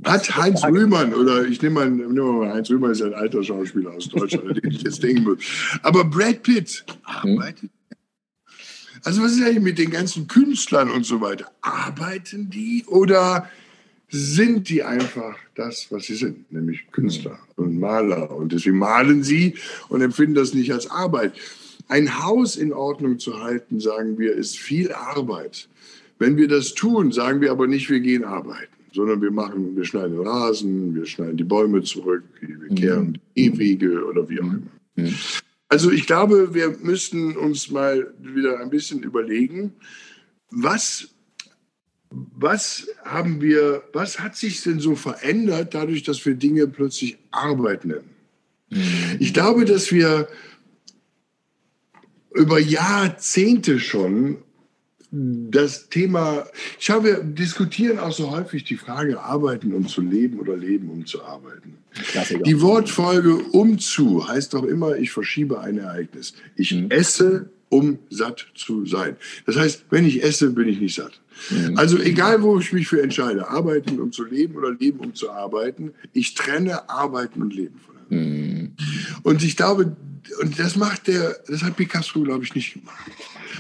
Hat 0.05 0.37
Heinz 0.37 0.65
Rühmann, 0.65 1.15
oder 1.15 1.47
ich 1.47 1.63
nehme 1.63 1.75
mal, 1.75 1.91
nehme 1.91 2.33
mal 2.33 2.53
Heinz 2.53 2.69
Rühmann 2.69 2.91
ist 2.91 3.03
ein 3.03 3.15
alter 3.15 3.45
Schauspieler 3.45 3.93
aus 3.93 4.09
Deutschland, 4.09 4.63
den 4.63 4.71
ich 4.71 4.83
jetzt 4.83 5.03
denken 5.03 5.23
muss. 5.23 5.39
Aber 5.83 6.05
Brad 6.05 6.43
Pitt 6.43 6.85
arbeitet. 7.05 7.71
Also 9.05 9.23
was 9.23 9.33
ist 9.33 9.43
eigentlich 9.43 9.63
mit 9.63 9.79
den 9.79 9.91
ganzen 9.91 10.27
Künstlern 10.27 10.91
und 10.91 11.05
so 11.05 11.21
weiter? 11.21 11.51
Arbeiten 11.61 12.51
die 12.51 12.85
oder 12.87 13.49
sind 14.17 14.69
die 14.69 14.85
einfach 14.85 15.37
das, 15.57 15.89
was 15.91 16.05
sie 16.05 16.15
sind, 16.15 16.53
nämlich 16.53 16.87
Künstler 16.93 17.41
und 17.57 17.81
Maler. 17.81 18.31
Und 18.31 18.53
deswegen 18.53 18.79
malen 18.79 19.25
sie 19.25 19.55
und 19.89 20.03
empfinden 20.03 20.37
das 20.37 20.55
nicht 20.55 20.73
als 20.73 20.89
Arbeit. 20.89 21.33
Ein 21.89 22.23
Haus 22.23 22.55
in 22.55 22.73
Ordnung 22.73 23.19
zu 23.19 23.43
halten, 23.43 23.81
sagen 23.81 24.17
wir, 24.17 24.35
ist 24.35 24.57
viel 24.57 24.93
Arbeit. 24.93 25.69
Wenn 26.21 26.37
wir 26.37 26.47
das 26.47 26.75
tun, 26.75 27.11
sagen 27.11 27.41
wir 27.41 27.51
aber 27.51 27.67
nicht, 27.67 27.91
wir 27.91 27.99
gehen 27.99 28.23
arbeiten, 28.23 28.73
sondern 28.93 29.21
wir 29.21 29.33
machen, 29.33 29.75
wir 29.75 29.85
schneiden 29.85 30.17
den 30.17 30.27
Rasen, 30.27 30.95
wir 30.95 31.07
schneiden 31.07 31.37
die 31.37 31.45
Bäume 31.45 31.83
zurück, 31.83 32.23
wir 32.41 32.57
mhm. 32.57 32.75
kehren 32.77 33.19
die 33.37 33.47
E-Wege 33.47 34.05
oder 34.07 34.29
wie 34.29 34.39
auch 34.39 34.45
immer. 34.45 34.63
Mhm. 34.95 35.15
Also 35.69 35.91
ich 35.91 36.07
glaube, 36.07 36.55
wir 36.55 36.77
müssten 36.83 37.37
uns 37.37 37.69
mal 37.69 38.15
wieder 38.21 38.61
ein 38.61 38.71
bisschen 38.71 39.03
überlegen, 39.03 39.73
was 40.51 41.14
was 42.37 42.89
haben 43.05 43.41
wir, 43.41 43.83
was 43.93 44.19
hat 44.19 44.37
sich 44.37 44.63
denn 44.63 44.81
so 44.81 44.97
verändert, 44.97 45.75
dadurch, 45.75 46.03
dass 46.03 46.25
wir 46.27 46.35
Dinge 46.35 46.67
plötzlich 46.67 47.17
Arbeit 47.31 47.85
nennen? 47.85 48.11
Mhm. 48.71 49.17
Ich 49.21 49.33
glaube, 49.33 49.65
dass 49.65 49.93
wir 49.93 50.29
über 52.35 52.59
Jahrzehnte 52.59 53.79
schon 53.79 54.39
das 55.15 55.89
Thema, 55.89 56.45
ich 56.81 56.91
habe, 56.91 57.05
wir 57.05 57.23
diskutieren 57.23 58.01
auch 58.01 58.13
so 58.13 58.33
häufig 58.33 58.65
die 58.65 58.77
Frage, 58.77 59.21
arbeiten 59.21 59.73
um 59.73 59.87
zu 59.87 60.01
leben 60.01 60.41
oder 60.41 60.57
leben 60.57 60.91
um 60.91 61.07
zu 61.07 61.23
arbeiten. 61.23 61.79
Die 62.45 62.61
Wortfolge 62.61 63.37
um 63.37 63.79
zu 63.79 64.27
heißt 64.27 64.55
doch 64.55 64.65
immer, 64.65 64.97
ich 64.97 65.13
verschiebe 65.13 65.61
ein 65.61 65.79
Ereignis. 65.79 66.35
Ich 66.57 66.75
mhm. 66.75 66.91
esse, 66.91 67.49
um 67.69 67.99
satt 68.11 68.47
zu 68.57 68.87
sein. 68.87 69.17
Das 69.47 69.57
heißt, 69.57 69.85
wenn 69.91 70.05
ich 70.05 70.25
esse, 70.25 70.51
bin 70.51 70.69
ich 70.69 70.81
nicht 70.81 70.97
satt. 70.97 71.21
Mhm. 71.51 71.77
Also 71.77 71.99
egal, 71.99 72.43
wo 72.43 72.59
ich 72.59 72.73
mich 72.73 72.89
für 72.89 73.03
entscheide, 73.03 73.49
arbeiten 73.49 74.01
um 74.01 74.13
zu 74.13 74.25
leben 74.25 74.57
oder 74.57 74.73
leben 74.73 75.01
um 75.01 75.15
zu 75.15 75.31
arbeiten, 75.31 75.93
ich 76.13 76.35
trenne 76.35 76.89
Arbeiten 76.89 77.43
und 77.43 77.55
Leben 77.55 77.79
voneinander. 77.79 78.17
Mhm. 78.17 78.73
Und 79.23 79.43
ich 79.43 79.57
glaube, 79.57 79.97
und 80.41 80.59
das 80.59 80.77
macht 80.77 81.07
der, 81.07 81.37
das 81.47 81.63
hat 81.63 81.77
Picasso, 81.77 82.23
glaube 82.23 82.45
ich, 82.45 82.55
nicht 82.55 82.75
gemacht. 82.75 83.11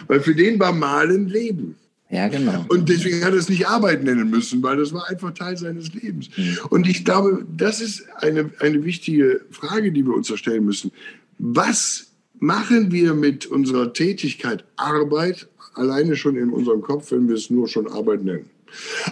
Weil 0.06 0.20
für 0.20 0.34
den 0.34 0.58
war 0.58 0.72
Malen 0.72 1.28
Leben. 1.28 1.76
Ja, 2.10 2.28
genau. 2.28 2.64
Und 2.68 2.88
deswegen 2.88 3.24
hat 3.24 3.32
er 3.32 3.38
es 3.38 3.48
nicht 3.48 3.66
Arbeit 3.66 4.04
nennen 4.04 4.30
müssen, 4.30 4.62
weil 4.62 4.76
das 4.76 4.92
war 4.92 5.08
einfach 5.08 5.32
Teil 5.32 5.56
seines 5.56 5.92
Lebens. 5.94 6.28
Mhm. 6.36 6.58
Und 6.70 6.88
ich 6.88 7.04
glaube, 7.04 7.44
das 7.56 7.80
ist 7.80 8.06
eine, 8.18 8.50
eine 8.60 8.84
wichtige 8.84 9.40
Frage, 9.50 9.90
die 9.90 10.04
wir 10.04 10.14
uns 10.14 10.32
stellen 10.38 10.64
müssen. 10.64 10.92
Was 11.38 12.12
machen 12.38 12.92
wir 12.92 13.14
mit 13.14 13.46
unserer 13.46 13.92
Tätigkeit 13.92 14.64
Arbeit 14.76 15.48
alleine 15.74 16.16
schon 16.16 16.36
in 16.36 16.50
unserem 16.50 16.82
Kopf, 16.82 17.10
wenn 17.12 17.28
wir 17.28 17.34
es 17.34 17.50
nur 17.50 17.68
schon 17.68 17.86
Arbeit 17.86 18.24
nennen. 18.24 18.50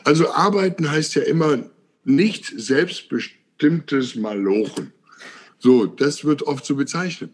Also 0.04 0.30
arbeiten 0.30 0.90
heißt 0.90 1.14
ja 1.14 1.22
immer 1.22 1.64
nicht 2.04 2.52
selbstbestimmtes 2.56 4.16
Malochen. 4.16 4.92
So, 5.58 5.86
das 5.86 6.24
wird 6.24 6.42
oft 6.42 6.64
so 6.64 6.74
bezeichnet. 6.74 7.30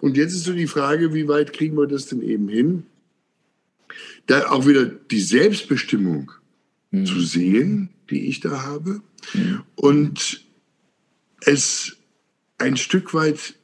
Und 0.00 0.16
jetzt 0.16 0.34
ist 0.34 0.44
so 0.44 0.52
die 0.52 0.66
Frage, 0.66 1.14
wie 1.14 1.28
weit 1.28 1.52
kriegen 1.52 1.76
wir 1.76 1.86
das 1.86 2.06
denn 2.06 2.22
eben 2.22 2.48
hin, 2.48 2.84
da 4.26 4.50
auch 4.50 4.66
wieder 4.66 4.86
die 4.86 5.20
Selbstbestimmung 5.20 6.32
mhm. 6.90 7.06
zu 7.06 7.20
sehen, 7.20 7.90
die 8.10 8.26
ich 8.26 8.40
da 8.40 8.62
habe, 8.62 9.02
mhm. 9.34 9.62
und 9.76 10.44
es 11.40 11.96
ein 12.58 12.76
Stück 12.76 13.14
weit 13.14 13.54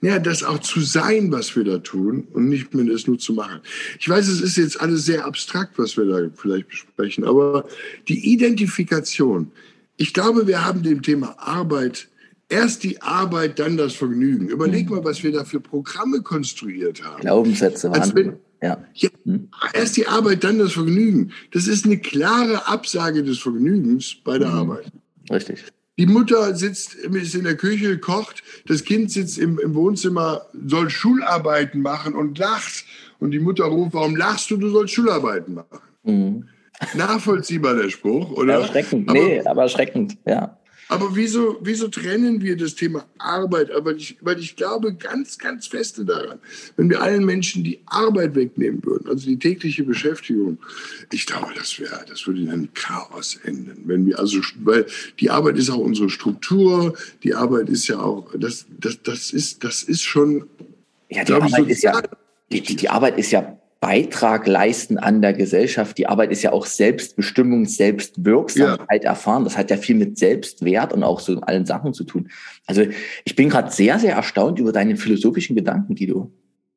ja, 0.00 0.18
das 0.18 0.42
auch 0.42 0.58
zu 0.58 0.80
sein, 0.80 1.30
was 1.32 1.54
wir 1.56 1.64
da 1.64 1.78
tun 1.78 2.26
und 2.32 2.48
nicht 2.48 2.74
mehr 2.74 2.84
das 2.84 3.06
nur 3.06 3.18
zu 3.18 3.32
machen. 3.32 3.60
Ich 3.98 4.08
weiß, 4.08 4.28
es 4.28 4.40
ist 4.40 4.56
jetzt 4.56 4.80
alles 4.80 5.04
sehr 5.04 5.24
abstrakt, 5.24 5.78
was 5.78 5.96
wir 5.96 6.04
da 6.04 6.30
vielleicht 6.34 6.68
besprechen, 6.68 7.24
aber 7.24 7.66
die 8.08 8.32
Identifikation, 8.32 9.50
ich 9.96 10.14
glaube, 10.14 10.46
wir 10.46 10.64
haben 10.64 10.82
dem 10.82 11.02
Thema 11.02 11.36
Arbeit 11.38 12.08
erst 12.48 12.82
die 12.82 13.00
Arbeit, 13.00 13.58
dann 13.58 13.76
das 13.76 13.94
Vergnügen. 13.94 14.48
Überleg 14.48 14.88
mhm. 14.88 14.96
mal, 14.96 15.04
was 15.04 15.22
wir 15.22 15.32
da 15.32 15.44
für 15.44 15.60
Programme 15.60 16.20
konstruiert 16.20 17.02
haben. 17.02 17.20
Glaubenssätze 17.20 17.90
waren. 17.90 18.38
Ja. 18.62 18.84
ja. 18.94 19.08
Hm. 19.24 19.48
Erst 19.72 19.96
die 19.96 20.06
Arbeit, 20.06 20.44
dann 20.44 20.58
das 20.58 20.72
Vergnügen. 20.72 21.32
Das 21.52 21.66
ist 21.66 21.86
eine 21.86 21.98
klare 21.98 22.68
Absage 22.68 23.22
des 23.22 23.38
Vergnügens 23.38 24.16
bei 24.22 24.38
der 24.38 24.48
mhm. 24.48 24.54
Arbeit. 24.54 24.92
Richtig. 25.30 25.64
Die 25.98 26.06
Mutter 26.06 26.54
sitzt 26.54 26.94
ist 26.94 27.34
in 27.34 27.44
der 27.44 27.56
Küche, 27.56 27.98
kocht, 27.98 28.42
das 28.66 28.84
Kind 28.84 29.10
sitzt 29.10 29.38
im, 29.38 29.58
im 29.58 29.74
Wohnzimmer, 29.74 30.46
soll 30.66 30.88
Schularbeiten 30.88 31.82
machen 31.82 32.14
und 32.14 32.38
lacht. 32.38 32.84
Und 33.18 33.32
die 33.32 33.38
Mutter 33.38 33.64
ruft, 33.64 33.92
warum 33.92 34.16
lachst 34.16 34.50
du, 34.50 34.56
du 34.56 34.70
sollst 34.70 34.94
Schularbeiten 34.94 35.54
machen. 35.54 35.80
Mhm. 36.04 36.48
Nachvollziehbar 36.94 37.74
der 37.74 37.90
Spruch, 37.90 38.30
oder? 38.32 38.60
Erschreckend, 38.60 39.10
aber, 39.10 39.18
nee, 39.18 39.40
aber 39.40 39.62
erschreckend, 39.62 40.16
ja. 40.24 40.56
Aber 40.90 41.14
wieso, 41.14 41.56
wieso 41.62 41.86
trennen 41.86 42.42
wir 42.42 42.56
das 42.56 42.74
Thema 42.74 43.06
Arbeit? 43.16 43.70
Aber 43.70 43.94
ich, 43.94 44.16
weil 44.22 44.40
ich 44.40 44.56
glaube 44.56 44.92
ganz, 44.92 45.38
ganz 45.38 45.68
feste 45.68 46.04
daran, 46.04 46.40
wenn 46.76 46.90
wir 46.90 47.00
allen 47.00 47.24
Menschen 47.24 47.62
die 47.62 47.78
Arbeit 47.86 48.34
wegnehmen 48.34 48.84
würden, 48.84 49.08
also 49.08 49.24
die 49.24 49.38
tägliche 49.38 49.84
Beschäftigung, 49.84 50.58
ich 51.12 51.26
glaube, 51.26 51.52
das 51.54 51.78
wäre, 51.78 52.04
das 52.08 52.26
würde 52.26 52.40
in 52.40 52.50
einem 52.50 52.74
Chaos 52.74 53.38
enden. 53.44 53.82
Wenn 53.84 54.04
wir 54.04 54.18
also, 54.18 54.40
weil 54.64 54.84
die 55.20 55.30
Arbeit 55.30 55.58
ist 55.58 55.70
auch 55.70 55.78
unsere 55.78 56.10
Struktur, 56.10 56.94
die 57.22 57.36
Arbeit 57.36 57.68
ist 57.68 57.86
ja 57.86 58.00
auch, 58.00 58.28
das, 58.36 58.66
das, 58.76 59.00
das 59.00 59.30
ist, 59.30 59.62
das 59.62 59.84
ist 59.84 60.02
schon. 60.02 60.48
Ja, 61.08 61.22
die 61.22 61.32
Arbeit 61.34 61.68
ist 61.68 61.82
ja, 61.82 62.02
die, 62.50 62.62
die 62.62 62.88
Arbeit 62.88 63.16
ist 63.16 63.30
ja 63.30 63.59
Beitrag 63.80 64.46
leisten 64.46 64.98
an 64.98 65.22
der 65.22 65.32
Gesellschaft. 65.32 65.96
Die 65.96 66.06
Arbeit 66.06 66.30
ist 66.30 66.42
ja 66.42 66.52
auch 66.52 66.66
Selbstbestimmung, 66.66 67.64
Selbstwirksamkeit 67.64 69.04
ja. 69.04 69.10
erfahren. 69.10 69.44
Das 69.44 69.56
hat 69.56 69.70
ja 69.70 69.78
viel 69.78 69.96
mit 69.96 70.18
Selbstwert 70.18 70.92
und 70.92 71.02
auch 71.02 71.18
so 71.18 71.40
allen 71.40 71.64
Sachen 71.64 71.94
zu 71.94 72.04
tun. 72.04 72.30
Also 72.66 72.84
ich 73.24 73.36
bin 73.36 73.48
gerade 73.48 73.70
sehr, 73.70 73.98
sehr 73.98 74.16
erstaunt 74.16 74.58
über 74.58 74.72
deine 74.72 74.98
philosophischen 74.98 75.56
Gedanken, 75.56 75.94
Guido. 75.94 76.30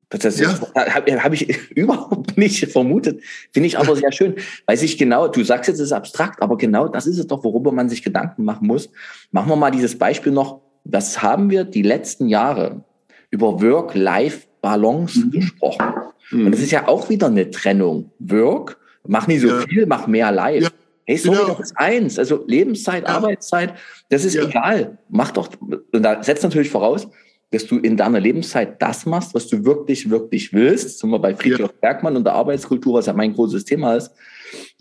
Das, 0.07 0.21
das 0.21 0.39
ja. 0.39 0.47
habe 0.75 1.23
hab 1.23 1.33
ich 1.33 1.49
überhaupt 1.75 2.37
nicht 2.37 2.71
vermutet. 2.71 3.21
Finde 3.51 3.67
ich 3.67 3.77
aber 3.77 3.97
sehr 3.97 4.11
schön. 4.13 4.35
Weiß 4.65 4.81
ich 4.81 4.97
genau, 4.97 5.27
du 5.27 5.43
sagst 5.43 5.67
jetzt, 5.67 5.79
es 5.79 5.87
ist 5.87 5.91
abstrakt, 5.91 6.41
aber 6.41 6.57
genau 6.57 6.87
das 6.87 7.05
ist 7.05 7.17
es 7.17 7.27
doch, 7.27 7.43
worüber 7.43 7.73
man 7.73 7.89
sich 7.89 8.01
Gedanken 8.03 8.45
machen 8.45 8.67
muss. 8.67 8.89
Machen 9.31 9.49
wir 9.49 9.57
mal 9.57 9.71
dieses 9.71 9.97
Beispiel 9.97 10.31
noch. 10.31 10.61
Was 10.85 11.21
haben 11.21 11.49
wir 11.49 11.65
die 11.65 11.81
letzten 11.81 12.29
Jahre 12.29 12.85
über 13.29 13.61
Work-Life-Balance 13.61 15.19
mhm. 15.19 15.31
gesprochen? 15.31 16.12
Mhm. 16.33 16.47
Und 16.47 16.51
das 16.51 16.61
ist 16.61 16.71
ja 16.71 16.87
auch 16.87 17.09
wieder 17.09 17.27
eine 17.27 17.49
Trennung. 17.51 18.11
Work, 18.19 18.77
mach 19.07 19.27
nicht 19.27 19.41
so 19.41 19.47
ja. 19.47 19.61
viel, 19.61 19.85
mach 19.85 20.07
mehr 20.07 20.31
live. 20.31 20.63
Ja. 20.63 20.69
Hey, 21.05 21.17
so 21.17 21.31
genau. 21.31 21.59
ist 21.59 21.73
eins. 21.77 22.17
Also 22.17 22.43
Lebenszeit, 22.47 23.03
ja. 23.03 23.09
Arbeitszeit, 23.09 23.73
das 24.09 24.23
ist 24.23 24.35
egal. 24.35 24.97
Mach 25.09 25.31
doch, 25.31 25.49
und 25.59 26.03
da 26.03 26.23
setzt 26.23 26.43
natürlich 26.43 26.69
voraus, 26.69 27.07
dass 27.51 27.67
du 27.67 27.77
in 27.77 27.97
deiner 27.97 28.19
Lebenszeit 28.19 28.81
das 28.81 29.05
machst, 29.05 29.35
was 29.35 29.47
du 29.47 29.63
wirklich, 29.63 30.09
wirklich 30.09 30.53
willst. 30.53 30.97
Zum 30.99 31.11
Beispiel 31.11 31.21
bei 31.21 31.35
Friedrich 31.35 31.71
Bergmann 31.81 32.15
und 32.15 32.23
der 32.23 32.33
Arbeitskultur, 32.33 32.95
was 32.95 33.05
ja 33.05 33.13
mein 33.13 33.33
großes 33.33 33.65
Thema 33.65 33.95
ist. 33.95 34.11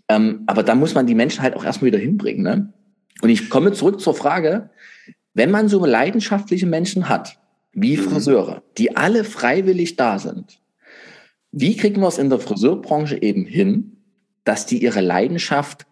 Ähm, 0.09 0.45
aber 0.47 0.63
da 0.63 0.75
muss 0.75 0.95
man 0.95 1.07
die 1.07 1.15
Menschen 1.15 1.43
halt 1.43 1.55
auch 1.55 1.65
erstmal 1.65 1.89
wieder 1.89 1.99
hinbringen. 1.99 2.43
Ne? 2.43 2.73
Und 3.21 3.29
ich 3.29 3.51
komme 3.51 3.73
zurück 3.73 4.01
zur 4.01 4.15
Frage, 4.15 4.71
wenn 5.35 5.51
man 5.51 5.69
so 5.69 5.85
leidenschaftliche 5.85 6.67
Menschen 6.67 7.09
hat, 7.09 7.39
wie 7.73 7.97
mhm. 7.97 8.03
Friseure, 8.03 8.63
die 8.79 8.97
alle 8.97 9.25
freiwillig 9.25 9.97
da 9.97 10.19
sind, 10.19 10.62
wie 11.53 11.77
kriegen 11.77 12.01
wir 12.01 12.09
es 12.09 12.19
in 12.19 12.31
der 12.31 12.39
Friseurbranche 12.39 13.21
eben 13.21 13.45
hin, 13.45 13.99
dass 14.45 14.67
die 14.67 14.83
ihre 14.83 15.03
Leidenschaft 15.03 15.87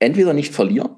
entweder 0.00 0.32
nicht 0.32 0.52
verlieren 0.52 0.96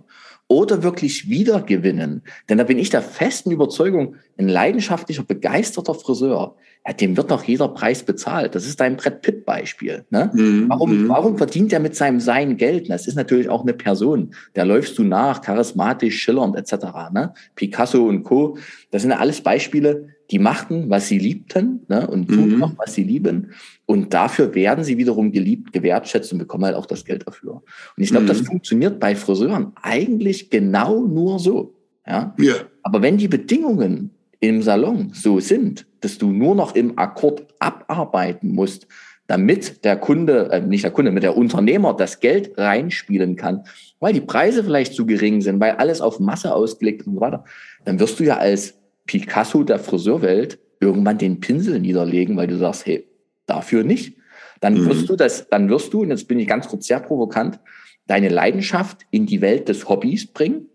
oder 0.48 0.82
wirklich 0.82 1.28
wiedergewinnen? 1.28 2.22
Denn 2.48 2.58
da 2.58 2.64
bin 2.64 2.78
ich 2.78 2.88
der 2.88 3.02
festen 3.02 3.50
Überzeugung, 3.50 4.16
ein 4.38 4.48
leidenschaftlicher, 4.48 5.24
begeisterter 5.24 5.94
Friseur, 5.94 6.56
ja, 6.86 6.92
dem 6.94 7.16
wird 7.16 7.30
doch 7.30 7.44
jeder 7.44 7.68
Preis 7.68 8.02
bezahlt. 8.02 8.54
Das 8.54 8.66
ist 8.66 8.80
dein 8.80 8.96
Brett 8.96 9.22
Pitt 9.22 9.44
Beispiel. 9.44 10.04
Ne? 10.10 10.30
Mhm. 10.32 10.68
Warum, 10.68 11.02
mhm. 11.04 11.08
warum 11.08 11.38
verdient 11.38 11.72
er 11.72 11.80
mit 11.80 11.94
seinem 11.94 12.18
Sein 12.18 12.56
Geld? 12.56 12.90
Das 12.90 13.06
ist 13.06 13.14
natürlich 13.14 13.48
auch 13.48 13.62
eine 13.62 13.74
Person. 13.74 14.34
Der 14.56 14.64
läufst 14.64 14.98
du 14.98 15.04
nach, 15.04 15.42
charismatisch, 15.42 16.20
schillernd 16.20 16.56
etc. 16.56 16.86
Ne? 17.12 17.34
Picasso 17.54 18.04
und 18.04 18.24
Co. 18.24 18.56
Das 18.90 19.02
sind 19.02 19.12
ja 19.12 19.18
alles 19.18 19.42
Beispiele, 19.42 20.08
die 20.32 20.38
machten, 20.38 20.88
was 20.88 21.08
sie 21.08 21.18
liebten 21.18 21.82
ne? 21.88 22.06
und 22.08 22.28
tun 22.28 22.54
mhm. 22.54 22.58
noch, 22.58 22.78
was 22.78 22.94
sie 22.94 23.04
lieben. 23.04 23.52
Und 23.84 24.14
dafür 24.14 24.54
werden 24.54 24.82
sie 24.82 24.96
wiederum 24.96 25.30
geliebt, 25.30 25.72
gewertschätzt 25.74 26.32
und 26.32 26.38
bekommen 26.38 26.64
halt 26.64 26.74
auch 26.74 26.86
das 26.86 27.04
Geld 27.04 27.26
dafür. 27.26 27.62
Und 27.96 28.02
ich 28.02 28.10
glaube, 28.10 28.24
mhm. 28.24 28.28
das 28.28 28.40
funktioniert 28.40 28.98
bei 28.98 29.14
Friseuren 29.14 29.72
eigentlich 29.82 30.48
genau 30.48 31.06
nur 31.06 31.38
so. 31.38 31.74
Ja? 32.06 32.34
ja. 32.38 32.54
Aber 32.82 33.02
wenn 33.02 33.18
die 33.18 33.28
Bedingungen 33.28 34.10
im 34.40 34.62
Salon 34.62 35.10
so 35.12 35.38
sind, 35.38 35.86
dass 36.00 36.16
du 36.16 36.32
nur 36.32 36.54
noch 36.54 36.74
im 36.74 36.98
Akkord 36.98 37.46
abarbeiten 37.58 38.54
musst, 38.54 38.88
damit 39.26 39.84
der 39.84 39.96
Kunde, 39.96 40.50
äh, 40.50 40.60
nicht 40.60 40.82
der 40.82 40.90
Kunde, 40.90 41.10
mit 41.10 41.22
der 41.22 41.36
Unternehmer 41.36 41.94
das 41.94 42.20
Geld 42.20 42.52
reinspielen 42.56 43.36
kann, 43.36 43.64
weil 44.00 44.14
die 44.14 44.20
Preise 44.20 44.64
vielleicht 44.64 44.94
zu 44.94 45.04
gering 45.06 45.42
sind, 45.42 45.60
weil 45.60 45.72
alles 45.72 46.00
auf 46.00 46.18
Masse 46.18 46.54
ausgelegt 46.54 47.06
und 47.06 47.14
so 47.14 47.20
weiter, 47.20 47.44
dann 47.84 48.00
wirst 48.00 48.18
du 48.18 48.24
ja 48.24 48.38
als 48.38 48.81
Picasso 49.06 49.62
der 49.64 49.78
Friseurwelt 49.78 50.58
irgendwann 50.80 51.18
den 51.18 51.40
Pinsel 51.40 51.80
niederlegen, 51.80 52.36
weil 52.36 52.46
du 52.46 52.56
sagst, 52.56 52.86
hey, 52.86 53.08
dafür 53.46 53.84
nicht. 53.84 54.16
Dann 54.60 54.74
mhm. 54.74 54.86
wirst 54.86 55.08
du 55.08 55.16
das, 55.16 55.48
dann 55.48 55.68
wirst 55.68 55.92
du, 55.92 56.02
und 56.02 56.10
jetzt 56.10 56.28
bin 56.28 56.38
ich 56.38 56.48
ganz 56.48 56.68
kurz 56.68 56.86
sehr 56.86 57.00
provokant, 57.00 57.58
deine 58.06 58.28
Leidenschaft 58.28 59.02
in 59.10 59.26
die 59.26 59.40
Welt 59.40 59.68
des 59.68 59.88
Hobbys 59.88 60.32
bringen, 60.32 60.66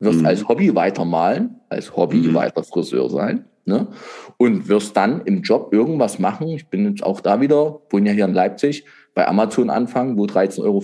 wirst 0.00 0.20
mhm. 0.20 0.26
als 0.26 0.48
Hobby 0.48 0.74
weitermalen, 0.74 1.56
als 1.68 1.96
Hobby 1.96 2.18
mhm. 2.18 2.34
weiter 2.34 2.62
Friseur 2.62 3.10
sein 3.10 3.46
ne? 3.64 3.88
und 4.36 4.68
wirst 4.68 4.96
dann 4.96 5.22
im 5.24 5.42
Job 5.42 5.72
irgendwas 5.72 6.18
machen. 6.18 6.48
Ich 6.48 6.68
bin 6.68 6.86
jetzt 6.86 7.02
auch 7.02 7.20
da 7.20 7.40
wieder, 7.40 7.80
wohne 7.90 8.10
ja 8.10 8.14
hier 8.14 8.24
in 8.24 8.34
Leipzig, 8.34 8.84
bei 9.14 9.26
Amazon 9.26 9.70
anfangen, 9.70 10.16
wo 10.16 10.24
13,84 10.24 10.62
Euro 10.62 10.82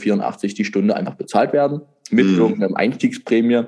die 0.56 0.64
Stunde 0.64 0.96
einfach 0.96 1.14
bezahlt 1.14 1.52
werden, 1.52 1.82
mit 2.10 2.26
mhm. 2.26 2.38
irgendeinem 2.38 2.74
Einstiegsprämie. 2.74 3.64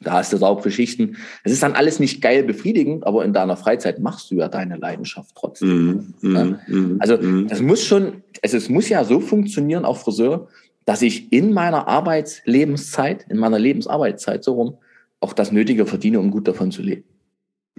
Da 0.00 0.12
hast 0.12 0.32
du 0.32 0.36
saubere 0.36 0.70
Schichten. 0.70 1.16
Es 1.42 1.52
ist 1.52 1.62
dann 1.62 1.72
alles 1.72 1.98
nicht 1.98 2.22
geil 2.22 2.44
befriedigend, 2.44 3.06
aber 3.06 3.24
in 3.24 3.32
deiner 3.32 3.56
Freizeit 3.56 3.98
machst 3.98 4.30
du 4.30 4.36
ja 4.36 4.48
deine 4.48 4.76
Leidenschaft 4.76 5.34
trotzdem. 5.34 6.14
Mm, 6.20 6.34
ja? 6.34 6.44
mm, 6.44 6.96
also 7.00 7.16
mm. 7.16 7.48
das 7.48 7.60
muss 7.60 7.84
schon, 7.84 8.22
also 8.42 8.56
es 8.56 8.68
muss 8.68 8.88
ja 8.88 9.04
so 9.04 9.20
funktionieren, 9.20 9.84
auch 9.84 9.96
Friseur, 9.96 10.48
dass 10.84 11.02
ich 11.02 11.32
in 11.32 11.52
meiner 11.52 11.88
Arbeitslebenszeit, 11.88 13.26
in 13.28 13.38
meiner 13.38 13.58
Lebensarbeitszeit 13.58 14.44
so 14.44 14.54
rum, 14.54 14.78
auch 15.20 15.32
das 15.32 15.52
Nötige 15.52 15.84
verdiene, 15.84 16.20
um 16.20 16.30
gut 16.30 16.46
davon 16.46 16.70
zu 16.70 16.82
leben. 16.82 17.04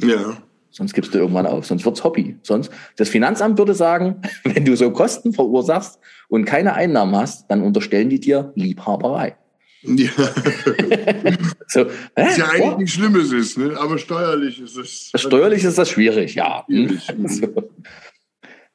Ja. 0.02 0.38
Sonst 0.72 0.94
gibst 0.94 1.14
du 1.14 1.18
irgendwann 1.18 1.48
auf, 1.48 1.66
sonst 1.66 1.86
wird's 1.86 2.04
Hobby. 2.04 2.38
Sonst, 2.44 2.70
das 2.98 3.10
Finanzamt 3.10 3.58
würde 3.58 3.74
sagen, 3.74 4.22
wenn 4.44 4.66
du 4.66 4.76
so 4.76 4.92
Kosten 4.92 5.34
verursachst 5.34 6.00
und 6.28 6.46
keine 6.46 6.74
Einnahmen 6.74 7.16
hast, 7.16 7.50
dann 7.50 7.64
unterstellen 7.64 8.10
die 8.10 8.20
dir 8.20 8.52
Liebhaberei. 8.56 9.36
Ja. 9.82 10.12
so, 11.68 11.86
Was 12.16 12.38
ja 12.38 12.50
eigentlich 12.50 12.74
oh. 12.74 12.78
nichts 12.78 12.94
Schlimmes 12.94 13.32
ist, 13.32 13.58
ne? 13.58 13.78
aber 13.78 13.98
steuerlich 13.98 14.60
ist 14.60 14.76
es. 14.78 15.12
Steuerlich 15.16 15.64
ist 15.64 15.78
das 15.78 15.90
schwierig, 15.90 16.36
ja. 16.36 16.66
Schwierig. 16.68 17.08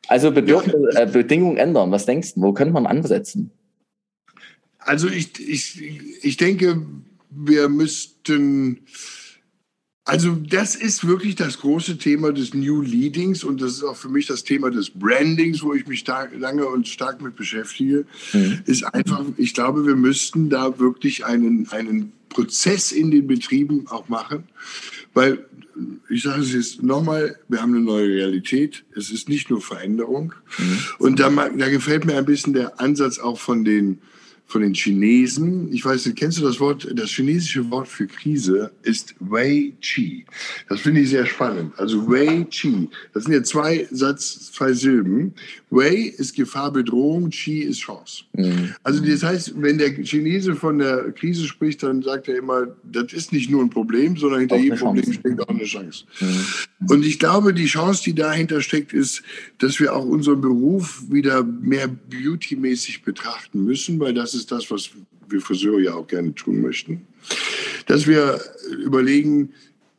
Also 0.07 0.33
Bedürfnis, 0.33 0.95
äh, 0.97 1.07
Bedingungen 1.11 1.57
ändern. 1.57 1.91
Was 1.91 2.05
denkst 2.05 2.35
du, 2.35 2.43
wo 2.43 2.53
könnte 2.53 2.75
man 2.75 2.87
ansetzen? 2.87 3.51
Also 4.79 5.09
ich, 5.09 5.41
ich, 5.41 5.81
ich 6.23 6.37
denke, 6.37 6.85
wir 7.31 7.71
müssten 7.71 8.85
also 10.05 10.35
das 10.35 10.75
ist 10.75 11.07
wirklich 11.07 11.35
das 11.35 11.61
große 11.61 11.97
Thema 11.97 12.33
des 12.33 12.53
New 12.53 12.83
Leadings 12.83 13.43
und 13.43 13.63
das 13.63 13.73
ist 13.73 13.85
auch 13.85 13.97
für 13.97 14.11
mich 14.11 14.27
das 14.27 14.45
Thema 14.45 14.71
des 14.71 14.91
Brandings, 14.91 15.63
wo 15.63 15.73
ich 15.73 15.87
mich 15.87 16.01
stark, 16.01 16.33
lange 16.39 16.67
und 16.67 16.87
stark 16.87 17.23
mit 17.23 17.37
beschäftige, 17.37 18.05
mhm. 18.35 18.61
ist 18.67 18.83
einfach, 18.85 19.25
ich 19.39 19.55
glaube, 19.55 19.87
wir 19.87 19.97
müssten 19.97 20.51
da 20.51 20.79
wirklich 20.79 21.25
einen, 21.25 21.69
einen 21.71 22.13
Prozess 22.29 22.93
in 22.93 23.11
den 23.11 23.27
Betrieben 23.27 23.87
auch 23.89 24.09
machen, 24.09 24.45
weil 25.15 25.47
ich 26.09 26.23
sage 26.23 26.43
es 26.43 26.53
jetzt 26.53 26.83
nochmal, 26.83 27.37
wir 27.49 27.61
haben 27.61 27.75
eine 27.75 27.85
neue 27.85 28.07
Realität. 28.07 28.85
Es 28.95 29.11
ist 29.11 29.29
nicht 29.29 29.51
nur 29.51 29.61
Veränderung. 29.61 30.35
Mhm. 30.59 30.79
Und 30.99 31.19
da, 31.19 31.31
da 31.31 31.69
gefällt 31.69 32.05
mir 32.05 32.17
ein 32.17 32.25
bisschen 32.25 32.53
der 32.53 32.81
Ansatz 32.81 33.19
auch 33.19 33.41
von 33.41 33.65
den 33.65 34.01
von 34.47 34.63
den 34.63 34.75
Chinesen. 34.75 35.73
Ich 35.73 35.85
weiß 35.85 36.07
nicht, 36.07 36.19
kennst 36.19 36.39
du 36.39 36.43
das 36.43 36.61
Wort? 36.61 36.89
Das 36.95 37.11
chinesische 37.11 37.69
Wort 37.71 37.89
für 37.89 38.07
Krise 38.07 38.71
ist 38.83 39.15
Wei 39.19 39.73
Qi. 39.81 40.25
Das 40.69 40.81
finde 40.81 41.01
ich 41.01 41.11
sehr 41.11 41.27
spannend. 41.27 41.73
Also 41.79 42.09
Wei 42.09 42.45
Qi. 42.45 42.89
Das 43.13 43.25
sind 43.25 43.33
ja 43.33 43.43
zwei 43.43 43.89
Satz, 43.91 44.53
zwei 44.53 44.73
Silben. 44.73 45.35
Wei 45.75 46.13
ist 46.17 46.37
Gefahr, 46.37 46.73
Bedrohung, 46.73 47.31
Qi 47.31 47.61
ist 47.61 47.81
Chance. 47.81 48.25
Mhm. 48.33 48.75
Also 48.83 49.05
das 49.05 49.23
heißt, 49.23 49.55
wenn 49.57 49.79
der 49.79 49.93
Chinese 49.93 50.55
von 50.55 50.79
der 50.79 51.11
Krise 51.13 51.47
spricht, 51.47 51.83
dann 51.83 52.03
sagt 52.03 52.29
er 52.29 52.39
immer, 52.39 52.69
das 52.85 53.13
ist 53.13 53.33
nicht 53.33 53.51
nur 53.51 53.63
ein 53.63 53.71
Problem, 53.71 54.17
sondern 54.17 54.41
hinter 54.41 54.57
jedem 54.57 54.79
Problem 54.79 55.13
steckt 55.13 55.41
auch 55.41 55.49
eine 55.49 55.65
Chance. 55.65 56.05
Mhm. 56.21 56.47
Und 56.89 57.05
ich 57.05 57.19
glaube, 57.19 57.53
die 57.53 57.67
Chance, 57.67 58.05
die 58.05 58.15
dahinter 58.15 58.61
steckt, 58.61 58.93
ist, 58.93 59.23
dass 59.59 59.81
wir 59.81 59.95
auch 59.95 60.05
unseren 60.05 60.41
Beruf 60.41 61.03
wieder 61.11 61.43
mehr 61.43 61.89
beautymäßig 61.89 63.03
betrachten 63.03 63.65
müssen, 63.65 63.99
weil 63.99 64.15
das 64.15 64.35
ist 64.35 64.53
das, 64.53 64.71
was 64.71 64.91
wir 65.29 65.41
Friseure 65.41 65.81
ja 65.81 65.95
auch 65.95 66.07
gerne 66.07 66.35
tun 66.35 66.61
möchten. 66.61 67.07
Dass 67.87 68.07
wir 68.07 68.41
überlegen, 68.85 69.51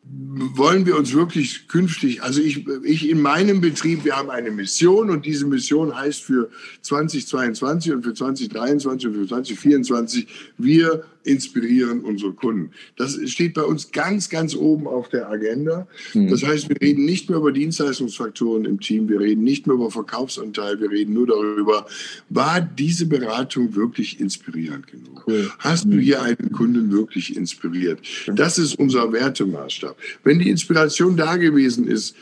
wollen 0.08 0.86
wir 0.86 0.97
uns 0.97 1.14
wirklich 1.14 1.68
künftig, 1.68 2.22
also 2.22 2.41
ich, 2.41 2.68
ich 2.84 3.10
in 3.10 3.22
meinem 3.22 3.62
Betrieb, 3.62 4.06
wir 4.06 4.16
haben 4.16 4.30
eine 4.30 4.51
Mission 4.51 5.10
und 5.10 5.26
diese 5.26 5.45
Mission 5.45 5.95
heißt 5.95 6.22
für 6.22 6.49
2022 6.82 7.93
und 7.93 8.03
für 8.03 8.14
2023 8.14 9.08
und 9.08 9.16
für 9.16 9.28
2024, 9.28 10.28
wir 10.58 11.03
inspirieren 11.26 12.02
unsere 12.02 12.34
Kunden. 12.34 12.72
Das 12.98 13.20
steht 13.30 13.54
bei 13.54 13.64
uns 13.64 13.92
ganz, 13.92 14.30
ganz 14.30 14.56
oben 14.56 14.88
auf 14.88 15.10
der 15.10 15.30
Agenda. 15.30 15.88
Mhm. 16.14 16.30
Das 16.30 16.44
heißt, 16.44 16.70
wir 16.70 16.80
reden 16.82 17.06
nicht 17.06 17.30
mehr 17.30 17.40
über 17.40 17.52
Dienstleistungsfaktoren 17.52 18.66
im 18.66 18.80
Team, 18.80 19.10
wir 19.10 19.20
reden 19.20 19.44
nicht 19.44 19.68
mehr 19.68 19.76
über 19.76 19.92
Verkaufsanteil, 19.92 20.80
wir 20.80 20.92
reden 20.92 21.14
nur 21.14 21.28
darüber, 21.28 21.88
war 22.30 22.62
diese 22.62 23.06
Beratung 23.06 23.76
wirklich 23.76 24.20
inspirierend 24.20 24.88
genug? 24.88 25.24
Cool. 25.28 25.52
Hast 25.60 25.86
mhm. 25.86 25.92
du 25.92 25.98
hier 26.00 26.22
einen 26.22 26.52
Kunden 26.52 26.92
wirklich 26.92 27.36
inspiriert? 27.36 28.00
Das 28.28 28.58
ist 28.58 28.78
unser 28.78 29.12
Wertemaßstab. 29.12 29.98
Wenn 30.24 30.40
die 30.40 30.50
Inspiration 30.50 31.18
da 31.18 31.38
gewesen 31.38 31.88
ist, 31.88 32.16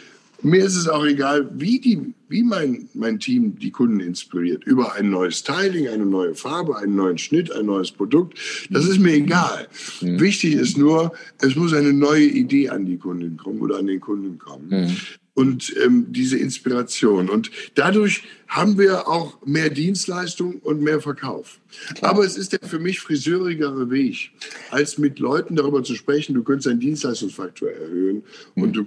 mir 0.43 0.63
ist 0.63 0.75
es 0.75 0.87
auch 0.87 1.05
egal, 1.05 1.49
wie, 1.53 1.79
die, 1.79 2.13
wie 2.27 2.43
mein, 2.43 2.89
mein 2.93 3.19
Team 3.19 3.57
die 3.57 3.71
Kunden 3.71 3.99
inspiriert. 3.99 4.63
Über 4.65 4.93
ein 4.93 5.09
neues 5.09 5.39
Styling, 5.39 5.87
eine 5.87 6.05
neue 6.05 6.35
Farbe, 6.35 6.77
einen 6.77 6.95
neuen 6.95 7.17
Schnitt, 7.17 7.51
ein 7.51 7.65
neues 7.65 7.91
Produkt. 7.91 8.37
Das 8.69 8.85
ist 8.85 8.99
mir 8.99 9.13
egal. 9.13 9.67
Mhm. 10.01 10.19
Wichtig 10.19 10.53
ist 10.55 10.77
nur, 10.77 11.13
es 11.41 11.55
muss 11.55 11.73
eine 11.73 11.93
neue 11.93 12.25
Idee 12.25 12.69
an 12.69 12.85
die 12.85 12.97
Kunden 12.97 13.37
kommen 13.37 13.61
oder 13.61 13.77
an 13.77 13.87
den 13.87 14.01
Kunden 14.01 14.37
kommen. 14.37 14.67
Mhm. 14.69 14.97
Und 15.35 15.73
ähm, 15.83 16.07
diese 16.09 16.37
Inspiration. 16.37 17.27
Und 17.27 17.49
dadurch 17.73 18.23
haben 18.47 18.77
wir 18.77 19.07
auch 19.07 19.43
mehr 19.47 19.71
Dienstleistung 19.71 20.59
und 20.59 20.81
mehr 20.81 21.01
Verkauf. 21.01 21.59
Klar. 21.95 22.11
Aber 22.11 22.23
es 22.23 22.37
ist 22.37 22.51
der 22.51 22.59
für 22.61 22.77
mich 22.77 22.99
friseurigere 22.99 23.89
Weg, 23.89 24.31
als 24.69 24.99
mit 24.99 25.17
Leuten 25.17 25.55
darüber 25.55 25.83
zu 25.83 25.95
sprechen, 25.95 26.35
du 26.35 26.43
könntest 26.43 26.67
deinen 26.67 26.81
Dienstleistungsfaktor 26.81 27.69
erhöhen 27.69 28.23
mhm. 28.53 28.63
und 28.63 28.73
du 28.73 28.85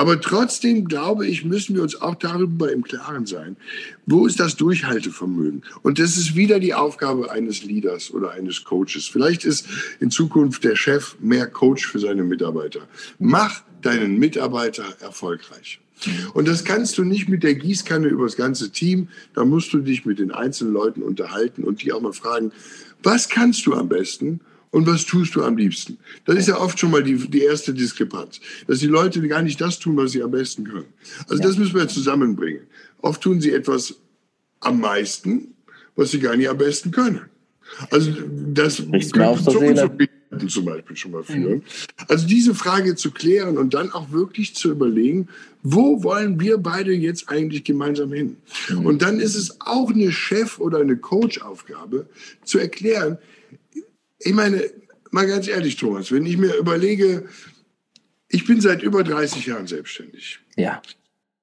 aber 0.00 0.18
trotzdem 0.18 0.86
glaube 0.86 1.26
ich, 1.26 1.44
müssen 1.44 1.74
wir 1.74 1.82
uns 1.82 2.00
auch 2.00 2.14
darüber 2.14 2.72
im 2.72 2.82
Klaren 2.82 3.26
sein, 3.26 3.58
wo 4.06 4.26
ist 4.26 4.40
das 4.40 4.56
Durchhaltevermögen? 4.56 5.62
Und 5.82 5.98
das 5.98 6.16
ist 6.16 6.34
wieder 6.34 6.58
die 6.58 6.72
Aufgabe 6.72 7.30
eines 7.30 7.64
Leaders 7.64 8.10
oder 8.10 8.30
eines 8.30 8.64
Coaches. 8.64 9.08
Vielleicht 9.12 9.44
ist 9.44 9.66
in 10.00 10.10
Zukunft 10.10 10.64
der 10.64 10.74
Chef 10.74 11.16
mehr 11.20 11.46
Coach 11.46 11.86
für 11.86 11.98
seine 11.98 12.22
Mitarbeiter. 12.22 12.80
Mach 13.18 13.60
deinen 13.82 14.18
Mitarbeiter 14.18 14.86
erfolgreich. 15.00 15.80
Und 16.32 16.48
das 16.48 16.64
kannst 16.64 16.96
du 16.96 17.04
nicht 17.04 17.28
mit 17.28 17.42
der 17.42 17.56
Gießkanne 17.56 18.08
über 18.08 18.24
das 18.24 18.36
ganze 18.36 18.70
Team. 18.70 19.08
Da 19.34 19.44
musst 19.44 19.70
du 19.74 19.80
dich 19.80 20.06
mit 20.06 20.18
den 20.18 20.30
einzelnen 20.30 20.72
Leuten 20.72 21.02
unterhalten 21.02 21.62
und 21.62 21.82
die 21.82 21.92
auch 21.92 22.00
mal 22.00 22.14
fragen, 22.14 22.52
was 23.02 23.28
kannst 23.28 23.66
du 23.66 23.74
am 23.74 23.90
besten 23.90 24.40
und 24.70 24.86
was 24.86 25.04
tust 25.04 25.34
du 25.34 25.42
am 25.42 25.56
liebsten? 25.56 25.98
Das 26.24 26.36
ist 26.36 26.48
ja 26.48 26.58
oft 26.58 26.78
schon 26.78 26.92
mal 26.92 27.02
die, 27.02 27.16
die 27.16 27.42
erste 27.42 27.74
Diskrepanz, 27.74 28.40
dass 28.66 28.78
die 28.78 28.86
Leute 28.86 29.26
gar 29.26 29.42
nicht 29.42 29.60
das 29.60 29.78
tun, 29.78 29.96
was 29.96 30.12
sie 30.12 30.22
am 30.22 30.30
besten 30.30 30.64
können. 30.64 30.86
Also 31.28 31.42
ja. 31.42 31.48
das 31.48 31.58
müssen 31.58 31.74
wir 31.74 31.88
zusammenbringen. 31.88 32.62
Oft 32.98 33.20
tun 33.20 33.40
sie 33.40 33.52
etwas 33.52 33.96
am 34.60 34.80
meisten, 34.80 35.54
was 35.96 36.12
sie 36.12 36.20
gar 36.20 36.36
nicht 36.36 36.48
am 36.48 36.58
besten 36.58 36.90
können. 36.90 37.22
Also 37.90 38.12
das 38.52 38.76
könnte 39.12 39.42
zu 39.42 39.58
Unzufriedenheiten 39.58 40.48
zum 40.48 40.64
Beispiel 40.64 40.96
schon 40.96 41.12
mal 41.12 41.24
führen. 41.24 41.58
Mhm. 41.58 41.62
Also 42.08 42.26
diese 42.26 42.54
Frage 42.54 42.94
zu 42.94 43.10
klären 43.10 43.58
und 43.58 43.74
dann 43.74 43.90
auch 43.90 44.10
wirklich 44.12 44.54
zu 44.54 44.70
überlegen, 44.70 45.28
wo 45.62 46.02
wollen 46.02 46.40
wir 46.40 46.58
beide 46.58 46.92
jetzt 46.92 47.28
eigentlich 47.28 47.64
gemeinsam 47.64 48.12
hin? 48.12 48.36
Mhm. 48.68 48.86
Und 48.86 49.02
dann 49.02 49.20
ist 49.20 49.34
es 49.34 49.60
auch 49.60 49.90
eine 49.90 50.12
Chef- 50.12 50.58
oder 50.58 50.78
eine 50.78 50.96
Coach-Aufgabe 50.96 52.06
zu 52.44 52.58
erklären, 52.58 53.18
ich 54.20 54.34
meine, 54.34 54.62
mal 55.10 55.26
ganz 55.26 55.48
ehrlich, 55.48 55.76
Thomas, 55.76 56.12
wenn 56.12 56.26
ich 56.26 56.36
mir 56.36 56.54
überlege, 56.56 57.28
ich 58.28 58.46
bin 58.46 58.60
seit 58.60 58.82
über 58.82 59.02
30 59.02 59.46
Jahren 59.46 59.66
selbstständig. 59.66 60.38
Ja. 60.56 60.80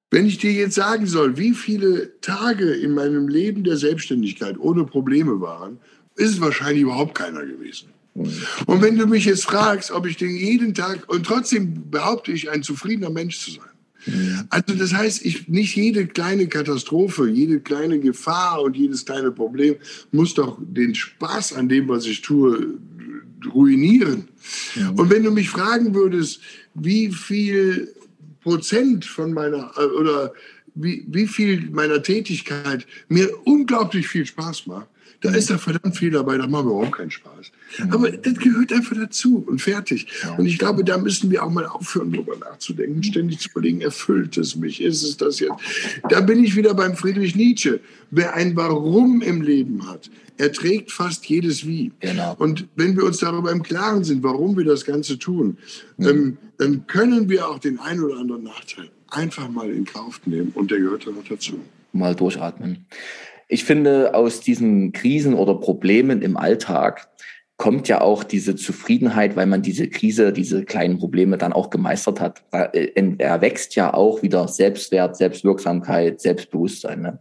Wenn 0.09 0.25
ich 0.25 0.37
dir 0.37 0.53
jetzt 0.53 0.75
sagen 0.75 1.05
soll, 1.05 1.37
wie 1.37 1.53
viele 1.53 2.19
Tage 2.21 2.71
in 2.73 2.93
meinem 2.93 3.27
Leben 3.27 3.63
der 3.65 3.75
Selbstständigkeit 3.75 4.57
ohne 4.57 4.85
Probleme 4.85 5.41
waren, 5.41 5.79
ist 6.15 6.31
es 6.31 6.41
wahrscheinlich 6.41 6.83
überhaupt 6.83 7.13
keiner 7.13 7.45
gewesen. 7.45 7.89
Mhm. 8.13 8.31
Und 8.67 8.81
wenn 8.81 8.97
du 8.97 9.05
mich 9.05 9.25
jetzt 9.25 9.43
fragst, 9.43 9.91
ob 9.91 10.05
ich 10.05 10.15
den 10.15 10.35
jeden 10.35 10.73
Tag, 10.73 11.09
und 11.09 11.25
trotzdem 11.25 11.91
behaupte 11.91 12.31
ich, 12.31 12.49
ein 12.49 12.63
zufriedener 12.63 13.09
Mensch 13.09 13.39
zu 13.39 13.51
sein. 13.51 13.76
Also 14.49 14.75
das 14.75 14.93
heißt, 14.93 15.25
ich, 15.25 15.47
nicht 15.47 15.75
jede 15.75 16.07
kleine 16.07 16.47
Katastrophe, 16.47 17.27
jede 17.27 17.59
kleine 17.59 17.99
Gefahr 17.99 18.61
und 18.61 18.77
jedes 18.77 19.05
kleine 19.05 19.31
Problem 19.31 19.75
muss 20.11 20.33
doch 20.33 20.57
den 20.61 20.95
Spaß 20.95 21.53
an 21.53 21.67
dem, 21.69 21.87
was 21.89 22.05
ich 22.05 22.21
tue, 22.21 22.79
ruinieren. 23.53 24.27
Ja. 24.75 24.89
Und 24.89 25.09
wenn 25.09 25.23
du 25.23 25.31
mich 25.31 25.49
fragen 25.49 25.93
würdest, 25.93 26.41
wie 26.73 27.11
viel 27.11 27.93
Prozent 28.41 29.05
von 29.05 29.33
meiner 29.33 29.71
äh, 29.77 29.85
oder 29.85 30.33
wie, 30.75 31.05
wie 31.07 31.27
viel 31.27 31.69
meiner 31.71 32.01
Tätigkeit 32.01 32.85
mir 33.09 33.29
unglaublich 33.45 34.07
viel 34.07 34.25
Spaß 34.25 34.67
macht, 34.67 34.87
da 35.21 35.33
ist 35.33 35.49
da 35.49 35.57
verdammt 35.57 35.97
viel 35.97 36.11
dabei, 36.11 36.37
da 36.37 36.47
machen 36.47 36.67
wir 36.67 36.73
überhaupt 36.73 36.97
keinen 36.97 37.11
Spaß. 37.11 37.51
Aber 37.89 38.11
das 38.11 38.35
gehört 38.35 38.71
einfach 38.73 38.95
dazu 38.95 39.43
und 39.47 39.61
fertig. 39.61 40.07
Und 40.37 40.45
ich 40.45 40.57
glaube, 40.57 40.83
da 40.83 40.97
müssen 40.97 41.29
wir 41.31 41.43
auch 41.43 41.51
mal 41.51 41.65
aufhören, 41.65 42.11
darüber 42.11 42.37
nachzudenken, 42.37 43.03
ständig 43.03 43.39
zu 43.39 43.49
überlegen, 43.49 43.81
erfüllt 43.81 44.37
es 44.37 44.55
mich, 44.55 44.81
ist 44.81 45.03
es 45.03 45.17
das 45.17 45.39
jetzt? 45.39 45.55
Da 46.09 46.21
bin 46.21 46.43
ich 46.43 46.55
wieder 46.55 46.73
beim 46.73 46.95
Friedrich 46.95 47.35
Nietzsche. 47.35 47.79
Wer 48.11 48.35
ein 48.35 48.55
Warum 48.55 49.21
im 49.21 49.41
Leben 49.41 49.87
hat, 49.87 50.09
erträgt 50.37 50.91
fast 50.91 51.25
jedes 51.25 51.65
Wie. 51.65 51.91
Genau. 51.99 52.35
Und 52.39 52.67
wenn 52.75 52.95
wir 52.95 53.03
uns 53.03 53.17
darüber 53.17 53.51
im 53.51 53.63
Klaren 53.63 54.03
sind, 54.03 54.23
warum 54.23 54.55
wir 54.55 54.65
das 54.65 54.85
Ganze 54.85 55.19
tun, 55.19 55.57
mhm. 55.97 56.07
ähm, 56.07 56.37
dann 56.57 56.87
können 56.87 57.29
wir 57.29 57.47
auch 57.47 57.59
den 57.59 57.79
einen 57.79 58.03
oder 58.03 58.17
anderen 58.17 58.43
Nachteil 58.43 58.89
einfach 59.09 59.49
mal 59.49 59.69
in 59.69 59.85
Kauf 59.85 60.21
nehmen 60.25 60.51
und 60.53 60.71
der 60.71 60.79
gehört 60.79 61.07
dann 61.07 61.15
noch 61.15 61.23
dazu. 61.27 61.59
Mal 61.93 62.15
durchatmen. 62.15 62.85
Ich 63.47 63.63
finde, 63.63 64.13
aus 64.13 64.41
diesen 64.41 64.91
Krisen 64.91 65.33
oder 65.33 65.55
Problemen 65.55 66.21
im 66.21 66.35
Alltag 66.35 67.07
kommt 67.57 67.87
ja 67.87 68.01
auch 68.01 68.23
diese 68.23 68.55
Zufriedenheit, 68.55 69.35
weil 69.35 69.47
man 69.47 69.63
diese 69.63 69.89
Krise, 69.89 70.31
diese 70.31 70.63
kleinen 70.63 70.99
Probleme 70.99 71.37
dann 71.37 71.53
auch 71.53 71.71
gemeistert 71.71 72.21
hat. 72.21 72.43
Äh, 72.51 72.91
er 73.17 73.41
wächst 73.41 73.75
ja 73.75 73.93
auch 73.93 74.21
wieder 74.21 74.47
Selbstwert, 74.47 75.17
Selbstwirksamkeit, 75.17 76.21
Selbstbewusstsein. 76.21 77.01
Ne? 77.01 77.19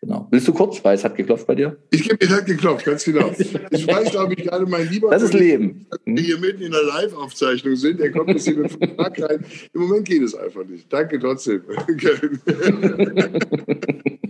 Genau. 0.00 0.28
Willst 0.30 0.48
du 0.48 0.54
kurz, 0.54 0.82
weil 0.82 0.94
es 0.94 1.04
hat 1.04 1.14
geklopft 1.14 1.46
bei 1.46 1.54
dir? 1.54 1.76
Ich 1.90 2.08
gebe, 2.08 2.16
es 2.20 2.30
hat 2.30 2.46
geklopft, 2.46 2.86
ganz 2.86 3.04
genau. 3.04 3.30
Ich 3.70 3.86
weiß, 3.86 4.10
glaube 4.10 4.34
ich, 4.34 4.44
gerade 4.44 4.66
mein 4.66 4.88
lieber 4.88 5.10
Das 5.10 5.22
ist 5.22 5.34
Leben. 5.34 5.86
Die 6.06 6.22
hier 6.22 6.38
mitten 6.38 6.62
in 6.62 6.72
der 6.72 6.82
Live-Aufzeichnung 6.82 7.76
sind, 7.76 8.00
der 8.00 8.12
kommt 8.12 8.30
jetzt 8.30 8.46
hier 8.46 8.56
mit 8.56 8.72
Vertrag 8.72 9.20
rein. 9.20 9.44
Im 9.74 9.82
Moment 9.82 10.06
geht 10.06 10.22
es 10.22 10.34
einfach 10.34 10.64
nicht. 10.64 10.90
Danke 10.92 11.18
trotzdem. 11.18 11.62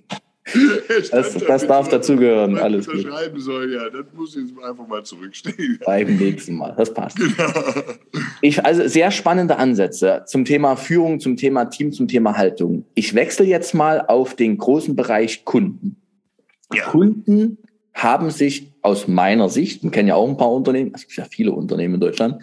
Das, 1.11 1.35
das 1.35 1.67
darf 1.67 1.89
dazugehören. 1.89 2.57
Alles 2.57 2.87
gut. 2.87 3.03
schreiben 3.03 3.41
soll, 3.41 3.73
ja, 3.73 3.91
das 3.91 4.07
muss 4.15 4.37
ich 4.37 4.49
jetzt 4.49 4.59
einfach 4.63 4.87
mal 4.87 5.03
zurückstehen. 5.03 5.81
Beim 5.85 6.17
nächsten 6.17 6.55
Mal, 6.55 6.73
das 6.77 6.95
passt. 6.95 7.19
Genau. 7.19 7.53
Ich, 8.43 8.65
also 8.65 8.87
sehr 8.87 9.11
spannende 9.11 9.57
Ansätze 9.57 10.23
zum 10.27 10.45
Thema 10.45 10.77
Führung, 10.77 11.19
zum 11.19 11.37
Thema 11.37 11.65
Team, 11.65 11.93
zum 11.93 12.07
Thema 12.07 12.37
Haltung. 12.37 12.85
Ich 12.95 13.15
wechsle 13.15 13.45
jetzt 13.45 13.75
mal 13.75 14.01
auf 14.07 14.35
den 14.35 14.57
großen 14.57 14.95
Bereich 14.95 15.45
Kunden. 15.45 15.97
Ja. 16.73 16.85
Kunden 16.85 17.59
haben 17.93 18.31
sich 18.31 18.73
aus 18.83 19.09
meiner 19.09 19.49
Sicht, 19.49 19.83
wir 19.83 19.91
kennen 19.91 20.09
ja 20.09 20.15
auch 20.15 20.29
ein 20.29 20.37
paar 20.37 20.53
Unternehmen, 20.53 20.93
es 20.95 21.03
gibt 21.03 21.17
ja 21.17 21.25
viele 21.25 21.53
Unternehmen 21.53 21.95
in 21.95 22.01
Deutschland, 22.01 22.43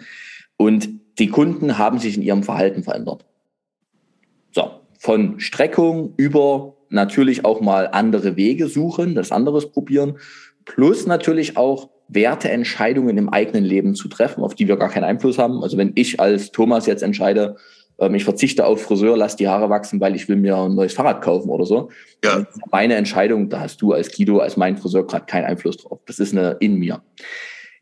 und 0.56 0.88
die 1.18 1.28
Kunden 1.28 1.78
haben 1.78 1.98
sich 1.98 2.16
in 2.16 2.22
ihrem 2.22 2.42
Verhalten 2.42 2.82
verändert. 2.82 3.24
So, 4.50 4.70
von 4.98 5.40
Streckung 5.40 6.12
über 6.16 6.73
natürlich 6.94 7.44
auch 7.44 7.60
mal 7.60 7.88
andere 7.92 8.36
Wege 8.36 8.68
suchen, 8.68 9.14
das 9.14 9.32
anderes 9.32 9.70
probieren, 9.70 10.18
plus 10.64 11.06
natürlich 11.06 11.56
auch 11.56 11.90
Werteentscheidungen 12.08 13.18
im 13.18 13.28
eigenen 13.28 13.64
Leben 13.64 13.94
zu 13.94 14.08
treffen, 14.08 14.42
auf 14.42 14.54
die 14.54 14.68
wir 14.68 14.76
gar 14.76 14.88
keinen 14.88 15.04
Einfluss 15.04 15.38
haben. 15.38 15.62
Also 15.62 15.76
wenn 15.76 15.92
ich 15.94 16.20
als 16.20 16.52
Thomas 16.52 16.86
jetzt 16.86 17.02
entscheide, 17.02 17.56
ähm, 17.98 18.14
ich 18.14 18.24
verzichte 18.24 18.66
auf 18.66 18.82
Friseur, 18.82 19.16
lass 19.16 19.36
die 19.36 19.48
Haare 19.48 19.70
wachsen, 19.70 20.00
weil 20.00 20.14
ich 20.14 20.28
will 20.28 20.36
mir 20.36 20.56
ein 20.56 20.74
neues 20.74 20.94
Fahrrad 20.94 21.22
kaufen 21.22 21.50
oder 21.50 21.64
so. 21.64 21.90
Ja. 22.24 22.46
Meine 22.70 22.94
Entscheidung, 22.94 23.48
da 23.48 23.60
hast 23.60 23.80
du 23.82 23.92
als 23.92 24.14
Guido, 24.14 24.38
als 24.38 24.56
mein 24.56 24.76
Friseur 24.76 25.06
gerade 25.06 25.26
keinen 25.26 25.44
Einfluss 25.44 25.78
drauf. 25.78 26.00
Das 26.06 26.18
ist 26.18 26.32
eine 26.32 26.56
in 26.60 26.76
mir. 26.76 27.02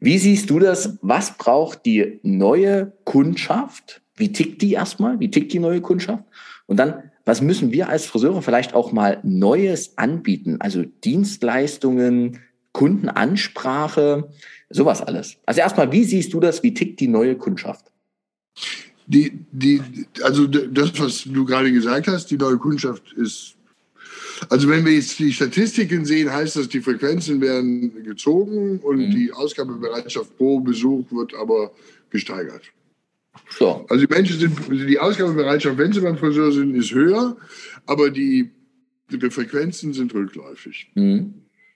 Wie 0.01 0.19
siehst 0.19 0.51
du 0.51 0.59
das? 0.59 0.99
Was 1.03 1.37
braucht 1.37 1.87
die 1.87 2.21
neue 2.23 2.93
Kundschaft? 3.05 4.03
Wie 4.17 4.33
tickt 4.33 4.61
die 4.63 4.73
erstmal? 4.73 5.21
Wie 5.21 5.31
tickt 5.31 5.53
die 5.53 5.59
neue 5.59 5.81
Kundschaft? 5.81 6.25
Und 6.67 6.79
dann, 6.79 7.12
was 7.25 7.41
müssen 7.41 7.73
wir 7.73 7.89
als 7.89 8.07
Friseure 8.07 8.43
vielleicht 8.43 8.75
auch 8.75 8.93
mal 8.93 9.21
Neues 9.23 9.97
anbieten? 9.97 10.57
Also 10.61 10.85
Dienstleistungen, 11.05 12.41
Kundenansprache, 12.73 14.31
sowas 14.71 15.03
alles. 15.03 15.37
Also 15.47 15.61
erstmal, 15.61 15.93
wie 15.93 16.05
siehst 16.05 16.33
du 16.33 16.41
das? 16.41 16.63
Wie 16.63 16.75
tickt 16.75 17.01
die 17.01 17.09
neue 17.09 17.37
Kundschaft? 17.37 17.87
Die, 19.07 19.45
die, 19.51 19.81
also 20.23 20.47
das, 20.47 20.99
was 20.99 21.25
du 21.25 21.45
gerade 21.45 21.73
gesagt 21.73 22.09
hast, 22.09 22.31
die 22.31 22.37
neue 22.37 22.59
Kundschaft 22.59 23.13
ist. 23.13 23.57
Also 24.49 24.69
wenn 24.69 24.85
wir 24.85 24.93
jetzt 24.93 25.19
die 25.19 25.33
Statistiken 25.33 26.05
sehen, 26.05 26.33
heißt 26.33 26.57
das, 26.57 26.69
die 26.69 26.81
Frequenzen 26.81 27.41
werden 27.41 28.03
gezogen 28.05 28.79
und 28.81 28.99
mhm. 28.99 29.11
die 29.11 29.33
Ausgabebereitschaft 29.33 30.37
pro 30.37 30.61
Besuch 30.61 31.05
wird 31.13 31.35
aber 31.35 31.71
gesteigert. 32.11 32.63
So. 33.59 33.87
Also 33.89 34.07
die 34.07 34.13
Menschen 34.13 34.39
sind, 34.39 34.57
die 34.71 34.99
Ausgabebereitschaft, 34.99 35.79
wenn 35.79 35.93
sie 35.93 36.01
beim 36.01 36.17
Friseur 36.17 36.53
sind, 36.53 36.75
ist 36.75 36.93
höher, 36.93 37.37
aber 37.87 38.11
die, 38.11 38.51
die 39.11 39.31
Frequenzen 39.31 39.93
sind 39.93 40.15
rückläufig. 40.15 40.91
Mhm. 40.95 41.35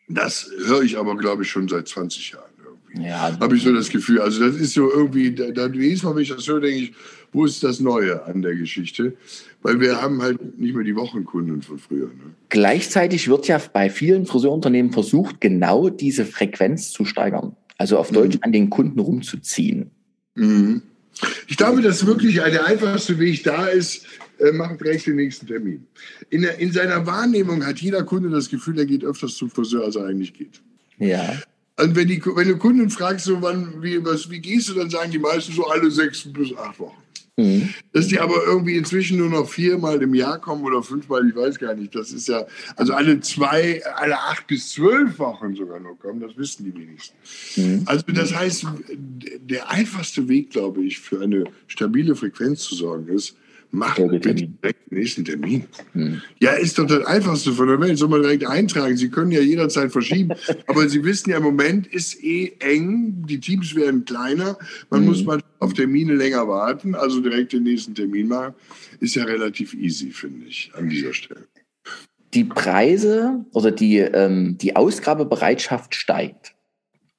Das 0.09 0.51
höre 0.65 0.83
ich 0.83 0.97
aber, 0.97 1.17
glaube 1.17 1.43
ich, 1.43 1.51
schon 1.51 1.69
seit 1.69 1.89
20 1.89 2.33
Jahren 2.33 2.53
irgendwie. 2.65 3.09
Ja. 3.09 3.39
Habe 3.41 3.57
ich 3.57 3.63
so 3.63 3.73
das 3.75 3.91
Gefühl. 3.91 4.21
Also 4.21 4.47
das 4.47 4.57
ist 4.57 4.75
so 4.75 4.91
irgendwie, 4.91 5.35
da, 5.35 5.51
da, 5.51 5.67
jedes 5.67 6.03
Mal, 6.03 6.15
wenn 6.15 6.23
ich 6.23 6.29
das 6.29 6.47
höre, 6.47 6.61
denke 6.61 6.79
ich, 6.79 6.93
wo 7.33 7.45
ist 7.45 7.63
das 7.65 7.81
Neue 7.81 8.25
an 8.25 8.41
der 8.43 8.55
Geschichte? 8.55 9.15
Weil 9.63 9.81
wir 9.81 10.01
haben 10.01 10.23
halt 10.23 10.59
nicht 10.59 10.75
mehr 10.75 10.85
die 10.85 10.95
Wochenkunden 10.95 11.61
von 11.63 11.79
früher. 11.79 12.07
Ne? 12.07 12.35
Gleichzeitig 12.49 13.29
wird 13.29 13.49
ja 13.49 13.61
bei 13.73 13.91
vielen 13.91 14.27
Friseurunternehmen 14.27 14.93
versucht, 14.93 15.41
genau 15.41 15.89
diese 15.91 16.25
Frequenz 16.25 16.93
zu 16.93 17.05
steigern. 17.05 17.57
Also 17.79 17.99
auf 17.99 18.11
Deutsch 18.11 18.37
mhm. 18.37 18.43
an 18.43 18.53
den 18.53 18.71
Kunden 18.71 19.01
rumzuziehen. 19.01 19.91
Mhm. 20.35 20.83
Ich 21.49 21.57
glaube, 21.57 21.83
dass 21.83 22.05
wirklich 22.07 22.35
der 22.35 22.67
einfachste 22.67 23.19
Weg 23.19 23.43
da 23.45 23.67
ist, 23.67 24.05
äh, 24.39 24.53
machen 24.53 24.79
direkt 24.79 25.07
den 25.07 25.17
nächsten 25.17 25.47
Termin. 25.47 25.87
In, 26.31 26.43
der, 26.43 26.59
in 26.59 26.73
seiner 26.73 27.07
Wahrnehmung 27.07 27.65
hat 27.65 27.79
jeder 27.79 28.03
Kunde 28.03 28.29
das 28.29 28.51
Gefühl, 28.51 28.79
er 28.79 28.87
geht 28.87 29.05
öfters 29.05 29.37
zum 29.37 29.51
Friseur, 29.51 29.85
als 29.85 29.97
er 29.97 30.07
eigentlich 30.07 30.35
geht. 30.35 30.61
Ja. 30.99 31.41
Und 31.79 31.95
wenn, 31.95 32.09
die, 32.09 32.25
wenn 32.25 32.49
du 32.49 32.57
Kunden 32.57 32.91
fragst, 32.91 33.27
so 33.27 33.41
wann, 33.43 33.83
wie, 33.83 34.03
was, 34.05 34.31
wie 34.31 34.41
gehst 34.41 34.69
du, 34.69 34.75
dann 34.75 34.91
sagen 34.91 35.11
die 35.11 35.19
meisten 35.19 35.53
so 35.53 35.67
alle 35.67 35.91
sechs 35.91 36.25
bis 36.33 36.55
acht 36.57 36.79
Wochen. 36.79 37.03
Mhm. 37.37 37.69
Dass 37.93 38.09
die 38.09 38.19
aber 38.19 38.45
irgendwie 38.47 38.77
inzwischen 38.77 39.19
nur 39.19 39.29
noch 39.29 39.49
viermal 39.49 40.01
im 40.01 40.15
Jahr 40.15 40.41
kommen 40.41 40.65
oder 40.65 40.83
fünfmal, 40.83 41.29
ich 41.29 41.37
weiß 41.37 41.59
gar 41.59 41.75
nicht. 41.75 41.95
Das 41.95 42.11
ist 42.11 42.29
ja, 42.29 42.47
also 42.77 42.95
alle 42.95 43.21
zwei, 43.21 43.85
alle 43.95 44.19
acht 44.19 44.47
bis 44.47 44.71
zwölf 44.71 45.19
Wochen 45.19 45.55
sogar 45.55 45.79
noch 45.79 45.99
kommen, 45.99 46.21
das 46.21 46.37
wissen 46.39 46.65
die 46.65 46.75
wenigsten. 46.75 47.17
Mhm. 47.57 47.83
Also 47.85 48.05
das 48.09 48.35
heißt, 48.35 48.67
der 48.89 49.71
einfachste 49.71 50.27
Weg, 50.29 50.51
glaube 50.51 50.83
ich, 50.83 50.99
für 50.99 51.21
eine 51.21 51.45
stabile 51.67 52.17
Frequenz 52.17 52.63
zu 52.63 52.75
sorgen 52.75 53.09
ist, 53.09 53.37
Machen 53.77 54.09
bitte 54.09 54.35
direkt 54.35 54.91
den 54.91 54.99
nächsten 54.99 55.25
Termin. 55.25 55.65
Hm. 55.93 56.23
Ja, 56.41 56.53
ist 56.53 56.79
doch 56.79 56.87
das 56.87 57.05
Einfachste 57.05 57.53
von 57.53 57.69
der 57.69 57.79
Welt. 57.79 57.99
Soll 57.99 58.09
man 58.09 58.23
direkt 58.23 58.47
eintragen. 58.47 58.97
Sie 58.97 59.11
können 59.11 59.31
ja 59.31 59.41
jederzeit 59.41 59.93
verschieben. 59.93 60.33
Aber 60.67 60.89
Sie 60.89 61.05
wissen 61.05 61.29
ja, 61.29 61.37
im 61.37 61.43
Moment 61.43 61.87
ist 61.87 62.23
eh 62.25 62.55
eng. 62.61 63.27
Die 63.29 63.39
Teams 63.39 63.75
werden 63.75 64.07
kleiner. 64.07 64.57
Man 64.89 65.01
hm. 65.01 65.09
muss 65.09 65.25
mal 65.25 65.41
auf 65.59 65.75
Termine 65.75 66.15
länger 66.15 66.49
warten. 66.49 66.95
Also 66.95 67.21
direkt 67.21 67.53
den 67.53 67.65
nächsten 67.65 67.95
Termin 67.95 68.29
machen. 68.29 68.55
Ist 69.01 69.15
ja 69.15 69.25
relativ 69.25 69.75
easy, 69.75 70.11
finde 70.11 70.47
ich, 70.47 70.73
an 70.75 70.89
dieser 70.89 71.13
Stelle. 71.13 71.47
Die 72.33 72.45
Preise 72.45 73.45
oder 73.53 73.71
die, 73.73 73.99
ähm, 73.99 74.57
die 74.59 74.75
Ausgabebereitschaft 74.75 75.95
steigt. 75.95 76.56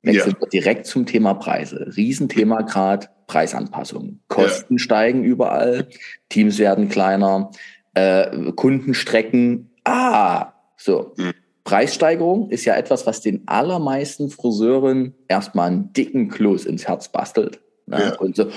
Wechseln 0.04 0.36
ja. 0.36 0.41
wir 0.41 0.48
direkt 0.48 0.86
zum 0.86 1.06
Thema 1.06 1.34
Preise. 1.34 1.91
Riesenthema 1.95 2.62
gerade 2.62 3.08
Preisanpassungen. 3.28 4.22
Kosten 4.28 4.76
ja. 4.76 4.80
steigen 4.80 5.24
überall, 5.24 5.88
Teams 6.30 6.60
werden 6.60 6.89
kleiner, 6.89 7.52
äh, 7.93 8.52
Kundenstrecken. 8.54 9.72
Ah, 9.84 10.54
so. 10.78 11.14
Mhm. 11.18 11.34
Preissteigerung 11.64 12.50
ist 12.50 12.64
ja 12.64 12.76
etwas, 12.76 13.06
was 13.06 13.20
den 13.20 13.45
allermeisten 13.45 14.30
Friseuren 14.30 15.14
erstmal 15.28 15.68
einen 15.68 15.91
dicken 15.91 16.30
Kloß 16.30 16.66
ins 16.66 16.88
Herz 16.88 17.10
bastelt. 17.10 17.60
Ne? 17.88 18.00
Ja. 18.00 18.20
Und 18.20 18.38
so, 18.38 18.50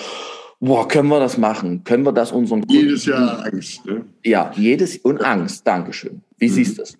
boah, 0.60 0.86
können 0.86 1.08
wir 1.08 1.18
das 1.18 1.36
machen? 1.36 1.82
Können 1.82 2.04
wir 2.04 2.12
das 2.12 2.30
unseren 2.30 2.60
Kunden? 2.60 2.84
Jedes 2.84 3.06
Jahr 3.06 3.44
Angst. 3.44 3.84
Ne? 3.84 4.04
Ja, 4.24 4.52
jedes 4.54 4.98
und 4.98 5.24
Angst. 5.24 5.66
Dankeschön. 5.66 6.22
Wie 6.38 6.48
mhm. 6.48 6.52
siehst 6.52 6.78
du 6.78 6.82
das? 6.82 6.98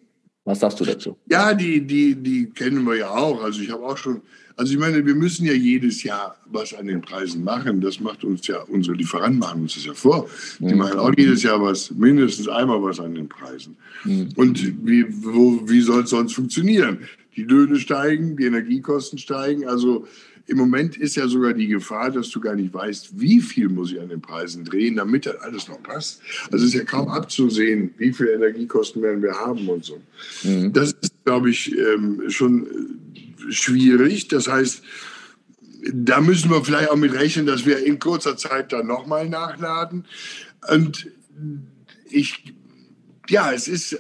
Was 0.51 0.61
sagst 0.61 0.81
du 0.81 0.85
dazu? 0.85 1.17
Ja, 1.29 1.55
die, 1.55 1.81
die, 1.81 2.15
die 2.15 2.51
kennen 2.51 2.85
wir 2.85 2.97
ja 2.97 3.11
auch. 3.11 3.43
Also 3.43 3.61
ich 3.61 3.71
habe 3.71 3.85
auch 3.85 3.97
schon 3.97 4.23
also 4.61 4.75
ich 4.75 4.79
meine, 4.79 5.07
wir 5.07 5.15
müssen 5.15 5.47
ja 5.47 5.55
jedes 5.55 6.03
Jahr 6.03 6.37
was 6.45 6.75
an 6.75 6.87
den 6.87 7.01
Preisen 7.01 7.43
machen. 7.43 7.81
Das 7.81 7.99
macht 7.99 8.25
uns 8.25 8.47
ja, 8.47 8.61
unsere 8.61 8.95
Lieferanten 8.95 9.39
machen 9.39 9.63
uns 9.63 9.73
das 9.73 9.87
ja 9.87 9.95
vor. 9.95 10.29
Die 10.59 10.75
mhm. 10.75 10.77
machen 10.77 10.99
auch 10.99 11.15
jedes 11.17 11.43
Jahr 11.43 11.63
was, 11.63 11.91
mindestens 11.93 12.47
einmal 12.47 12.83
was 12.83 13.01
an 13.01 13.15
den 13.15 13.27
Preisen. 13.27 13.75
Mhm. 14.05 14.29
Und 14.37 14.87
wie, 14.87 15.07
wo, 15.25 15.67
wie 15.67 15.81
soll 15.81 16.03
es 16.03 16.11
sonst 16.11 16.35
funktionieren? 16.35 16.99
Die 17.37 17.45
Löhne 17.45 17.81
steigen, 17.81 18.37
die 18.37 18.45
Energiekosten 18.45 19.19
steigen. 19.19 19.67
Also 19.67 20.07
im 20.51 20.59
Moment 20.59 20.97
ist 20.97 21.17
ja 21.17 21.29
sogar 21.29 21.55
die 21.55 21.69
Gefahr, 21.69 22.11
dass 22.11 22.29
du 22.31 22.41
gar 22.41 22.57
nicht 22.57 22.75
weißt, 22.75 23.21
wie 23.21 23.41
viel 23.41 23.69
muss 23.69 23.93
ich 23.93 24.01
an 24.01 24.09
den 24.09 24.21
Preisen 24.21 24.65
drehen, 24.65 24.97
damit 24.97 25.25
das 25.27 25.37
alles 25.37 25.69
noch 25.69 25.81
passt. 25.83 26.21
Also 26.51 26.65
es 26.65 26.75
ist 26.75 26.79
ja 26.79 26.85
kaum 26.85 27.09
abzusehen, 27.09 27.95
wie 27.99 28.13
viel 28.13 28.29
Energiekosten 28.29 29.01
werden 29.01 29.23
wir 29.23 29.33
haben 29.33 29.69
und 29.69 29.85
so. 29.85 30.01
Mhm. 30.43 30.73
Das 30.73 30.93
ist, 31.01 31.25
glaube 31.25 31.51
ich, 31.51 31.77
ähm, 31.79 32.23
schon 32.29 32.67
schwierig. 33.49 34.27
Das 34.29 34.49
heißt, 34.49 34.83
da 35.93 36.21
müssen 36.21 36.51
wir 36.51 36.65
vielleicht 36.65 36.91
auch 36.91 36.97
mit 36.97 37.15
rechnen, 37.15 37.47
dass 37.47 37.65
wir 37.65 37.85
in 37.87 38.01
kurzer 38.01 38.37
Zeit 38.37 38.73
dann 38.73 38.89
nochmal 38.89 39.29
nachladen. 39.29 40.05
Und 40.69 41.11
ich, 42.11 42.55
ja, 43.29 43.53
es 43.53 43.69
ist, 43.69 43.99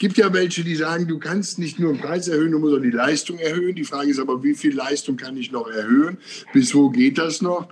gibt 0.00 0.16
ja 0.16 0.32
welche, 0.32 0.64
die 0.64 0.74
sagen, 0.74 1.06
du 1.06 1.18
kannst 1.18 1.58
nicht 1.58 1.78
nur 1.78 1.92
den 1.92 2.00
Preis 2.00 2.26
erhöhen, 2.26 2.52
du 2.52 2.58
musst 2.58 2.74
auch 2.74 2.82
die 2.82 2.90
Leistung 2.90 3.38
erhöhen. 3.38 3.76
Die 3.76 3.84
Frage 3.84 4.10
ist 4.10 4.18
aber, 4.18 4.42
wie 4.42 4.54
viel 4.54 4.74
Leistung 4.74 5.16
kann 5.16 5.36
ich 5.36 5.52
noch 5.52 5.68
erhöhen? 5.68 6.16
Bis 6.54 6.74
wo 6.74 6.88
geht 6.88 7.18
das 7.18 7.42
noch? 7.42 7.68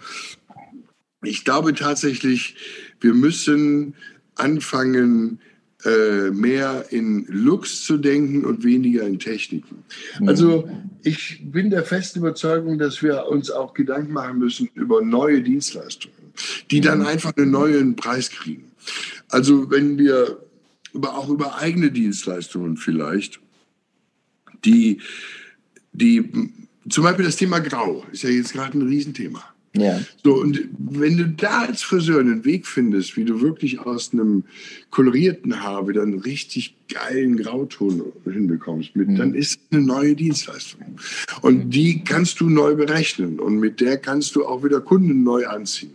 Ich 1.23 1.45
glaube 1.45 1.75
tatsächlich, 1.75 2.55
wir 3.01 3.15
müssen 3.15 3.95
anfangen, 4.37 5.41
äh, 5.85 6.31
mehr 6.31 6.87
in 6.91 7.25
Looks 7.29 7.85
zu 7.85 7.97
denken 7.97 8.45
und 8.45 8.63
weniger 8.63 9.07
in 9.07 9.19
Techniken. 9.19 9.85
Mhm. 10.21 10.29
Also 10.29 10.69
ich 11.05 11.41
bin 11.51 11.71
der 11.71 11.85
festen 11.85 12.19
Überzeugung, 12.19 12.79
dass 12.79 13.03
wir 13.03 13.27
uns 13.27 13.51
auch 13.51 13.73
Gedanken 13.73 14.13
machen 14.13 14.39
müssen 14.39 14.69
über 14.75 15.01
neue 15.01 15.41
Dienstleistungen, 15.41 16.35
die 16.71 16.83
dann 16.83 16.99
mhm. 16.99 17.07
einfach 17.07 17.33
einen 17.37 17.53
neuen 17.53 17.97
Preis 17.97 18.29
kriegen. 18.29 18.71
Also 19.31 19.71
wenn 19.71 19.97
wir 19.99 20.39
aber 20.95 21.17
auch 21.17 21.29
über 21.29 21.59
eigene 21.59 21.91
Dienstleistungen 21.91 22.77
vielleicht, 22.77 23.41
die, 24.65 25.01
die 25.93 26.51
zum 26.89 27.05
Beispiel 27.05 27.25
das 27.25 27.37
Thema 27.37 27.61
Grau 27.61 28.05
ist 28.13 28.23
ja 28.23 28.31
jetzt 28.31 28.53
gerade 28.53 28.79
ein 28.79 28.87
Riesenthema. 28.87 29.43
Ja. 29.77 30.01
So, 30.25 30.35
und 30.35 30.61
wenn 30.79 31.19
du 31.19 31.29
da 31.29 31.61
als 31.67 31.83
Friseur 31.83 32.21
einen 32.21 32.45
Weg 32.45 32.67
findest, 32.67 33.17
wie 33.17 33.25
du 33.25 33.41
wirklich 33.41 33.79
aus 33.79 34.13
einem 34.13 34.45
kolorierten 34.91 35.63
Haar 35.63 35.87
wieder 35.87 36.03
einen 36.03 36.19
richtig 36.19 36.75
geilen 36.89 37.37
Grauton 37.37 38.03
hinbekommst, 38.25 38.97
mit, 38.97 39.09
mhm. 39.09 39.17
dann 39.17 39.35
ist 39.35 39.61
eine 39.71 39.83
neue 39.83 40.15
Dienstleistung. 40.17 40.99
Und 41.43 41.67
mhm. 41.67 41.71
die 41.71 42.03
kannst 42.03 42.41
du 42.41 42.49
neu 42.49 42.75
berechnen 42.75 43.39
und 43.39 43.59
mit 43.59 43.81
der 43.81 43.99
kannst 43.99 44.35
du 44.37 44.47
auch 44.47 44.65
wieder 44.65 44.81
Kunden 44.81 45.23
neu 45.23 45.47
anziehen, 45.47 45.93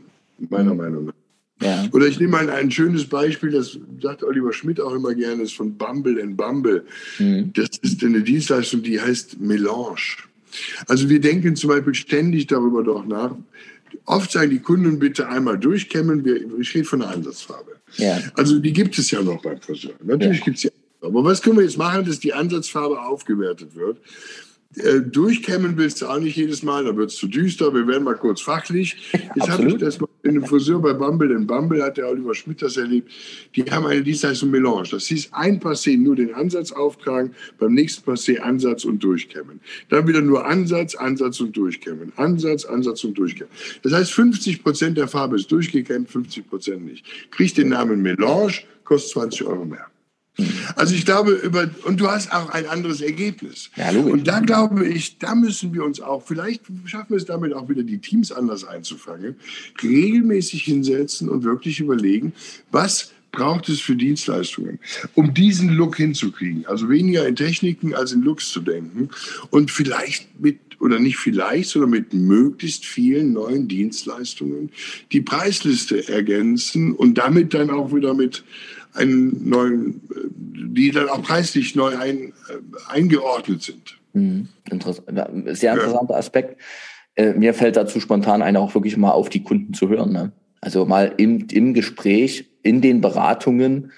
meiner 0.50 0.74
mhm. 0.74 0.78
Meinung 0.78 1.06
nach. 1.06 1.14
Ja. 1.62 1.88
Oder 1.92 2.08
ich 2.08 2.20
nehme 2.20 2.32
mal 2.32 2.50
ein 2.50 2.72
schönes 2.72 3.06
Beispiel, 3.06 3.52
das 3.52 3.78
sagt 4.02 4.24
Oliver 4.24 4.54
Schmidt 4.54 4.82
auch 4.82 4.94
immer 4.94 5.14
gerne, 5.14 5.44
ist 5.44 5.56
von 5.56 5.78
Bumble 5.78 6.22
and 6.22 6.36
Bumble. 6.36 6.86
Mhm. 7.20 7.54
Das 7.54 7.70
ist 7.82 8.04
eine 8.04 8.22
Dienstleistung, 8.22 8.84
die 8.84 9.00
heißt 9.00 9.40
Melange. 9.40 10.18
Also 10.88 11.10
wir 11.10 11.20
denken 11.20 11.56
zum 11.56 11.70
Beispiel 11.70 11.94
ständig 11.94 12.48
darüber 12.48 12.84
doch 12.84 13.06
nach. 13.06 13.36
Oft 14.06 14.32
sagen 14.32 14.50
die 14.50 14.60
Kunden 14.60 15.00
bitte 15.00 15.30
einmal 15.30 15.58
durchkämmen. 15.58 16.60
Ich 16.60 16.74
rede 16.74 16.86
von 16.86 17.00
der 17.00 17.10
Ansatzfarbe. 17.10 17.72
Ja. 17.98 18.20
Also 18.36 18.60
die 18.60 18.74
gibt 18.74 18.98
es 18.98 19.12
ja 19.12 19.22
noch 19.22 19.42
beim 19.42 19.62
Friseur. 19.62 19.94
Natürlich 20.04 20.40
ja. 20.40 20.46
gibt 20.46 20.58
es 20.58 20.62
die. 20.64 20.72
Aber 21.02 21.24
was 21.24 21.42
können 21.42 21.58
wir 21.58 21.64
jetzt 21.64 21.78
machen, 21.78 22.06
dass 22.06 22.20
die 22.20 22.34
Ansatzfarbe 22.34 23.02
aufgewertet 23.02 23.76
wird? 23.76 23.98
Äh, 24.76 25.02
durchkämmen 25.02 25.78
willst 25.78 26.02
du 26.02 26.08
auch 26.08 26.20
nicht 26.20 26.36
jedes 26.36 26.64
Mal, 26.64 26.86
da 26.86 26.96
wird 26.96 27.12
es 27.12 27.18
zu 27.18 27.28
düster. 27.28 27.74
Wir 27.74 27.88
werden 27.88 28.04
mal 28.04 28.16
kurz 28.16 28.42
fachlich. 28.42 29.12
Jetzt 29.36 29.50
habe 29.50 29.68
ich 29.68 29.78
das 29.78 30.00
mal 30.00 30.08
in 30.24 30.32
einem 30.32 30.46
Friseur 30.46 30.80
bei 30.80 30.94
Bumble. 30.94 31.32
In 31.32 31.46
Bumble 31.46 31.84
hat 31.84 31.98
der 31.98 32.10
Oliver 32.10 32.34
Schmidt 32.34 32.62
das 32.62 32.78
erlebt. 32.78 33.12
Die 33.56 33.64
haben 33.64 33.86
eine 33.86 34.02
Dienstleistung 34.02 34.50
Melange. 34.50 34.88
Das 34.90 35.06
hieß 35.08 35.30
ein 35.34 35.60
Passé 35.60 35.98
nur 35.98 36.16
den 36.16 36.34
Ansatz 36.34 36.72
auftragen, 36.72 37.36
beim 37.60 37.74
nächsten 37.74 38.10
Passé 38.10 38.40
Ansatz 38.40 38.86
und 38.86 39.04
durchkämmen. 39.04 39.60
Dann 39.90 40.08
wieder 40.08 40.22
nur 40.22 40.46
Ansatz, 40.46 40.96
Ansatz 40.96 41.40
und 41.40 41.56
durchkämmen. 41.56 42.14
Ansatz, 42.16 42.66
Ansatz 42.66 43.04
und 43.04 43.18
durchkämmen. 43.18 43.52
Das 43.84 43.94
heißt, 43.94 44.12
50 44.14 44.64
Prozent 44.64 44.98
der 44.98 45.08
Farbe 45.08 45.36
ist 45.36 45.52
durchgekämmt, 45.52 46.10
50 46.10 46.48
Prozent 46.48 46.86
nicht. 46.86 47.06
Kriegt 47.32 47.58
den 47.58 47.70
Namen 47.70 48.02
Melange, 48.02 48.54
kostet 48.86 49.12
20 49.12 49.44
Euro 49.46 49.66
mehr. 49.66 49.93
Also 50.76 50.96
ich 50.96 51.06
glaube, 51.06 51.34
über, 51.34 51.70
und 51.86 52.00
du 52.00 52.10
hast 52.10 52.32
auch 52.34 52.50
ein 52.50 52.66
anderes 52.66 53.02
Ergebnis. 53.02 53.70
Ja, 53.76 53.92
und 53.92 54.28
da 54.28 54.40
glaube 54.40 54.88
ich, 54.88 55.20
da 55.20 55.36
müssen 55.36 55.74
wir 55.74 55.84
uns 55.84 56.02
auch, 56.02 56.26
vielleicht 56.26 56.64
schaffen 56.86 57.12
wir 57.12 57.18
es 57.18 57.26
damit 57.26 57.54
auch 57.54 57.70
wieder, 57.70 57.84
die 57.84 58.00
Teams 58.00 58.32
anders 58.32 58.64
einzufangen, 58.64 59.36
regelmäßig 59.82 60.64
hinsetzen 60.64 61.30
und 61.30 61.44
wirklich 61.44 61.80
überlegen, 61.80 62.34
was 62.72 63.12
braucht 63.34 63.68
es 63.68 63.82
für 63.82 63.96
Dienstleistungen, 63.96 64.80
um 65.16 65.34
diesen 65.34 65.70
Look 65.70 65.98
hinzukriegen. 65.98 66.66
Also 66.68 66.88
weniger 66.88 67.28
in 67.28 67.36
Techniken 67.36 67.94
als 67.94 68.14
in 68.14 68.22
Looks 68.22 68.50
zu 68.52 68.62
denken 68.62 69.10
und 69.50 69.72
vielleicht 69.72 70.40
mit, 70.40 70.60
oder 70.80 71.00
nicht 71.00 71.18
vielleicht, 71.18 71.70
sondern 71.70 71.90
mit 71.90 72.14
möglichst 72.14 72.86
vielen 72.86 73.34
neuen 73.34 73.68
Dienstleistungen 73.68 74.70
die 75.12 75.22
Preisliste 75.22 76.08
ergänzen 76.08 76.94
und 76.94 77.18
damit 77.18 77.54
dann 77.54 77.70
auch 77.70 77.94
wieder 77.94 78.14
mit 78.14 78.44
einen 78.94 79.50
neuen, 79.50 80.02
die 80.76 80.92
dann 80.92 81.10
auch 81.10 81.22
preislich 81.22 81.76
neu 81.76 81.98
ein, 81.98 82.34
eingeordnet 82.88 83.62
sind. 83.64 83.98
Mhm. 84.14 84.50
Interessant. 84.70 85.08
Sehr 85.58 85.74
interessanter 85.74 86.14
ja. 86.14 86.20
Aspekt. 86.20 86.62
Äh, 87.16 87.34
mir 87.34 87.54
fällt 87.54 87.76
dazu 87.76 88.00
spontan 88.00 88.42
ein, 88.42 88.58
auch 88.58 88.74
wirklich 88.74 88.98
mal 88.98 89.12
auf 89.12 89.30
die 89.30 89.44
Kunden 89.44 89.74
zu 89.74 89.90
hören. 89.90 90.12
Ne? 90.14 90.32
Also 90.62 90.86
mal 90.86 91.14
im, 91.18 91.48
im 91.52 91.74
Gespräch, 91.74 92.50
in 92.64 92.82
den 92.82 93.02
Beratungen 93.02 93.92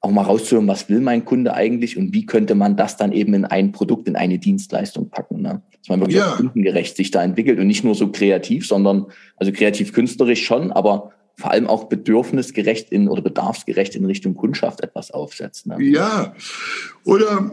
auch 0.00 0.10
mal 0.10 0.22
rauszuhören, 0.22 0.68
was 0.68 0.88
will 0.88 1.00
mein 1.00 1.24
Kunde 1.24 1.54
eigentlich 1.54 1.96
und 1.96 2.14
wie 2.14 2.24
könnte 2.24 2.54
man 2.54 2.76
das 2.76 2.96
dann 2.96 3.12
eben 3.12 3.34
in 3.34 3.44
ein 3.44 3.72
Produkt, 3.72 4.06
in 4.06 4.14
eine 4.14 4.38
Dienstleistung 4.38 5.10
packen. 5.10 5.42
Ne? 5.42 5.62
Dass 5.76 5.88
man 5.88 6.00
wirklich 6.00 6.18
ja. 6.18 6.34
kundengerecht 6.36 6.96
sich 6.96 7.10
da 7.10 7.22
entwickelt 7.22 7.58
und 7.58 7.66
nicht 7.66 7.84
nur 7.84 7.94
so 7.94 8.12
kreativ, 8.12 8.66
sondern 8.66 9.06
also 9.36 9.50
kreativ 9.50 9.92
künstlerisch 9.92 10.44
schon, 10.44 10.70
aber 10.70 11.12
vor 11.38 11.52
allem 11.52 11.68
auch 11.68 11.84
bedürfnisgerecht 11.84 12.90
in 12.90 13.08
oder 13.08 13.22
bedarfsgerecht 13.22 13.94
in 13.94 14.04
Richtung 14.04 14.34
Kundschaft 14.34 14.82
etwas 14.82 15.12
aufsetzt. 15.12 15.68
Ne? 15.68 15.80
Ja, 15.80 16.34
oder 17.04 17.52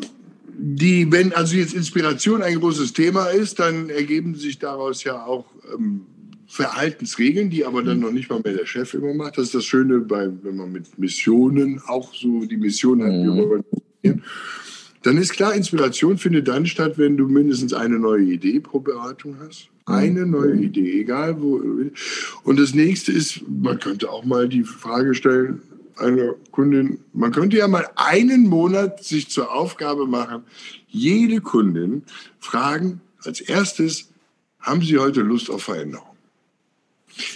die, 0.57 1.11
wenn 1.11 1.33
also 1.33 1.55
jetzt 1.55 1.75
Inspiration 1.75 2.41
ein 2.41 2.59
großes 2.59 2.93
Thema 2.93 3.27
ist, 3.27 3.59
dann 3.59 3.91
ergeben 3.91 4.33
sich 4.33 4.57
daraus 4.57 5.03
ja 5.03 5.23
auch 5.23 5.45
ähm, 5.71 6.07
Verhaltensregeln, 6.47 7.51
die 7.51 7.63
aber 7.63 7.83
dann 7.83 7.97
mhm. 7.97 8.03
noch 8.03 8.11
nicht 8.11 8.29
mal 8.29 8.41
mehr 8.43 8.53
der 8.53 8.65
Chef 8.65 8.95
immer 8.95 9.13
macht. 9.13 9.37
Das 9.37 9.45
ist 9.45 9.55
das 9.55 9.65
Schöne, 9.65 9.99
bei, 9.99 10.29
wenn 10.41 10.55
man 10.55 10.71
mit 10.71 10.97
Missionen 10.97 11.79
auch 11.85 12.11
so 12.13 12.45
die 12.45 12.57
Mission 12.57 13.03
hat, 13.03 13.11
wir 13.11 13.49
wollen 13.49 13.63
dann 15.03 15.17
ist 15.17 15.33
klar, 15.33 15.53
Inspiration 15.53 16.17
findet 16.17 16.47
dann 16.47 16.65
statt, 16.65 16.97
wenn 16.97 17.17
du 17.17 17.27
mindestens 17.27 17.73
eine 17.73 17.99
neue 17.99 18.23
Idee 18.23 18.59
pro 18.59 18.79
Beratung 18.79 19.35
hast. 19.39 19.69
Eine 19.85 20.25
mhm. 20.25 20.31
neue 20.31 20.55
Idee, 20.55 21.01
egal 21.01 21.41
wo. 21.41 21.61
Und 22.43 22.59
das 22.59 22.73
nächste 22.73 23.11
ist, 23.11 23.41
man 23.47 23.79
könnte 23.79 24.09
auch 24.09 24.25
mal 24.25 24.49
die 24.49 24.63
Frage 24.63 25.13
stellen, 25.13 25.61
einer 25.97 26.33
Kundin, 26.51 26.99
man 27.13 27.31
könnte 27.31 27.57
ja 27.57 27.67
mal 27.67 27.87
einen 27.95 28.47
Monat 28.47 29.03
sich 29.03 29.29
zur 29.29 29.53
Aufgabe 29.53 30.07
machen, 30.07 30.43
jede 30.87 31.39
Kundin 31.39 32.03
fragen, 32.39 33.01
als 33.23 33.41
erstes, 33.41 34.09
haben 34.59 34.81
Sie 34.81 34.97
heute 34.97 35.21
Lust 35.21 35.49
auf 35.49 35.63
Veränderung? 35.63 36.14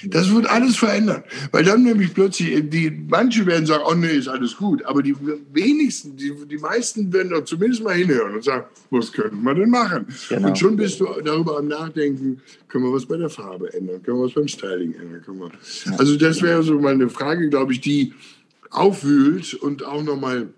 Das 0.06 0.34
wird 0.34 0.46
alles 0.46 0.76
verändern. 0.78 1.24
Weil 1.52 1.64
dann 1.64 1.84
nämlich 1.84 2.14
plötzlich, 2.14 2.70
die, 2.70 2.92
manche 3.08 3.46
werden 3.46 3.66
sagen, 3.66 3.84
oh 3.88 3.94
nee, 3.94 4.18
ist 4.18 4.28
alles 4.28 4.58
gut. 4.58 4.84
Aber 4.86 5.02
die 5.02 5.16
wenigsten, 5.54 6.18
die, 6.18 6.34
die 6.50 6.58
meisten 6.58 7.12
werden 7.14 7.30
doch 7.30 7.46
zumindest 7.46 7.84
mal 7.84 7.96
hinhören 7.96 8.36
und 8.36 8.44
sagen, 8.44 8.66
was 8.90 9.12
könnten 9.12 9.42
wir 9.44 9.56
denn 9.56 9.70
machen? 9.70 10.08
Genau. 10.28 10.50
Und 10.50 10.58
schon 10.58 10.76
bist 10.76 11.00
du 11.00 11.06
darüber 11.24 11.58
am 11.58 11.68
Nachdenken, 11.68 12.42
können 12.68 12.86
wir 12.86 12.94
was 12.94 13.06
bei 13.06 13.18
der 13.18 13.30
Farbe 13.30 13.74
ändern? 13.74 14.04
Können 14.04 14.18
wir 14.18 14.26
was 14.26 14.34
beim 14.34 14.48
Styling 14.48 14.94
ändern? 14.94 15.22
Können 15.24 15.40
wir, 15.40 15.52
also 15.98 16.18
das 16.18 16.42
wäre 16.42 16.62
so 16.64 16.80
mal 16.80 16.94
eine 16.94 17.10
Frage, 17.10 17.50
glaube 17.50 17.74
ich, 17.74 17.82
die 17.82 18.14
aufwühlt 18.70 19.54
und 19.56 19.86
auch 19.86 20.04
nochmal, 20.04 20.50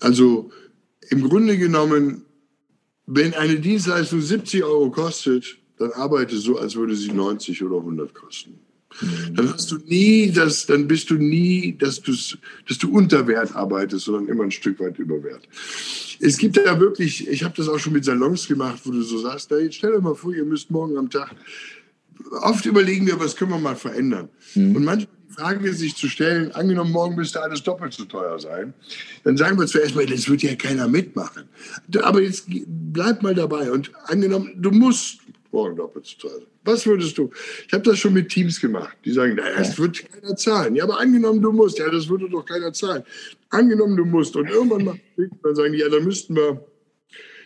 Also 0.00 0.50
im 1.10 1.28
Grunde 1.28 1.58
genommen, 1.58 2.24
wenn 3.06 3.34
eine 3.34 3.60
Dienstleistung 3.60 4.20
70 4.20 4.64
Euro 4.64 4.90
kostet, 4.90 5.58
dann 5.78 5.92
arbeite 5.92 6.36
so, 6.36 6.58
als 6.58 6.74
würde 6.76 6.96
sie 6.96 7.12
90 7.12 7.62
oder 7.64 7.78
100 7.78 8.12
kosten. 8.14 8.58
Dann 9.34 9.52
hast 9.52 9.70
du 9.70 9.78
nie 9.86 10.30
das, 10.30 10.66
dann 10.66 10.86
bist 10.86 11.10
du 11.10 11.14
nie, 11.14 11.76
dass, 11.78 12.00
dass 12.00 12.78
du 12.78 12.90
unter 12.90 13.26
Wert 13.26 13.54
arbeitest, 13.54 14.04
sondern 14.04 14.28
immer 14.28 14.44
ein 14.44 14.50
Stück 14.50 14.80
weit 14.80 14.98
über 14.98 15.22
Wert. 15.22 15.48
Es 16.20 16.36
gibt 16.36 16.56
ja 16.56 16.78
wirklich, 16.78 17.26
ich 17.28 17.42
habe 17.44 17.54
das 17.56 17.68
auch 17.68 17.78
schon 17.78 17.94
mit 17.94 18.04
Salons 18.04 18.46
gemacht, 18.46 18.80
wo 18.84 18.90
du 18.90 19.02
so 19.02 19.18
sagst, 19.18 19.50
jetzt 19.50 19.76
stell 19.76 19.92
dir 19.92 20.00
mal 20.00 20.14
vor, 20.14 20.34
ihr 20.34 20.44
müsst 20.44 20.70
morgen 20.70 20.98
am 20.98 21.08
Tag, 21.08 21.34
oft 22.42 22.66
überlegen 22.66 23.06
wir, 23.06 23.18
was 23.18 23.36
können 23.36 23.52
wir 23.52 23.58
mal 23.58 23.76
verändern. 23.76 24.28
Mhm. 24.54 24.76
Und 24.76 24.84
manchmal 24.84 25.16
die 25.28 25.34
Frage 25.34 25.72
sich 25.72 25.96
zu 25.96 26.08
stellen, 26.08 26.52
angenommen, 26.52 26.92
morgen 26.92 27.14
müsste 27.14 27.40
alles 27.40 27.62
doppelt 27.62 27.92
so 27.92 28.04
teuer 28.04 28.38
sein, 28.38 28.74
dann 29.24 29.36
sagen 29.36 29.58
wir 29.58 29.66
zuerst 29.66 29.94
mal, 29.94 30.04
das 30.04 30.28
wird 30.28 30.42
ja 30.42 30.54
keiner 30.56 30.88
mitmachen. 30.88 31.44
Aber 32.02 32.20
jetzt 32.20 32.44
bleib 32.48 33.22
mal 33.22 33.34
dabei 33.34 33.70
und 33.70 33.90
angenommen, 34.04 34.52
du 34.56 34.70
musst 34.70 35.20
morgen 35.52 35.76
doppelt 35.76 36.06
so 36.06 36.28
teuer 36.28 36.38
sein. 36.38 36.49
Was 36.64 36.86
würdest 36.86 37.16
du? 37.16 37.30
Ich 37.66 37.72
habe 37.72 37.84
das 37.84 37.98
schon 37.98 38.12
mit 38.12 38.28
Teams 38.28 38.60
gemacht. 38.60 38.96
Die 39.04 39.12
sagen, 39.12 39.34
naja, 39.34 39.56
das 39.56 39.78
wird 39.78 40.04
keiner 40.10 40.36
zahlen. 40.36 40.76
Ja, 40.76 40.84
aber 40.84 41.00
angenommen, 41.00 41.40
du 41.40 41.52
musst. 41.52 41.78
Ja, 41.78 41.88
das 41.90 42.08
würde 42.08 42.28
doch 42.28 42.44
keiner 42.44 42.72
zahlen. 42.72 43.02
Angenommen, 43.48 43.96
du 43.96 44.04
musst. 44.04 44.36
Und 44.36 44.48
irgendwann 44.48 44.84
macht 44.84 45.00
dann 45.42 45.54
sagen 45.54 45.72
die, 45.72 45.78
ja, 45.78 45.88
da 45.88 46.00
müssten 46.00 46.36
wir, 46.36 46.64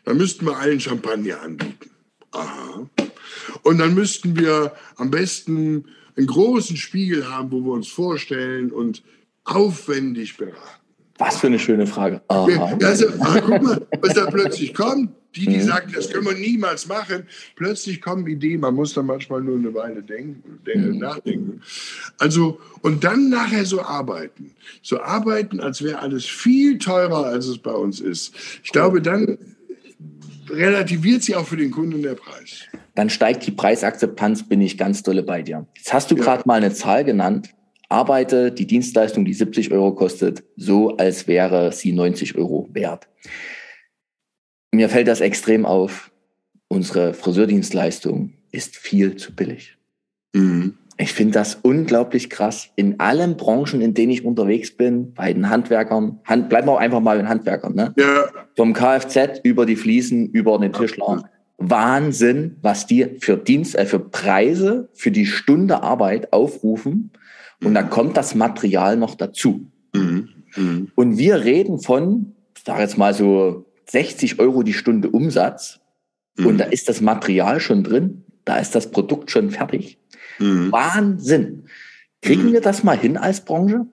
da 0.05 0.15
müssten 0.15 0.47
wir 0.47 0.57
allen 0.57 0.81
Champagner 0.81 1.41
anbieten. 1.43 1.91
Aha. 2.33 2.91
Und 3.63 3.79
dann 3.79 3.95
müssten 3.95 4.37
wir 4.37 4.73
am 4.97 5.11
besten 5.11 5.87
einen 6.17 6.27
großen 6.27 6.77
Spiegel 6.77 7.29
haben, 7.29 7.53
wo 7.53 7.61
wir 7.61 7.73
uns 7.73 7.89
vorstellen 7.89 8.73
und 8.73 9.03
aufwendig 9.45 10.37
beraten. 10.37 10.81
Was 11.19 11.39
für 11.39 11.47
eine 11.47 11.61
schöne 11.61 11.87
Frage. 11.87 12.21
Aha. 12.29 12.77
Also, 12.83 13.07
ach, 13.21 13.41
guck 13.41 13.63
mal, 13.63 13.87
was 14.01 14.15
da 14.15 14.27
plötzlich 14.27 14.75
kommt. 14.75 15.11
Die, 15.37 15.47
die 15.47 15.57
mhm. 15.57 15.63
sagen, 15.63 15.93
das 15.95 16.11
können 16.11 16.27
wir 16.27 16.35
niemals 16.35 16.87
machen, 16.87 17.27
plötzlich 17.57 18.01
kommen 18.01 18.27
Ideen, 18.27 18.61
man 18.61 18.75
muss 18.75 18.95
da 18.95 19.03
manchmal 19.03 19.41
nur 19.41 19.57
eine 19.57 19.75
Weile 19.75 20.03
denken, 20.03 20.61
mhm. 20.65 20.99
nachdenken. 20.99 21.61
Also, 22.19 22.61
und 22.83 23.03
dann 23.03 23.31
nachher 23.31 23.65
so 23.65 23.83
arbeiten. 23.83 24.53
So 24.83 25.01
arbeiten, 25.01 25.61
als 25.61 25.83
wäre 25.83 25.99
alles 25.99 26.25
viel 26.25 26.79
teurer, 26.79 27.27
als 27.27 27.47
es 27.47 27.59
bei 27.59 27.73
uns 27.73 28.01
ist. 28.01 28.35
Ich 28.63 28.71
glaube, 28.71 29.03
dann 29.03 29.39
relativiert 30.49 31.23
sich 31.23 31.35
auch 31.35 31.47
für 31.47 31.57
den 31.57 31.71
Kunden 31.71 32.03
der 32.03 32.15
Preis. 32.15 32.65
Dann 32.95 33.11
steigt 33.11 33.47
die 33.47 33.51
Preisakzeptanz, 33.51 34.49
bin 34.49 34.61
ich 34.61 34.79
ganz 34.79 35.03
dolle 35.03 35.25
bei 35.25 35.43
dir. 35.43 35.67
Jetzt 35.77 35.93
hast 35.93 36.11
du 36.11 36.17
ja. 36.17 36.23
gerade 36.23 36.45
mal 36.47 36.55
eine 36.55 36.73
Zahl 36.73 37.05
genannt. 37.05 37.51
Arbeite 37.89 38.53
die 38.53 38.67
Dienstleistung, 38.67 39.25
die 39.25 39.35
70 39.35 39.73
Euro 39.73 39.95
kostet, 39.95 40.45
so 40.57 40.97
als 40.97 41.27
wäre 41.27 41.73
sie 41.73 41.93
90 41.93 42.37
Euro 42.37 42.69
wert 42.73 43.09
mir 44.77 44.89
fällt 44.89 45.09
das 45.09 45.21
extrem 45.21 45.67
auf. 45.67 46.11
Unsere 46.69 47.15
Friseurdienstleistung 47.15 48.33
ist 48.51 48.77
viel 48.77 49.17
zu 49.17 49.35
billig. 49.35 49.77
Mhm. 50.35 50.75
Ich 50.97 51.13
finde 51.13 51.33
das 51.33 51.59
unglaublich 51.61 52.31
krass. 52.31 52.71
In 52.77 53.01
allen 53.01 53.37
Branchen, 53.37 53.81
in 53.81 53.95
denen 53.95 54.13
ich 54.13 54.25
unterwegs 54.25 54.71
bin, 54.77 55.13
bei 55.13 55.33
den 55.33 55.51
Handwerkern, 55.51 56.21
Hand, 56.25 56.49
bleiben 56.49 56.69
wir 56.69 56.79
einfach 56.79 57.01
mal 57.01 57.19
in 57.19 57.29
Handwerkern, 57.29 57.75
ne? 57.75 57.93
Ja. 57.97 58.27
Vom 58.57 58.75
Kfz 58.75 59.41
über 59.43 59.67
die 59.67 59.75
Fliesen, 59.75 60.29
über 60.31 60.59
den 60.59 60.73
Tischler. 60.73 61.29
Wahnsinn, 61.59 62.57
was 62.63 62.87
die 62.87 63.17
für 63.21 63.37
Dienst, 63.37 63.77
äh, 63.77 63.87
für 63.87 63.99
Preise 63.99 64.89
für 64.93 65.11
die 65.11 65.27
Stunde 65.27 65.83
Arbeit 65.83 66.33
aufrufen. 66.33 67.11
Und 67.61 67.71
mhm. 67.71 67.75
dann 67.75 67.91
kommt 67.91 68.17
das 68.17 68.35
Material 68.35 68.97
noch 68.97 69.17
dazu. 69.17 69.67
Mhm. 69.95 70.29
Mhm. 70.57 70.93
Und 70.95 71.19
wir 71.19 71.45
reden 71.45 71.81
von, 71.81 72.35
ich 72.57 72.63
sage 72.65 72.83
jetzt 72.83 72.99
mal 72.99 73.15
so 73.15 73.64
60 73.87 74.39
Euro 74.39 74.63
die 74.63 74.73
Stunde 74.73 75.11
Umsatz 75.11 75.81
mhm. 76.37 76.47
und 76.47 76.59
da 76.59 76.65
ist 76.65 76.89
das 76.89 77.01
Material 77.01 77.61
schon 77.61 77.85
drin, 77.85 78.25
da 78.45 78.59
ist 78.59 78.75
das 78.75 78.91
Produkt 78.91 79.31
schon 79.31 79.51
fertig. 79.51 79.99
Mhm. 80.39 80.73
Wahnsinn. 80.73 81.65
Kriegen 82.23 82.49
mhm. 82.49 82.53
wir 82.55 82.61
das 82.61 82.85
mal 82.85 82.99
hin 82.99 83.17
als 83.17 83.45
Branche? 83.45 83.87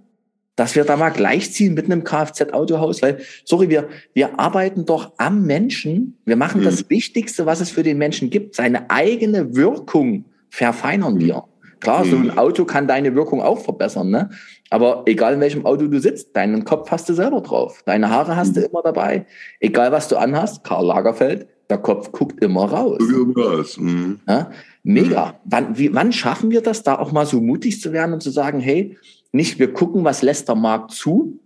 Dass 0.57 0.75
wir 0.75 0.83
da 0.83 0.97
mal 0.97 1.09
gleichziehen 1.09 1.73
mit 1.73 1.85
einem 1.85 2.03
Kfz-Autohaus, 2.03 3.01
weil, 3.01 3.21
sorry, 3.45 3.69
wir, 3.69 3.87
wir 4.13 4.37
arbeiten 4.39 4.85
doch 4.85 5.13
am 5.17 5.45
Menschen. 5.45 6.17
Wir 6.25 6.35
machen 6.35 6.61
das 6.61 6.83
mhm. 6.83 6.89
Wichtigste, 6.89 7.45
was 7.45 7.61
es 7.61 7.71
für 7.71 7.83
den 7.83 7.97
Menschen 7.97 8.29
gibt. 8.29 8.55
Seine 8.55 8.89
eigene 8.89 9.55
Wirkung 9.55 10.25
verfeinern 10.49 11.19
wir. 11.19 11.45
Klar, 11.79 12.05
so 12.05 12.15
ein 12.15 12.23
mhm. 12.23 12.37
Auto 12.37 12.65
kann 12.65 12.87
deine 12.87 13.15
Wirkung 13.15 13.41
auch 13.41 13.59
verbessern, 13.59 14.11
ne? 14.11 14.29
Aber 14.72 15.03
egal 15.05 15.34
in 15.34 15.41
welchem 15.41 15.65
Auto 15.65 15.88
du 15.88 15.99
sitzt, 15.99 16.36
deinen 16.36 16.63
Kopf 16.63 16.89
hast 16.91 17.07
du 17.09 17.13
selber 17.13 17.41
drauf. 17.41 17.84
Deine 17.86 18.09
Haare 18.09 18.38
hast 18.38 18.55
du 18.55 18.61
mhm. 18.61 18.67
immer 18.67 18.82
dabei. 18.82 19.26
Egal 19.59 19.91
was 19.91 20.07
du 20.07 20.15
anhast, 20.15 20.63
Karl 20.63 20.86
Lagerfeld, 20.86 21.45
der 21.69 21.78
Kopf 21.78 22.11
guckt 22.13 22.41
immer 22.41 22.65
raus. 22.65 23.01
raus. 23.38 23.78
Mhm. 23.78 24.22
Ja? 24.28 24.49
Mega. 24.84 25.36
Wann, 25.43 25.78
wie, 25.78 25.93
wann 25.93 26.13
schaffen 26.13 26.51
wir 26.51 26.61
das, 26.61 26.84
da 26.84 26.97
auch 26.97 27.11
mal 27.11 27.26
so 27.26 27.41
mutig 27.41 27.82
zu 27.82 27.91
werden 27.91 28.13
und 28.13 28.24
zu 28.24 28.32
sagen, 28.32 28.61
hey, 28.61 28.97
nicht 29.34 29.59
wir 29.59 29.74
gucken, 29.74 30.05
was 30.05 30.22
lässt 30.22 30.47
der 30.47 30.55
Markt 30.55 30.91
zu, 30.91 31.39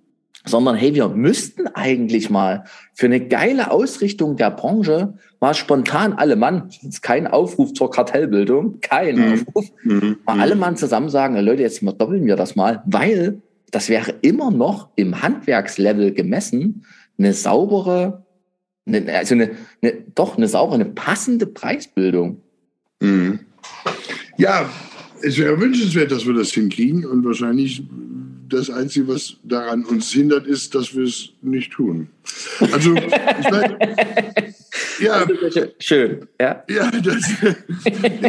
sondern 0.45 0.76
hey, 0.76 0.93
wir 0.93 1.09
müssten 1.09 1.67
eigentlich 1.67 2.30
mal 2.30 2.65
für 2.93 3.07
eine 3.07 3.28
geile 3.28 3.71
Ausrichtung 3.71 4.36
der 4.36 4.51
Branche 4.51 5.15
mal 5.45 5.53
spontan 5.53 6.13
alle 6.13 6.35
Mann, 6.35 6.69
ist 6.81 7.03
kein 7.03 7.27
Aufruf 7.27 7.73
zur 7.73 7.91
Kartellbildung, 7.91 8.79
kein 8.81 9.17
mhm. 9.17 9.33
Aufruf, 9.33 9.65
mhm. 9.83 10.17
mal 10.25 10.39
alle 10.39 10.55
Mann 10.55 10.75
zusammen 10.75 11.09
sagen, 11.09 11.37
Leute, 11.37 11.61
jetzt 11.61 11.83
doppeln 11.83 12.25
wir 12.25 12.35
das 12.35 12.55
mal, 12.55 12.81
weil 12.87 13.41
das 13.69 13.89
wäre 13.89 14.15
immer 14.21 14.49
noch 14.49 14.89
im 14.95 15.21
Handwerkslevel 15.21 16.13
gemessen 16.13 16.85
eine 17.19 17.33
saubere, 17.33 18.25
eine, 18.87 19.05
also 19.13 19.35
eine, 19.35 19.51
eine, 19.83 19.93
doch 20.15 20.35
eine 20.35 20.47
saubere, 20.47 20.75
eine 20.75 20.85
passende 20.85 21.45
Preisbildung. 21.45 22.41
Mhm. 22.99 23.41
Ja, 24.37 24.67
es 25.21 25.37
wäre 25.37 25.59
wünschenswert, 25.61 26.11
dass 26.11 26.25
wir 26.25 26.33
das 26.33 26.51
hinkriegen 26.51 27.05
und 27.05 27.23
wahrscheinlich 27.23 27.83
das 28.47 28.69
Einzige, 28.69 29.07
was 29.07 29.37
daran 29.43 29.85
uns 29.85 30.11
hindert, 30.11 30.45
ist, 30.47 30.75
dass 30.75 30.95
wir 30.95 31.03
es 31.03 31.29
nicht 31.41 31.71
tun. 31.71 32.09
Also, 32.71 32.95
ich 32.95 33.49
meine, 33.49 33.77
Ja, 34.99 35.25
schön. 35.79 36.27
Ja, 36.39 36.63
ja 36.69 36.91
das, 36.91 37.23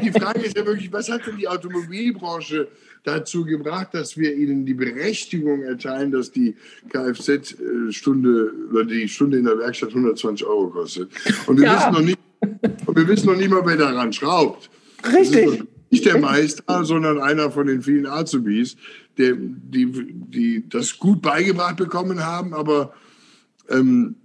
die 0.03 0.13
Frage 0.13 0.41
ist 0.41 0.57
ja 0.57 0.67
wirklich, 0.67 0.93
was 0.93 1.11
hat 1.11 1.27
denn 1.27 1.37
die 1.37 1.49
Automobilbranche 1.49 2.69
dazu 3.05 3.45
gebracht, 3.45 3.89
dass 3.93 4.17
wir 4.17 4.35
ihnen 4.35 4.67
die 4.67 4.75
Berechtigung 4.75 5.63
erteilen, 5.63 6.11
dass 6.11 6.33
die 6.33 6.57
Kfz-Stunde 6.89 8.53
oder 8.71 8.85
die 8.85 9.09
Stunde 9.09 9.39
in 9.39 9.45
der 9.45 9.59
Werkstatt 9.59 9.91
120 9.91 10.47
Euro 10.47 10.71
kostet. 10.71 11.11
Und 11.47 11.59
wir, 11.59 11.67
ja. 11.67 11.77
wissen, 11.77 11.93
noch 11.93 12.01
nicht, 12.01 12.19
und 12.87 12.97
wir 12.97 13.09
wissen 13.09 13.27
noch 13.27 13.37
nicht 13.37 13.51
mal, 13.51 13.63
wer 13.65 13.77
daran 13.77 14.13
schraubt. 14.13 14.69
Richtig. 15.13 15.65
Nicht 15.91 16.05
der 16.05 16.19
Meister, 16.19 16.85
sondern 16.85 17.21
einer 17.21 17.51
von 17.53 17.69
den 17.69 17.81
vielen 17.81 18.07
Azubis, 18.07 18.77
die, 19.19 19.35
die, 19.37 19.93
die 20.13 20.69
das 20.69 20.99
gut 20.99 21.23
beigebracht 21.23 21.77
bekommen 21.77 22.25
haben, 22.25 22.55
aber 22.55 22.95
ähm, 23.69 24.17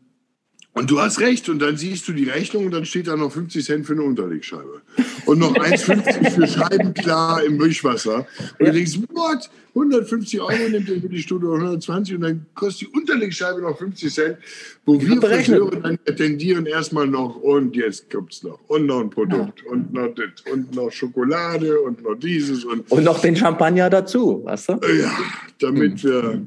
und 0.73 0.89
du 0.89 1.01
hast 1.01 1.19
recht, 1.19 1.49
und 1.49 1.59
dann 1.59 1.75
siehst 1.75 2.07
du 2.07 2.13
die 2.13 2.29
Rechnung 2.29 2.65
und 2.65 2.71
dann 2.71 2.85
steht 2.85 3.07
da 3.07 3.17
noch 3.17 3.31
50 3.31 3.65
Cent 3.65 3.85
für 3.85 3.93
eine 3.93 4.03
Unterlegscheibe. 4.03 4.81
Und 5.25 5.39
noch 5.39 5.53
1,50 5.53 6.31
für 6.31 6.47
Scheibenklar 6.47 7.43
im 7.43 7.59
Wischwasser. 7.59 8.25
Und 8.57 8.67
du 8.67 8.71
denkst, 8.71 8.99
what? 9.09 9.49
150 9.75 10.41
Euro 10.41 10.69
nimmt 10.69 10.89
er 10.89 11.01
für 11.01 11.09
die 11.09 11.21
Stunde 11.21 11.47
120 11.47 12.15
und 12.15 12.21
dann 12.21 12.45
kostet 12.55 12.89
die 12.89 12.97
Unterlegscheibe 12.97 13.61
noch 13.61 13.77
50 13.77 14.13
Cent, 14.13 14.37
wo 14.85 14.95
ich 14.95 15.07
wir 15.07 15.21
Friseure 15.21 15.77
dann 15.77 15.97
tendieren 16.17 16.65
erstmal 16.65 17.07
noch 17.07 17.37
und 17.37 17.75
jetzt 17.75 18.09
kommt 18.09 18.33
es 18.33 18.43
noch 18.43 18.59
und 18.67 18.85
noch 18.85 18.99
ein 18.99 19.09
Produkt 19.09 19.61
ja. 19.63 19.71
und 19.71 19.93
noch 19.93 20.13
das 20.13 20.51
und 20.51 20.75
noch 20.75 20.91
Schokolade 20.91 21.79
und 21.79 22.03
noch 22.03 22.15
dieses 22.15 22.65
und, 22.65 22.91
und 22.91 23.03
noch 23.05 23.21
den 23.21 23.35
Champagner 23.35 23.89
dazu, 23.89 24.41
weißt 24.43 24.69
du? 24.69 24.73
Ja, 24.99 25.17
damit 25.59 26.01
hm. 26.01 26.09
wir, 26.09 26.41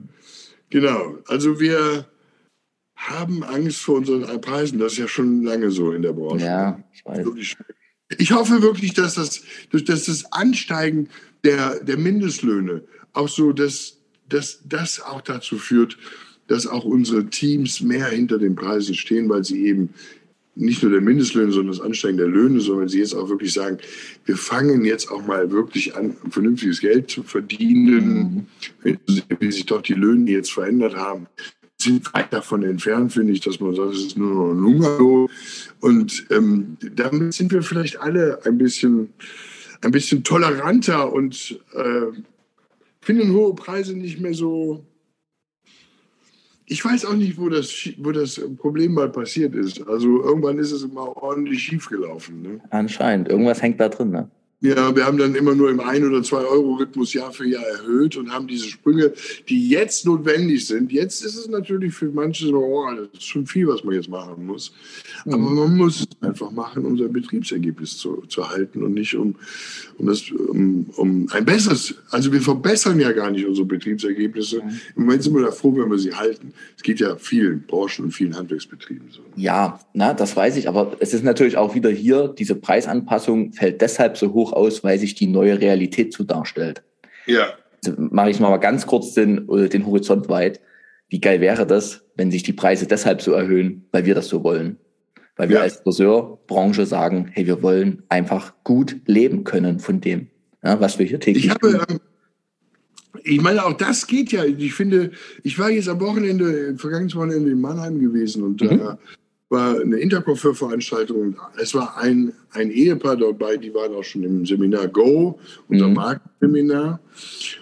genau, 0.68 1.16
also 1.26 1.58
wir 1.58 2.04
haben 3.08 3.42
Angst 3.42 3.80
vor 3.80 3.96
unseren 3.96 4.40
Preisen. 4.40 4.78
Das 4.78 4.92
ist 4.92 4.98
ja 4.98 5.08
schon 5.08 5.42
lange 5.42 5.70
so 5.70 5.92
in 5.92 6.02
der 6.02 6.12
Branche. 6.12 6.44
Ja, 6.44 6.82
ich 6.92 7.04
weiß. 7.04 7.26
Ich 8.18 8.32
hoffe 8.32 8.62
wirklich, 8.62 8.94
dass 8.94 9.14
das, 9.14 9.42
dass 9.72 10.04
das 10.04 10.32
Ansteigen 10.32 11.08
der, 11.42 11.80
der 11.80 11.96
Mindestlöhne 11.96 12.82
auch 13.12 13.28
so, 13.28 13.52
dass, 13.52 13.98
dass 14.28 14.60
das 14.66 15.00
auch 15.00 15.20
dazu 15.20 15.58
führt, 15.58 15.98
dass 16.46 16.66
auch 16.66 16.84
unsere 16.84 17.26
Teams 17.26 17.80
mehr 17.80 18.08
hinter 18.08 18.38
den 18.38 18.54
Preisen 18.54 18.94
stehen, 18.94 19.28
weil 19.28 19.44
sie 19.44 19.66
eben 19.66 19.90
nicht 20.56 20.82
nur 20.82 20.92
der 20.92 21.00
Mindestlöhne, 21.00 21.50
sondern 21.50 21.76
das 21.76 21.84
Ansteigen 21.84 22.16
der 22.16 22.28
Löhne, 22.28 22.60
sondern 22.60 22.88
sie 22.88 23.00
jetzt 23.00 23.14
auch 23.14 23.28
wirklich 23.28 23.52
sagen, 23.52 23.78
wir 24.24 24.36
fangen 24.36 24.84
jetzt 24.84 25.10
auch 25.10 25.26
mal 25.26 25.50
wirklich 25.50 25.96
an, 25.96 26.16
vernünftiges 26.30 26.80
Geld 26.80 27.10
zu 27.10 27.22
verdienen, 27.24 28.46
mhm. 28.84 28.96
wie 29.40 29.50
sich 29.50 29.66
doch 29.66 29.82
die 29.82 29.94
Löhne 29.94 30.30
jetzt 30.30 30.52
verändert 30.52 30.94
haben 30.94 31.26
weit 32.12 32.32
davon 32.32 32.62
entfernt, 32.62 33.12
finde 33.12 33.32
ich, 33.32 33.40
dass 33.40 33.60
man 33.60 33.74
sagt, 33.74 33.94
es 33.94 34.06
ist 34.06 34.18
nur 34.18 34.52
ein 34.52 34.64
Hungerlohn. 34.64 35.28
Und 35.80 36.26
ähm, 36.30 36.76
damit 36.94 37.34
sind 37.34 37.52
wir 37.52 37.62
vielleicht 37.62 38.00
alle 38.00 38.40
ein 38.44 38.58
bisschen, 38.58 39.10
ein 39.82 39.90
bisschen 39.90 40.24
toleranter 40.24 41.12
und 41.12 41.58
äh, 41.74 42.20
finden 43.00 43.32
hohe 43.32 43.54
Preise 43.54 43.94
nicht 43.96 44.20
mehr 44.20 44.34
so. 44.34 44.84
Ich 46.66 46.82
weiß 46.82 47.04
auch 47.04 47.14
nicht, 47.14 47.38
wo 47.38 47.50
das, 47.50 47.90
wo 47.98 48.10
das 48.10 48.40
Problem 48.56 48.94
mal 48.94 49.10
passiert 49.10 49.54
ist. 49.54 49.86
Also 49.86 50.22
irgendwann 50.22 50.58
ist 50.58 50.72
es 50.72 50.82
immer 50.82 51.14
ordentlich 51.16 51.62
schiefgelaufen. 51.62 52.40
Ne? 52.40 52.60
Anscheinend. 52.70 53.28
Irgendwas 53.28 53.60
hängt 53.60 53.78
da 53.80 53.90
drin. 53.90 54.10
Ne? 54.10 54.30
Ja, 54.64 54.96
wir 54.96 55.04
haben 55.04 55.18
dann 55.18 55.34
immer 55.34 55.54
nur 55.54 55.68
im 55.68 55.78
1 55.78 56.06
oder 56.06 56.22
2 56.22 56.38
Euro 56.38 56.76
Rhythmus 56.76 57.12
Jahr 57.12 57.30
für 57.32 57.46
Jahr 57.46 57.66
erhöht 57.66 58.16
und 58.16 58.32
haben 58.32 58.46
diese 58.46 58.66
Sprünge, 58.66 59.12
die 59.46 59.68
jetzt 59.68 60.06
notwendig 60.06 60.66
sind. 60.66 60.90
Jetzt 60.90 61.22
ist 61.22 61.36
es 61.36 61.48
natürlich 61.48 61.92
für 61.92 62.06
manche 62.06 62.46
so, 62.46 62.56
oh, 62.56 62.86
das 62.96 63.08
ist 63.12 63.24
schon 63.24 63.46
viel, 63.46 63.68
was 63.68 63.84
man 63.84 63.94
jetzt 63.94 64.08
machen 64.08 64.46
muss. 64.46 64.72
Aber 65.26 65.36
mhm. 65.36 65.54
man 65.54 65.76
muss 65.76 66.00
es 66.00 66.06
einfach 66.26 66.50
machen, 66.50 66.86
um 66.86 66.96
sein 66.96 67.12
Betriebsergebnis 67.12 67.98
zu, 67.98 68.22
zu 68.26 68.48
halten 68.48 68.82
und 68.82 68.94
nicht 68.94 69.14
um, 69.14 69.34
um, 69.98 70.06
das, 70.06 70.30
um, 70.30 70.86
um 70.96 71.28
ein 71.32 71.44
besseres. 71.44 71.94
Also 72.08 72.32
wir 72.32 72.40
verbessern 72.40 72.98
ja 72.98 73.12
gar 73.12 73.30
nicht 73.30 73.44
unsere 73.44 73.66
Betriebsergebnisse. 73.66 74.62
Mhm. 74.62 74.80
Im 74.96 75.02
Moment 75.02 75.24
sind 75.24 75.34
wir 75.34 75.42
da 75.42 75.50
froh, 75.50 75.76
wenn 75.76 75.90
wir 75.90 75.98
sie 75.98 76.14
halten. 76.14 76.54
Es 76.74 76.82
geht 76.82 77.00
ja 77.00 77.16
vielen 77.16 77.64
Branchen 77.66 78.06
und 78.06 78.12
vielen 78.12 78.34
Handwerksbetrieben 78.34 79.08
so. 79.10 79.20
Ja, 79.36 79.78
na, 79.92 80.14
das 80.14 80.34
weiß 80.34 80.56
ich. 80.56 80.70
Aber 80.70 80.96
es 81.00 81.12
ist 81.12 81.22
natürlich 81.22 81.58
auch 81.58 81.74
wieder 81.74 81.90
hier, 81.90 82.28
diese 82.28 82.54
Preisanpassung 82.54 83.52
fällt 83.52 83.82
deshalb 83.82 84.16
so 84.16 84.32
hoch 84.32 84.53
aus, 84.54 84.84
weil 84.84 84.98
sich 84.98 85.14
die 85.14 85.26
neue 85.26 85.60
Realität 85.60 86.12
so 86.12 86.24
darstellt. 86.24 86.82
Ja. 87.26 87.54
Also 87.84 87.98
mache 87.98 88.30
ich 88.30 88.40
mal 88.40 88.56
ganz 88.58 88.86
kurz 88.86 89.14
den, 89.14 89.48
äh, 89.48 89.68
den 89.68 89.86
Horizont 89.86 90.28
weit. 90.28 90.60
Wie 91.08 91.20
geil 91.20 91.40
wäre 91.40 91.66
das, 91.66 92.02
wenn 92.16 92.30
sich 92.30 92.42
die 92.42 92.52
Preise 92.52 92.86
deshalb 92.86 93.22
so 93.22 93.32
erhöhen, 93.32 93.86
weil 93.92 94.06
wir 94.06 94.14
das 94.14 94.28
so 94.28 94.42
wollen? 94.42 94.78
Weil 95.36 95.48
wir 95.48 95.56
ja. 95.56 95.62
als 95.62 95.76
Friseurbranche 95.76 96.86
sagen, 96.86 97.28
hey, 97.32 97.46
wir 97.46 97.62
wollen 97.62 98.02
einfach 98.08 98.54
gut 98.64 98.96
leben 99.06 99.44
können 99.44 99.80
von 99.80 100.00
dem, 100.00 100.28
ja, 100.62 100.80
was 100.80 100.98
wir 100.98 101.06
hier 101.06 101.20
täglich 101.20 101.46
ich 101.46 101.50
habe, 101.50 101.84
tun. 101.86 102.00
Ich 103.24 103.40
meine, 103.40 103.64
auch 103.64 103.72
das 103.72 104.06
geht 104.06 104.32
ja. 104.32 104.44
Ich 104.44 104.74
finde, 104.74 105.10
ich 105.42 105.58
war 105.58 105.70
jetzt 105.70 105.88
am 105.88 106.00
Wochenende, 106.00 106.76
vergangenes 106.76 107.16
Wochenende 107.16 107.50
in 107.50 107.60
Mannheim 107.60 107.98
gewesen 107.98 108.42
und 108.42 108.60
mhm. 108.60 108.78
da 108.78 108.98
war 109.48 109.80
eine 109.80 109.98
Interkopfhörveranstaltung. 109.98 111.36
Es 111.56 111.74
war 111.74 111.96
ein, 111.98 112.32
ein 112.52 112.70
Ehepaar 112.70 113.16
dabei, 113.16 113.56
die 113.56 113.74
waren 113.74 113.94
auch 113.94 114.02
schon 114.02 114.22
im 114.22 114.46
Seminar 114.46 114.88
Go, 114.88 115.38
unser 115.68 115.88
mhm. 115.88 115.94
Marktseminar. 115.94 117.00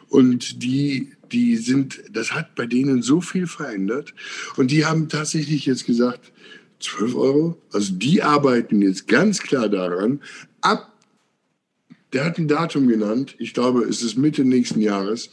Und 0.09 0.63
die, 0.63 1.13
die 1.31 1.57
sind, 1.57 2.03
das 2.13 2.33
hat 2.33 2.55
bei 2.55 2.67
denen 2.67 3.03
so 3.03 3.21
viel 3.21 3.47
verändert. 3.47 4.15
Und 4.57 4.71
die 4.71 4.85
haben 4.85 5.09
tatsächlich 5.09 5.67
jetzt 5.67 5.87
gesagt, 5.87 6.33
12 6.83 7.15
Euro. 7.15 7.63
Also 7.73 7.95
die 7.95 8.23
arbeiten 8.23 8.83
jetzt 8.83 9.09
ganz 9.09 9.41
klar 9.41 9.69
daran, 9.69 10.21
ab, 10.61 10.93
der 12.13 12.25
hat 12.25 12.39
ein 12.39 12.49
Datum 12.49 12.89
genannt, 12.89 13.37
ich 13.39 13.55
glaube, 13.55 13.85
es 13.85 14.03
ist 14.03 14.17
Mitte 14.17 14.45
nächsten 14.45 14.81
Jahres, 14.81 15.31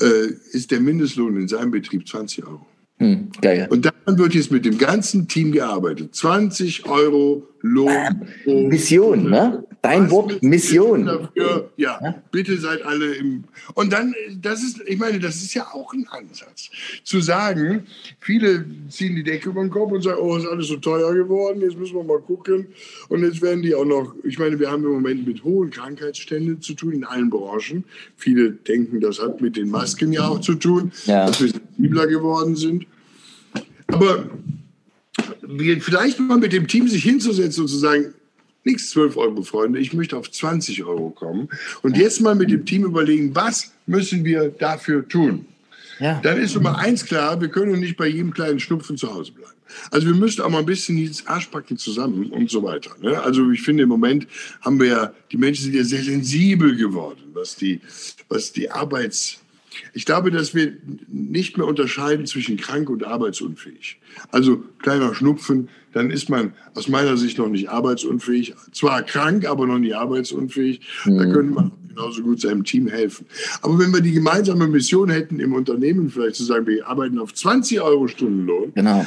äh, 0.00 0.28
ist 0.52 0.70
der 0.70 0.80
Mindestlohn 0.80 1.36
in 1.36 1.48
seinem 1.48 1.70
Betrieb 1.70 2.08
20 2.08 2.46
Euro. 2.46 2.66
Hm, 2.98 3.28
geil. 3.40 3.68
Und 3.70 3.84
daran 3.84 4.18
wird 4.18 4.34
jetzt 4.34 4.50
mit 4.50 4.64
dem 4.64 4.76
ganzen 4.76 5.28
Team 5.28 5.52
gearbeitet. 5.52 6.14
20 6.14 6.86
Euro 6.86 7.46
Lohn. 7.60 8.28
Mission, 8.44 9.30
ne? 9.30 9.64
Dein 9.82 10.04
Was 10.04 10.10
Wort 10.10 10.42
Mission. 10.42 11.06
Dafür, 11.06 11.70
ja, 11.76 11.98
ja, 12.02 12.22
bitte 12.32 12.58
seid 12.58 12.82
alle 12.82 13.14
im. 13.14 13.44
Und 13.74 13.92
dann, 13.92 14.14
das 14.40 14.62
ist, 14.62 14.80
ich 14.86 14.98
meine, 14.98 15.20
das 15.20 15.36
ist 15.36 15.54
ja 15.54 15.68
auch 15.72 15.92
ein 15.92 16.06
Ansatz. 16.08 16.70
Zu 17.04 17.20
sagen, 17.20 17.86
viele 18.18 18.64
ziehen 18.88 19.14
die 19.14 19.22
Decke 19.22 19.50
über 19.50 19.60
den 19.60 19.70
Kopf 19.70 19.92
und 19.92 20.02
sagen, 20.02 20.18
oh, 20.20 20.36
ist 20.36 20.46
alles 20.46 20.66
so 20.66 20.76
teuer 20.76 21.14
geworden, 21.14 21.60
jetzt 21.60 21.78
müssen 21.78 21.94
wir 21.94 22.02
mal 22.02 22.20
gucken. 22.20 22.66
Und 23.08 23.22
jetzt 23.22 23.40
werden 23.40 23.62
die 23.62 23.74
auch 23.74 23.84
noch, 23.84 24.14
ich 24.24 24.38
meine, 24.38 24.58
wir 24.58 24.70
haben 24.70 24.84
im 24.84 24.90
Moment 24.90 25.26
mit 25.26 25.44
hohen 25.44 25.70
Krankheitsständen 25.70 26.60
zu 26.60 26.74
tun 26.74 26.92
in 26.92 27.04
allen 27.04 27.30
Branchen. 27.30 27.84
Viele 28.16 28.50
denken, 28.50 29.00
das 29.00 29.20
hat 29.20 29.40
mit 29.40 29.56
den 29.56 29.70
Masken 29.70 30.12
ja 30.12 30.26
auch 30.26 30.40
zu 30.40 30.54
tun, 30.54 30.90
ja. 31.06 31.26
dass 31.26 31.40
wir 31.40 31.50
sensibler 31.50 32.08
geworden 32.08 32.56
sind. 32.56 32.86
Aber 33.86 34.28
vielleicht 35.80 36.20
mal 36.20 36.38
mit 36.38 36.52
dem 36.52 36.66
Team 36.66 36.88
sich 36.88 37.02
hinzusetzen 37.02 37.62
und 37.62 37.68
zu 37.68 37.78
sagen, 37.78 38.14
nichts 38.68 38.90
12 38.90 39.16
Euro, 39.16 39.42
Freunde, 39.42 39.78
ich 39.78 39.92
möchte 39.92 40.16
auf 40.16 40.30
20 40.30 40.84
Euro 40.84 41.10
kommen. 41.10 41.48
Und 41.82 41.96
jetzt 41.96 42.20
mal 42.20 42.34
mit 42.34 42.50
dem 42.50 42.64
Team 42.64 42.84
überlegen, 42.84 43.34
was 43.34 43.72
müssen 43.86 44.24
wir 44.24 44.50
dafür 44.50 45.06
tun? 45.08 45.46
Ja. 45.98 46.20
Dann 46.22 46.38
ist 46.38 46.54
Nummer 46.54 46.78
eins 46.78 47.04
klar, 47.04 47.40
wir 47.40 47.48
können 47.48 47.80
nicht 47.80 47.96
bei 47.96 48.06
jedem 48.06 48.32
kleinen 48.32 48.60
Schnupfen 48.60 48.96
zu 48.96 49.12
Hause 49.12 49.32
bleiben. 49.32 49.52
Also 49.90 50.06
wir 50.06 50.14
müssen 50.14 50.42
auch 50.42 50.48
mal 50.48 50.60
ein 50.60 50.66
bisschen 50.66 50.96
ins 50.98 51.26
Arschbacken 51.26 51.76
zusammen 51.76 52.30
und 52.30 52.50
so 52.50 52.62
weiter. 52.62 52.90
Ne? 53.00 53.20
Also 53.20 53.50
ich 53.50 53.62
finde 53.62 53.82
im 53.82 53.88
Moment 53.88 54.26
haben 54.60 54.80
wir 54.80 54.86
ja, 54.86 55.12
die 55.30 55.36
Menschen 55.36 55.64
sind 55.64 55.74
ja 55.74 55.84
sehr 55.84 56.02
sensibel 56.02 56.76
geworden, 56.76 57.22
was 57.34 57.56
die, 57.56 57.80
was 58.28 58.52
die 58.52 58.70
Arbeits, 58.70 59.40
ich 59.92 60.04
glaube, 60.04 60.30
dass 60.30 60.54
wir 60.54 60.72
nicht 61.08 61.58
mehr 61.58 61.66
unterscheiden 61.66 62.26
zwischen 62.26 62.56
krank 62.56 62.90
und 62.90 63.04
arbeitsunfähig. 63.04 64.00
Also 64.30 64.62
kleiner 64.80 65.14
Schnupfen, 65.14 65.68
dann 65.92 66.10
ist 66.10 66.28
man 66.28 66.52
aus 66.74 66.88
meiner 66.88 67.16
Sicht 67.16 67.38
noch 67.38 67.48
nicht 67.48 67.68
arbeitsunfähig. 67.68 68.54
Zwar 68.72 69.02
krank, 69.02 69.46
aber 69.46 69.66
noch 69.66 69.78
nicht 69.78 69.96
arbeitsunfähig. 69.96 70.80
Mhm. 71.04 71.18
Da 71.18 71.24
könnte 71.26 71.54
man 71.54 71.72
genauso 71.88 72.22
gut 72.22 72.40
seinem 72.40 72.64
Team 72.64 72.86
helfen. 72.86 73.26
Aber 73.62 73.78
wenn 73.78 73.92
wir 73.92 74.00
die 74.00 74.12
gemeinsame 74.12 74.68
Mission 74.68 75.10
hätten 75.10 75.40
im 75.40 75.52
Unternehmen, 75.52 76.10
vielleicht 76.10 76.36
zu 76.36 76.44
sagen, 76.44 76.66
wir 76.66 76.86
arbeiten 76.86 77.18
auf 77.18 77.34
20 77.34 77.80
Euro 77.80 78.06
Stundenlohn, 78.06 78.72
genau. 78.74 79.04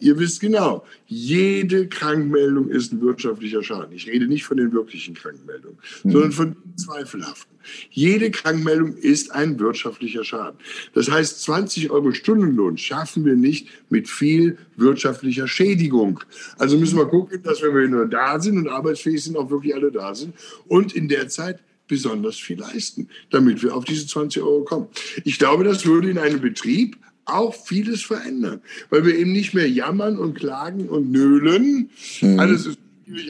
Ihr 0.00 0.18
wisst 0.18 0.40
genau, 0.40 0.84
jede 1.06 1.88
Krankmeldung 1.88 2.68
ist 2.68 2.92
ein 2.92 3.00
wirtschaftlicher 3.00 3.62
Schaden. 3.62 3.92
Ich 3.92 4.06
rede 4.06 4.26
nicht 4.26 4.44
von 4.44 4.56
den 4.56 4.72
wirklichen 4.72 5.14
Krankmeldungen, 5.14 5.78
mhm. 6.04 6.10
sondern 6.10 6.32
von 6.32 6.56
zweifelhaften. 6.76 7.56
Jede 7.90 8.30
Krankmeldung 8.30 8.96
ist 8.96 9.30
ein 9.32 9.58
wirtschaftlicher 9.58 10.24
Schaden. 10.24 10.58
Das 10.94 11.10
heißt, 11.10 11.42
20 11.42 11.90
Euro 11.90 12.12
Stundenlohn 12.12 12.78
schaffen 12.78 13.24
wir 13.24 13.34
nicht 13.34 13.68
mit 13.90 14.08
viel 14.08 14.58
wirtschaftlicher 14.76 15.48
Schädigung. 15.48 16.20
Also 16.58 16.78
müssen 16.78 16.96
wir 16.96 17.06
gucken, 17.06 17.42
dass 17.42 17.62
wenn 17.62 17.74
wir 17.74 17.88
nur 17.88 18.06
da 18.06 18.40
sind 18.40 18.58
und 18.58 18.68
arbeitsfähig 18.68 19.22
sind, 19.22 19.36
auch 19.36 19.50
wirklich 19.50 19.74
alle 19.74 19.90
da 19.90 20.14
sind 20.14 20.34
und 20.66 20.94
in 20.94 21.08
der 21.08 21.28
Zeit 21.28 21.60
besonders 21.88 22.36
viel 22.36 22.58
leisten, 22.58 23.08
damit 23.30 23.62
wir 23.62 23.74
auf 23.74 23.84
diese 23.84 24.06
20 24.06 24.42
Euro 24.42 24.62
kommen. 24.62 24.88
Ich 25.24 25.38
glaube, 25.38 25.64
das 25.64 25.86
würde 25.86 26.10
in 26.10 26.18
einem 26.18 26.40
Betrieb 26.40 26.96
auch 27.28 27.54
vieles 27.54 28.02
verändern, 28.02 28.60
weil 28.90 29.04
wir 29.04 29.16
eben 29.16 29.32
nicht 29.32 29.54
mehr 29.54 29.68
jammern 29.68 30.18
und 30.18 30.34
klagen 30.34 30.88
und 30.88 31.10
nölen. 31.10 31.90
Mhm. 32.20 32.38
Alles 32.38 32.66
ist 32.66 32.78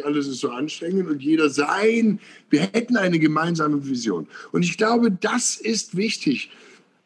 alles 0.04 0.26
ist 0.26 0.40
so 0.40 0.50
anstrengend 0.50 1.08
und 1.08 1.22
jeder 1.22 1.50
sein. 1.50 2.18
Wir 2.50 2.62
hätten 2.62 2.96
eine 2.96 3.20
gemeinsame 3.20 3.86
Vision. 3.86 4.26
Und 4.50 4.64
ich 4.64 4.76
glaube, 4.76 5.12
das 5.12 5.56
ist 5.56 5.96
wichtig. 5.96 6.50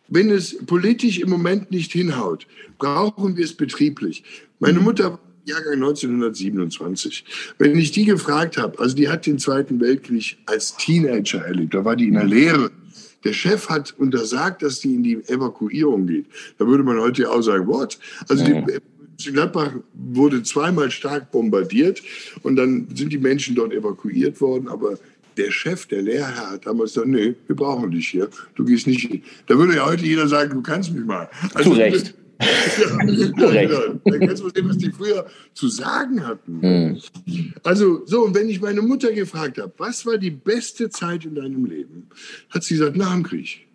Wenn 0.09 0.31
es 0.31 0.57
politisch 0.65 1.19
im 1.19 1.29
Moment 1.29 1.71
nicht 1.71 1.93
hinhaut, 1.93 2.47
brauchen 2.79 3.37
wir 3.37 3.45
es 3.45 3.53
betrieblich. 3.53 4.25
Meine 4.59 4.79
mhm. 4.79 4.85
Mutter 4.85 5.19
Jahrgang 5.45 5.75
1927. 5.75 7.25
Wenn 7.59 7.77
ich 7.77 7.91
die 7.91 8.05
gefragt 8.05 8.59
habe, 8.59 8.79
also 8.79 8.95
die 8.95 9.09
hat 9.09 9.27
den 9.27 9.39
Zweiten 9.39 9.81
Weltkrieg 9.81 10.39
als 10.47 10.77
Teenager 10.77 11.45
erlebt, 11.45 11.75
da 11.75 11.85
war 11.85 11.97
die 11.97 12.09
in 12.09 12.15
der 12.15 12.25
Lehre. 12.25 12.71
Der 13.25 13.33
Chef 13.33 13.69
hat 13.69 13.95
untersagt, 13.99 14.63
dass 14.63 14.81
die 14.81 14.95
in 14.95 15.03
die 15.03 15.17
Evakuierung 15.29 16.07
geht. 16.07 16.27
Da 16.59 16.67
würde 16.67 16.83
man 16.83 17.01
heute 17.01 17.31
auch 17.31 17.43
sagen, 17.43 17.67
what? 17.67 17.99
Also 18.29 18.45
die, 18.45 18.63
Gladbach 19.31 19.73
wurde 19.95 20.43
zweimal 20.43 20.91
stark 20.91 21.31
bombardiert 21.31 22.03
und 22.43 22.57
dann 22.57 22.89
sind 22.95 23.13
die 23.13 23.19
Menschen 23.19 23.55
dort 23.55 23.73
evakuiert 23.73 24.41
worden, 24.41 24.67
aber 24.69 24.99
der 25.37 25.51
Chef, 25.51 25.87
der 25.87 26.03
Lehrherr 26.03 26.51
hat 26.51 26.67
damals 26.67 26.95
gesagt, 26.95 27.09
nee, 27.09 27.35
wir 27.47 27.57
brauchen 27.57 27.91
dich 27.91 28.09
hier, 28.09 28.29
du 28.55 28.65
gehst 28.65 28.87
nicht 28.87 29.09
hin. 29.09 29.23
Da 29.47 29.57
würde 29.57 29.77
ja 29.77 29.87
heute 29.87 30.05
jeder 30.05 30.29
sagen, 30.29 30.55
du 30.55 30.63
kannst 30.63 30.93
mich 30.93 31.05
mal. 31.05 31.29
Also, 31.55 31.71
Zu 31.71 31.77
Recht. 31.77 32.15
Ja, 33.37 33.53
ja, 33.53 33.95
da 34.05 34.19
kannst 34.19 34.43
du 34.43 34.51
sehen, 34.51 34.69
was 34.69 34.79
die 34.79 34.91
früher 34.91 35.27
zu 35.55 35.69
sagen 35.69 36.27
hatten. 36.27 36.59
Mhm. 36.61 37.01
Also, 37.63 38.03
so, 38.07 38.25
und 38.25 38.35
wenn 38.35 38.49
ich 38.49 38.61
meine 38.61 38.83
Mutter 38.83 39.13
gefragt 39.13 39.59
habe, 39.59 39.73
was 39.79 40.07
war 40.07 40.19
die 40.19 40.31
beste 40.31 40.91
Zeit 40.91 41.25
in 41.25 41.35
deinem 41.35 41.65
Leben, 41.65 42.09
hat 42.51 42.65
sie 42.65 42.75
gesagt, 42.77 42.97
nach 42.97 43.13
dem 43.13 43.23
Krieg. 43.23 43.67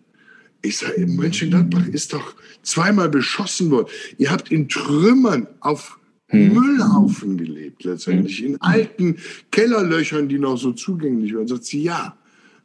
Ich 0.62 0.78
sage, 0.78 1.06
Mönchengladbach 1.06 1.86
ist 1.88 2.12
doch 2.12 2.34
zweimal 2.62 3.08
beschossen 3.08 3.70
worden. 3.70 3.88
Ihr 4.18 4.30
habt 4.30 4.50
in 4.50 4.68
Trümmern 4.68 5.46
auf 5.60 5.98
hm. 6.28 6.52
Müllhaufen 6.52 7.38
gelebt, 7.38 7.84
letztendlich, 7.84 8.44
in 8.44 8.60
alten 8.60 9.16
Kellerlöchern, 9.50 10.28
die 10.28 10.38
noch 10.38 10.56
so 10.56 10.72
zugänglich 10.72 11.34
waren. 11.34 11.48
Sagt 11.48 11.64
sie, 11.64 11.82
ja, 11.82 12.16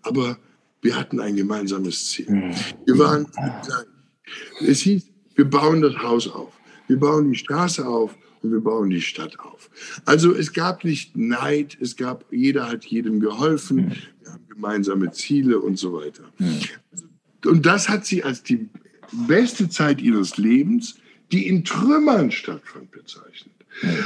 aber 0.01 0.37
wir 0.81 0.97
hatten 0.97 1.19
ein 1.19 1.35
gemeinsames 1.35 2.07
Ziel. 2.07 2.27
Hm. 2.27 2.51
Wir 2.85 2.97
waren, 2.97 3.27
es 4.59 4.81
hieß, 4.81 5.12
wir 5.35 5.45
bauen 5.45 5.81
das 5.81 5.97
Haus 5.97 6.27
auf, 6.27 6.53
wir 6.87 6.97
bauen 6.97 7.31
die 7.31 7.37
Straße 7.37 7.85
auf 7.85 8.15
und 8.41 8.51
wir 8.51 8.59
bauen 8.59 8.89
die 8.89 9.01
Stadt 9.01 9.39
auf. 9.39 9.69
Also 10.05 10.33
es 10.35 10.53
gab 10.53 10.83
nicht 10.83 11.15
Neid, 11.15 11.77
es 11.79 11.95
gab, 11.95 12.25
jeder 12.31 12.69
hat 12.69 12.85
jedem 12.85 13.19
geholfen, 13.19 13.95
wir 14.21 14.31
haben 14.31 14.47
gemeinsame 14.49 15.11
Ziele 15.11 15.59
und 15.59 15.77
so 15.77 15.93
weiter. 15.93 16.23
Also 16.91 17.05
und 17.45 17.65
das 17.65 17.89
hat 17.89 18.05
sie 18.05 18.23
als 18.23 18.43
die 18.43 18.69
beste 19.27 19.69
Zeit 19.69 20.01
ihres 20.01 20.37
Lebens, 20.37 20.95
die 21.31 21.47
in 21.47 21.63
Trümmern 21.63 22.31
stattfand, 22.31 22.91
bezeichnet. 22.91 23.53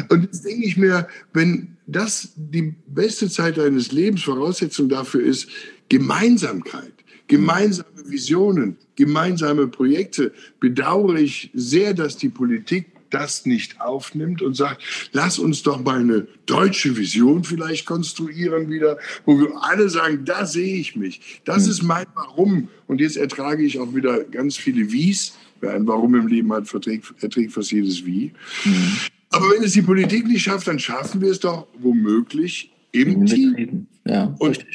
Und 0.10 0.24
jetzt 0.24 0.46
denke 0.46 0.66
ich 0.66 0.78
mir, 0.78 1.08
wenn 1.34 1.76
das 1.88 2.30
die 2.36 2.74
beste 2.88 3.30
Zeit 3.30 3.58
deines 3.58 3.92
Lebens 3.92 4.24
Voraussetzung 4.24 4.88
dafür 4.90 5.22
ist, 5.22 5.50
Gemeinsamkeit, 5.90 6.94
gemeinsame 7.28 7.97
Visionen, 8.10 8.78
gemeinsame 8.96 9.68
Projekte, 9.68 10.34
bedauere 10.60 11.18
ich 11.18 11.50
sehr, 11.54 11.94
dass 11.94 12.18
die 12.18 12.30
Politik 12.30 12.86
das 13.10 13.46
nicht 13.46 13.80
aufnimmt 13.82 14.42
und 14.42 14.56
sagt, 14.56 14.82
lass 15.12 15.40
uns 15.40 15.64
doch 15.64 15.84
mal 15.84 16.00
eine 16.00 16.28
deutsche 16.46 16.98
Vision 16.98 17.44
vielleicht 17.44 17.86
konstruieren 17.86 18.70
wieder, 18.70 18.98
wo 19.26 19.40
wir 19.40 19.52
alle 19.62 19.90
sagen, 19.90 20.26
da 20.26 20.46
sehe 20.46 20.78
ich 20.78 20.96
mich, 20.96 21.42
das 21.46 21.66
mhm. 21.66 21.72
ist 21.72 21.84
mein 21.84 22.06
Warum. 22.16 22.70
Und 22.88 23.02
jetzt 23.02 23.18
ertrage 23.18 23.64
ich 23.64 23.80
auch 23.80 23.94
wieder 23.96 24.24
ganz 24.24 24.58
viele 24.58 24.92
Wies. 24.92 25.34
Wer 25.60 25.74
ein 25.74 25.88
Warum 25.88 26.16
im 26.16 26.28
Leben 26.28 26.54
hat, 26.54 26.68
verträgt, 26.68 27.14
erträgt 27.22 27.54
fast 27.54 27.72
jedes 27.72 28.06
Wie. 28.06 28.32
Mhm. 28.64 28.98
Aber 29.30 29.46
wenn 29.52 29.64
es 29.64 29.74
die 29.74 29.82
Politik 29.82 30.26
nicht 30.28 30.44
schafft, 30.44 30.68
dann 30.68 30.80
schaffen 30.80 31.22
wir 31.22 31.32
es 31.32 31.40
doch 31.40 31.68
womöglich 31.80 32.72
im 32.92 33.26
Team. 33.26 33.88
Ja, 34.06 34.36
und. 34.40 34.66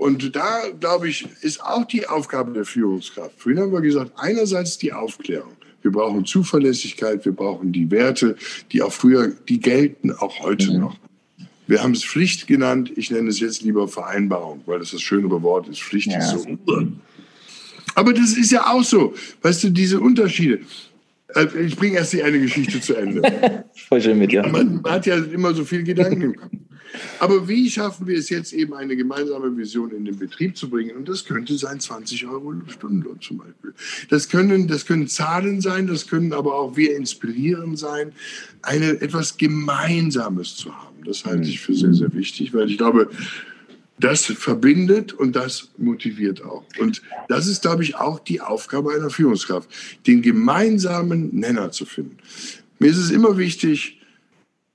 Und 0.00 0.34
da, 0.34 0.62
glaube 0.80 1.08
ich, 1.08 1.28
ist 1.42 1.62
auch 1.62 1.84
die 1.84 2.04
Aufgabe 2.08 2.52
der 2.52 2.64
Führungskraft. 2.64 3.40
Vorhin 3.40 3.60
haben 3.60 3.72
wir 3.72 3.80
gesagt, 3.80 4.10
einerseits 4.16 4.78
die 4.78 4.92
Aufklärung. 4.92 5.52
Wir 5.82 5.92
brauchen 5.92 6.24
Zuverlässigkeit, 6.24 7.24
wir 7.24 7.32
brauchen 7.32 7.70
die 7.70 7.88
Werte, 7.90 8.36
die 8.72 8.82
auch 8.82 8.92
früher, 8.92 9.32
die 9.48 9.60
gelten 9.60 10.10
auch 10.10 10.40
heute 10.40 10.72
mhm. 10.72 10.80
noch. 10.80 10.96
Wir 11.68 11.84
haben 11.84 11.92
es 11.92 12.04
Pflicht 12.04 12.48
genannt, 12.48 12.90
ich 12.96 13.12
nenne 13.12 13.28
es 13.28 13.38
jetzt 13.38 13.62
lieber 13.62 13.86
Vereinbarung, 13.86 14.60
weil 14.66 14.80
das 14.80 14.90
das 14.90 15.02
schönere 15.02 15.40
Wort 15.42 15.68
ist. 15.68 15.80
Pflicht 15.80 16.08
ja. 16.08 16.18
ist 16.18 16.30
so. 16.30 16.58
Aber 17.94 18.12
das 18.12 18.36
ist 18.36 18.50
ja 18.50 18.66
auch 18.72 18.82
so. 18.82 19.14
Weißt 19.42 19.62
du, 19.64 19.70
diese 19.70 20.00
Unterschiede. 20.00 20.60
Äh, 21.34 21.46
ich 21.64 21.76
bringe 21.76 21.96
erst 21.96 22.12
die 22.12 22.22
eine 22.22 22.40
Geschichte 22.40 22.80
zu 22.80 22.94
Ende. 22.94 23.64
Voll 23.88 24.00
schön 24.00 24.18
mit 24.18 24.32
dir. 24.32 24.46
Man 24.46 24.82
hat 24.84 25.06
ja 25.06 25.16
immer 25.16 25.54
so 25.54 25.64
viel 25.64 25.82
Gedanken 25.82 26.22
im 26.22 26.36
Kopf. 26.36 26.50
Aber 27.18 27.46
wie 27.48 27.70
schaffen 27.70 28.06
wir 28.06 28.18
es 28.18 28.30
jetzt 28.30 28.52
eben, 28.52 28.74
eine 28.74 28.96
gemeinsame 28.96 29.56
Vision 29.56 29.90
in 29.92 30.04
den 30.04 30.18
Betrieb 30.18 30.56
zu 30.56 30.68
bringen? 30.68 30.96
Und 30.96 31.08
das 31.08 31.24
könnte 31.24 31.56
sein 31.56 31.78
20 31.78 32.26
Euro 32.26 32.54
Stundenlohn 32.66 33.20
zum 33.20 33.38
Beispiel. 33.38 33.74
Das 34.08 34.28
können, 34.28 34.66
das 34.66 34.86
können 34.86 35.06
Zahlen 35.06 35.60
sein, 35.60 35.86
das 35.86 36.06
können 36.06 36.32
aber 36.32 36.54
auch 36.54 36.76
wir 36.76 36.96
inspirieren 36.96 37.76
sein, 37.76 38.12
eine, 38.62 39.00
etwas 39.00 39.36
Gemeinsames 39.36 40.56
zu 40.56 40.74
haben. 40.74 41.04
Das 41.04 41.24
halte 41.24 41.48
ich 41.48 41.60
für 41.60 41.74
sehr, 41.74 41.94
sehr 41.94 42.12
wichtig, 42.12 42.52
weil 42.52 42.70
ich 42.70 42.78
glaube, 42.78 43.08
das 44.00 44.24
verbindet 44.24 45.12
und 45.12 45.36
das 45.36 45.68
motiviert 45.76 46.42
auch. 46.42 46.64
Und 46.78 47.02
das 47.28 47.46
ist, 47.46 47.62
glaube 47.62 47.82
ich, 47.82 47.96
auch 47.96 48.18
die 48.18 48.40
Aufgabe 48.40 48.92
einer 48.92 49.10
Führungskraft, 49.10 49.68
den 50.06 50.22
gemeinsamen 50.22 51.34
Nenner 51.34 51.70
zu 51.70 51.84
finden. 51.84 52.16
Mir 52.78 52.90
ist 52.90 52.96
es 52.96 53.10
immer 53.10 53.36
wichtig, 53.36 54.00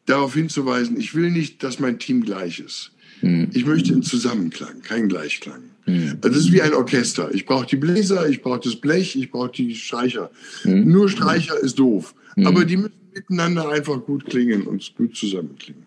darauf 0.06 0.34
hinzuweisen, 0.36 1.00
ich 1.00 1.16
will 1.16 1.32
nicht, 1.32 1.64
dass 1.64 1.80
mein 1.80 2.00
Team 2.00 2.24
gleich 2.24 2.60
ist. 2.60 2.92
Mhm. 3.22 3.50
Ich 3.54 3.66
möchte 3.66 3.94
einen 3.94 4.04
Zusammenklang, 4.04 4.82
keinen 4.82 5.10
Gleichklang. 5.10 5.64
Mhm. 5.86 6.20
Also 6.22 6.30
das 6.30 6.38
ist 6.38 6.52
wie 6.52 6.62
ein 6.62 6.74
Orchester. 6.74 7.34
Ich 7.34 7.46
brauche 7.46 7.66
die 7.66 7.78
Bläser, 7.78 8.30
ich 8.30 8.42
brauche 8.42 8.60
das 8.64 8.76
Blech, 8.76 9.16
ich 9.16 9.32
brauche 9.32 9.52
die 9.52 9.76
Streicher. 9.76 10.30
Mhm. 10.64 10.92
Nur 10.92 11.10
Streicher 11.10 11.60
ist 11.60 11.80
doof. 11.80 12.14
Hm. 12.36 12.48
Aber 12.48 12.66
die 12.66 12.78
müssen 12.78 12.94
miteinander 13.14 13.70
einfach 13.70 14.04
gut 14.06 14.26
klingen 14.26 14.64
und 14.64 14.94
gut 14.96 15.16
zusammenklingen. 15.16 15.86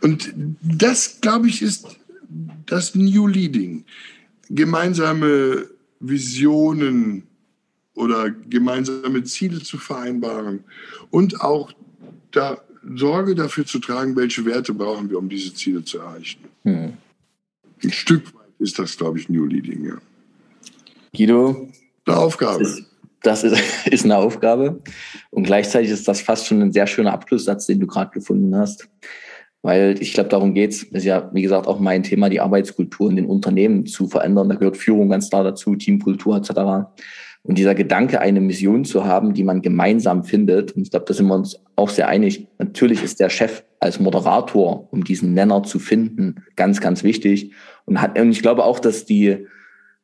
Und 0.00 0.32
das, 0.62 1.20
glaube 1.20 1.48
ich, 1.48 1.62
ist 1.62 1.86
das 2.66 2.94
New 2.94 3.26
Leading. 3.26 3.84
Gemeinsame 4.50 5.68
Visionen 6.00 7.24
oder 7.94 8.30
gemeinsame 8.30 9.22
Ziele 9.24 9.60
zu 9.62 9.78
vereinbaren 9.78 10.64
und 11.10 11.40
auch 11.40 11.72
da 12.30 12.60
Sorge 12.96 13.34
dafür 13.34 13.64
zu 13.64 13.78
tragen, 13.78 14.14
welche 14.16 14.44
Werte 14.44 14.74
brauchen 14.74 15.08
wir, 15.08 15.18
um 15.18 15.28
diese 15.28 15.54
Ziele 15.54 15.84
zu 15.84 15.98
erreichen. 15.98 16.40
Hm. 16.64 16.92
Ein 17.82 17.92
Stück 17.92 18.34
weit 18.34 18.50
ist 18.58 18.78
das, 18.78 18.96
glaube 18.96 19.18
ich, 19.18 19.28
New 19.28 19.46
Leading, 19.46 19.86
ja. 19.86 19.96
Guido. 21.16 21.68
Eine 22.06 22.16
Aufgabe. 22.16 22.62
Das 22.62 22.78
ist, 22.78 22.90
das 23.22 23.44
ist, 23.44 23.86
ist 23.86 24.04
eine 24.04 24.16
Aufgabe. 24.16 24.82
Und 25.30 25.44
gleichzeitig 25.44 25.90
ist 25.90 26.06
das 26.06 26.20
fast 26.20 26.46
schon 26.46 26.60
ein 26.60 26.72
sehr 26.72 26.86
schöner 26.86 27.12
Abschlusssatz, 27.12 27.66
den 27.66 27.80
du 27.80 27.86
gerade 27.86 28.10
gefunden 28.10 28.54
hast. 28.54 28.88
Weil 29.64 29.96
ich 29.98 30.12
glaube, 30.12 30.28
darum 30.28 30.52
geht 30.52 30.72
es. 30.72 30.82
Ist 30.82 31.06
ja, 31.06 31.30
wie 31.32 31.40
gesagt, 31.40 31.66
auch 31.66 31.80
mein 31.80 32.02
Thema, 32.02 32.28
die 32.28 32.40
Arbeitskultur 32.40 33.08
in 33.08 33.16
den 33.16 33.24
Unternehmen 33.24 33.86
zu 33.86 34.06
verändern. 34.08 34.50
Da 34.50 34.56
gehört 34.56 34.76
Führung 34.76 35.08
ganz 35.08 35.30
klar 35.30 35.42
dazu, 35.42 35.74
Teamkultur 35.74 36.36
etc. 36.36 36.50
Und 37.42 37.56
dieser 37.56 37.74
Gedanke, 37.74 38.20
eine 38.20 38.42
Mission 38.42 38.84
zu 38.84 39.06
haben, 39.06 39.32
die 39.32 39.42
man 39.42 39.62
gemeinsam 39.62 40.22
findet, 40.22 40.72
und 40.72 40.82
ich 40.82 40.90
glaube, 40.90 41.06
da 41.08 41.14
sind 41.14 41.28
wir 41.28 41.34
uns 41.34 41.58
auch 41.76 41.88
sehr 41.88 42.08
einig, 42.08 42.46
natürlich 42.58 43.02
ist 43.02 43.20
der 43.20 43.30
Chef 43.30 43.64
als 43.80 43.98
Moderator, 43.98 44.86
um 44.92 45.02
diesen 45.02 45.32
Nenner 45.32 45.62
zu 45.62 45.78
finden, 45.78 46.44
ganz, 46.56 46.82
ganz 46.82 47.02
wichtig. 47.02 47.52
Und, 47.86 48.02
hat, 48.02 48.18
und 48.18 48.32
ich 48.32 48.42
glaube 48.42 48.64
auch, 48.64 48.78
dass 48.78 49.06
die, 49.06 49.46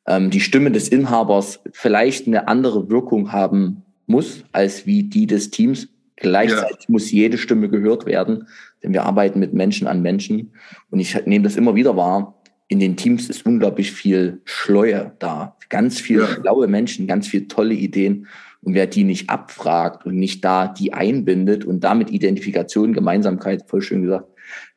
ähm, 0.07 0.31
die 0.31 0.41
Stimme 0.41 0.71
des 0.71 0.89
Inhabers 0.89 1.61
vielleicht 1.71 2.27
eine 2.27 2.49
andere 2.49 2.89
Wirkung 2.89 3.31
haben 3.31 3.83
muss, 4.07 4.43
als 4.53 4.87
wie 4.87 5.03
die 5.03 5.27
des 5.27 5.51
Teams. 5.51 5.89
Gleichzeitig 6.21 6.87
ja. 6.87 6.93
muss 6.93 7.11
jede 7.11 7.39
Stimme 7.39 7.69
gehört 7.69 8.07
werden, 8.07 8.47
denn 8.83 8.93
wir 8.93 9.05
arbeiten 9.05 9.41
mit 9.41 9.55
Menschen 9.55 9.89
an 9.89 10.03
Menschen. 10.03 10.53
Und 10.91 11.01
ich 11.01 11.27
nehme 11.27 11.45
das 11.45 11.57
immer 11.57 11.75
wieder 11.75 11.97
wahr, 11.97 12.41
in 12.69 12.79
den 12.79 12.97
Teams 12.97 13.29
ist 13.29 13.45
unglaublich 13.45 13.91
viel 13.91 14.43
Schleue 14.45 15.13
da. 15.19 15.57
Ganz 15.71 15.99
viele 15.99 16.23
ja. 16.23 16.29
schlaue 16.29 16.69
Menschen, 16.69 17.09
ganz 17.09 17.27
viele 17.27 17.49
tolle 17.49 17.75
Ideen. 17.75 18.29
Und 18.63 18.75
wer 18.75 18.87
die 18.87 19.05
nicht 19.05 19.31
abfragt 19.31 20.07
und 20.07 20.17
nicht 20.17 20.45
da 20.45 20.69
die 20.69 20.93
einbindet 20.93 21.65
und 21.65 21.83
damit 21.83 22.11
Identifikation, 22.11 22.93
Gemeinsamkeit, 22.93 23.65
voll 23.67 23.83
schön 23.83 24.03
gesagt, 24.03 24.29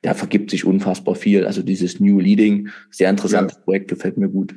der 0.04 0.16
vergibt 0.16 0.50
sich 0.50 0.66
unfassbar 0.66 1.16
viel. 1.16 1.46
Also 1.46 1.62
dieses 1.62 2.00
New 2.00 2.20
Leading, 2.20 2.70
sehr 2.90 3.10
interessantes 3.10 3.58
ja. 3.58 3.64
Projekt, 3.64 3.90
gefällt 3.90 4.18
mir 4.18 4.30
gut. 4.30 4.56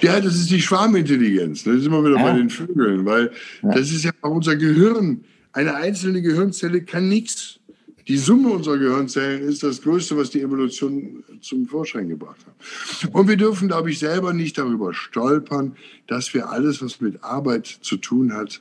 Ja, 0.00 0.20
das 0.20 0.36
ist 0.36 0.50
die 0.50 0.60
Schwarmintelligenz. 0.60 1.64
Das 1.64 1.76
ist 1.76 1.86
immer 1.86 2.04
wieder 2.04 2.16
ja. 2.16 2.22
bei 2.22 2.38
den 2.38 2.50
Vögeln, 2.50 3.04
weil 3.04 3.30
das 3.62 3.90
ist 3.90 4.04
ja 4.04 4.12
auch 4.22 4.30
unser 4.30 4.56
Gehirn. 4.56 5.24
Eine 5.56 5.74
einzelne 5.74 6.20
Gehirnzelle 6.20 6.82
kann 6.82 7.08
nichts. 7.08 7.60
Die 8.08 8.18
Summe 8.18 8.50
unserer 8.50 8.76
Gehirnzellen 8.76 9.42
ist 9.48 9.62
das 9.62 9.80
Größte, 9.80 10.14
was 10.14 10.28
die 10.28 10.42
Evolution 10.42 11.24
zum 11.40 11.66
Vorschein 11.66 12.10
gebracht 12.10 12.44
hat. 12.46 13.14
Und 13.14 13.26
wir 13.26 13.38
dürfen, 13.38 13.68
glaube 13.68 13.90
ich, 13.90 13.98
selber 13.98 14.34
nicht 14.34 14.58
darüber 14.58 14.92
stolpern, 14.92 15.74
dass 16.08 16.34
wir 16.34 16.50
alles, 16.50 16.82
was 16.82 17.00
mit 17.00 17.24
Arbeit 17.24 17.66
zu 17.66 17.96
tun 17.96 18.34
hat, 18.34 18.60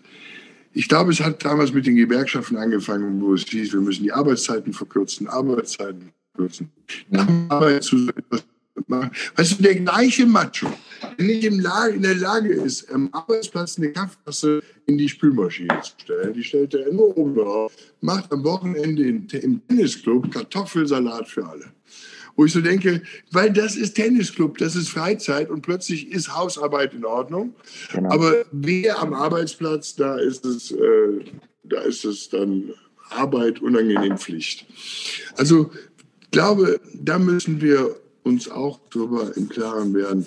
ich 0.72 0.88
glaube, 0.88 1.12
es 1.12 1.20
hat 1.20 1.44
damals 1.44 1.74
mit 1.74 1.86
den 1.86 1.98
Gewerkschaften 1.98 2.56
angefangen, 2.56 3.22
wo 3.22 3.34
es 3.34 3.44
hieß, 3.44 3.74
wir 3.74 3.82
müssen 3.82 4.04
die 4.04 4.14
Arbeitszeiten 4.14 4.72
verkürzen, 4.72 5.28
Arbeitszeiten 5.28 6.12
verkürzen. 6.32 6.72
Arbeit 7.50 7.84
zu 7.84 7.98
machen. 7.98 8.55
Weißt 9.36 9.60
du, 9.60 9.64
der 9.64 9.76
gleiche 9.76 10.26
Macho, 10.26 10.68
der 11.18 11.26
nicht 11.26 11.46
in 11.46 11.64
der 11.64 12.16
Lage 12.16 12.54
ist, 12.54 12.92
am 12.92 13.10
Arbeitsplatz 13.14 13.78
eine 13.78 13.92
Kaffeetasse 13.92 14.62
in 14.86 14.98
die 14.98 15.08
Spülmaschine 15.08 15.80
zu 15.82 15.94
stellen, 15.98 16.34
die 16.34 16.44
stellt 16.44 16.74
er 16.74 16.92
nur 16.92 17.18
oben 17.18 17.36
drauf, 17.36 17.74
macht 18.02 18.32
am 18.32 18.44
Wochenende 18.44 19.04
im 19.04 19.28
Tennisclub 19.28 20.32
Kartoffelsalat 20.32 21.28
für 21.28 21.48
alle 21.48 21.72
wo 22.36 22.46
ich 22.46 22.52
so 22.52 22.62
denke, 22.62 23.02
weil 23.32 23.52
das 23.52 23.76
ist 23.76 23.94
Tennisclub, 23.94 24.58
das 24.58 24.76
ist 24.76 24.90
Freizeit 24.90 25.50
und 25.50 25.62
plötzlich 25.62 26.12
ist 26.12 26.36
Hausarbeit 26.36 26.94
in 26.94 27.06
Ordnung. 27.06 27.56
Genau. 27.94 28.12
Aber 28.12 28.46
wer 28.52 29.00
am 29.00 29.14
Arbeitsplatz, 29.14 29.96
da 29.96 30.18
ist 30.18 30.46
es, 30.46 30.72
äh, 30.72 31.24
da 31.64 31.82
ist 31.82 32.04
es 32.04 32.30
dann 32.30 32.74
Arbeit 33.10 33.62
unangenehm 33.62 34.18
Pflicht. 34.18 34.66
Also 35.38 35.72
ich 36.22 36.32
glaube, 36.32 36.82
da 36.94 37.20
müssen 37.20 37.62
wir 37.62 37.96
uns 38.26 38.50
auch 38.50 38.80
darüber 38.92 39.36
im 39.38 39.48
Klaren 39.48 39.94
werden, 39.94 40.26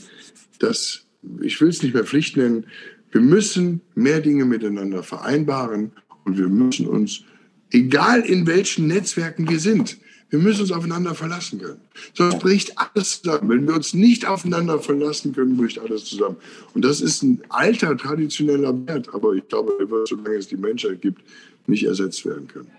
dass, 0.60 1.04
ich 1.42 1.60
will 1.60 1.68
es 1.68 1.82
nicht 1.82 1.94
mehr 1.94 2.04
Pflicht 2.04 2.36
nennen, 2.36 2.66
wir 3.10 3.20
müssen 3.20 3.80
mehr 3.94 4.20
Dinge 4.20 4.44
miteinander 4.44 5.02
vereinbaren 5.02 5.92
und 6.24 6.38
wir 6.38 6.48
müssen 6.48 6.86
uns, 6.86 7.22
egal 7.70 8.20
in 8.20 8.46
welchen 8.46 8.86
Netzwerken 8.86 9.48
wir 9.48 9.58
sind, 9.58 9.98
wir 10.30 10.38
müssen 10.38 10.60
uns 10.60 10.72
aufeinander 10.72 11.14
verlassen 11.14 11.58
können. 11.58 11.80
Sonst 12.12 12.40
bricht 12.40 12.74
alles 12.76 13.22
zusammen. 13.22 13.48
Wenn 13.48 13.66
wir 13.66 13.74
uns 13.74 13.94
nicht 13.94 14.26
aufeinander 14.26 14.78
verlassen 14.78 15.34
können, 15.34 15.56
bricht 15.56 15.78
alles 15.78 16.04
zusammen. 16.04 16.36
Und 16.74 16.84
das 16.84 17.00
ist 17.00 17.22
ein 17.22 17.40
alter, 17.48 17.96
traditioneller 17.96 18.86
Wert, 18.86 19.12
aber 19.14 19.32
ich 19.32 19.48
glaube, 19.48 19.72
er 19.80 19.90
wird, 19.90 20.06
solange 20.08 20.36
es 20.36 20.48
die 20.48 20.58
Menschheit 20.58 21.00
gibt, 21.00 21.22
nicht 21.66 21.84
ersetzt 21.84 22.26
werden 22.26 22.46
können. 22.46 22.70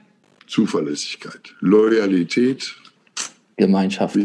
Zuverlässigkeit, 0.46 1.56
Loyalität, 1.60 2.76
Gemeinschaft. 3.58 4.16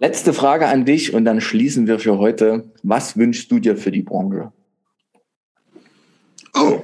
Letzte 0.00 0.32
Frage 0.32 0.66
an 0.66 0.84
dich 0.84 1.14
und 1.14 1.24
dann 1.24 1.40
schließen 1.40 1.86
wir 1.86 1.98
für 1.98 2.18
heute. 2.18 2.70
Was 2.82 3.16
wünschst 3.16 3.50
du 3.50 3.58
dir 3.58 3.76
für 3.76 3.90
die 3.90 4.02
Branche? 4.02 4.52
Oh, 6.54 6.82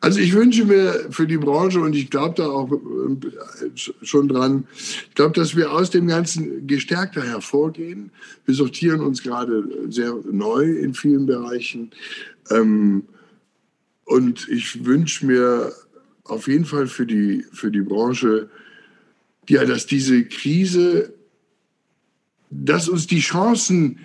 also 0.00 0.18
ich 0.18 0.32
wünsche 0.34 0.64
mir 0.64 1.08
für 1.10 1.26
die 1.26 1.36
Branche 1.36 1.80
und 1.80 1.94
ich 1.94 2.08
glaube 2.08 2.34
da 2.36 2.46
auch 2.48 2.72
äh, 2.72 3.70
schon 3.74 4.28
dran, 4.28 4.66
ich 4.74 5.14
glaube, 5.14 5.32
dass 5.32 5.56
wir 5.56 5.72
aus 5.72 5.90
dem 5.90 6.06
Ganzen 6.06 6.66
gestärkter 6.66 7.22
hervorgehen. 7.22 8.10
Wir 8.46 8.54
sortieren 8.54 9.00
uns 9.02 9.22
gerade 9.22 9.64
sehr 9.88 10.14
neu 10.30 10.64
in 10.64 10.94
vielen 10.94 11.26
Bereichen. 11.26 11.90
Ähm, 12.50 13.04
und 14.04 14.48
ich 14.48 14.86
wünsche 14.86 15.26
mir 15.26 15.72
auf 16.24 16.48
jeden 16.48 16.64
Fall 16.64 16.86
für 16.86 17.04
die, 17.04 17.44
für 17.52 17.70
die 17.70 17.82
Branche, 17.82 18.48
ja, 19.50 19.64
dass 19.64 19.86
diese 19.86 20.24
Krise, 20.24 21.14
dass 22.50 22.88
uns 22.88 23.06
die 23.06 23.20
Chancen 23.20 23.98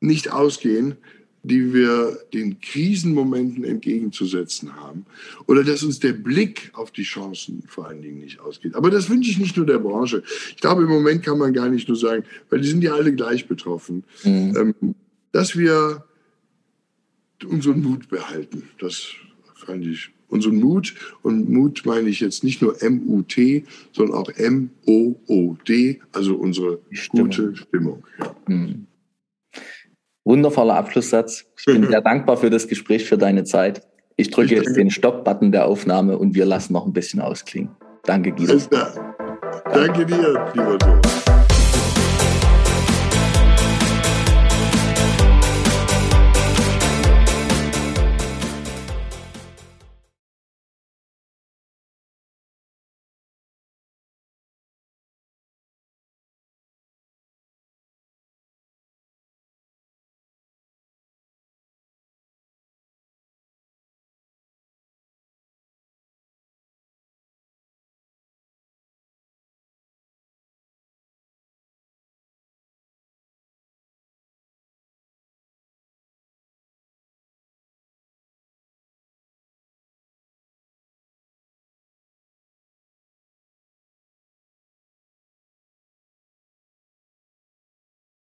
nicht 0.00 0.30
ausgehen, 0.32 0.96
die 1.42 1.72
wir 1.72 2.18
den 2.32 2.60
Krisenmomenten 2.60 3.64
entgegenzusetzen 3.64 4.76
haben. 4.76 5.06
Oder 5.46 5.64
dass 5.64 5.82
uns 5.82 5.98
der 6.00 6.12
Blick 6.12 6.70
auf 6.74 6.90
die 6.90 7.04
Chancen 7.04 7.62
vor 7.66 7.86
allen 7.86 8.02
Dingen 8.02 8.18
nicht 8.18 8.40
ausgeht. 8.40 8.74
Aber 8.74 8.90
das 8.90 9.08
wünsche 9.08 9.30
ich 9.30 9.38
nicht 9.38 9.56
nur 9.56 9.66
der 9.66 9.78
Branche. 9.78 10.22
Ich 10.50 10.60
glaube, 10.60 10.82
im 10.82 10.88
Moment 10.88 11.22
kann 11.22 11.38
man 11.38 11.52
gar 11.52 11.68
nicht 11.68 11.88
nur 11.88 11.96
sagen, 11.96 12.24
weil 12.50 12.60
die 12.60 12.68
sind 12.68 12.82
ja 12.82 12.94
alle 12.94 13.14
gleich 13.14 13.46
betroffen, 13.46 14.04
mhm. 14.24 14.74
ähm, 14.82 14.94
dass 15.32 15.56
wir 15.56 16.04
unseren 17.46 17.82
Mut 17.82 18.08
behalten. 18.08 18.64
Das 18.78 19.12
fand 19.54 19.86
ich 19.86 20.10
unseren 20.28 20.60
Mut. 20.60 20.94
Und 21.22 21.48
Mut 21.48 21.82
meine 21.84 22.08
ich 22.08 22.20
jetzt 22.20 22.44
nicht 22.44 22.62
nur 22.62 22.80
M-U-T, 22.82 23.64
sondern 23.92 24.16
auch 24.16 24.28
M-O-O-D, 24.30 26.00
also 26.12 26.36
unsere 26.36 26.80
Stimmung. 26.90 27.26
gute 27.26 27.56
Stimmung. 27.56 28.04
Ja. 28.18 28.34
Mhm. 28.46 28.86
Wundervoller 30.24 30.74
Abschlusssatz. 30.74 31.46
Ich 31.58 31.64
bin 31.64 31.86
sehr 31.88 32.02
dankbar 32.02 32.36
für 32.36 32.50
das 32.50 32.68
Gespräch, 32.68 33.06
für 33.06 33.18
deine 33.18 33.44
Zeit. 33.44 33.82
Ich 34.16 34.30
drücke 34.30 34.56
jetzt 34.56 34.76
den 34.76 34.90
Stopp-Button 34.90 35.52
der 35.52 35.66
Aufnahme 35.66 36.18
und 36.18 36.34
wir 36.34 36.44
lassen 36.44 36.72
noch 36.72 36.86
ein 36.86 36.92
bisschen 36.92 37.20
ausklingen. 37.20 37.70
Danke, 38.04 38.32
Guido. 38.32 38.58
Danke 39.72 40.04
dir, 40.04 40.50
lieber 40.54 40.76
Joe. 40.82 41.00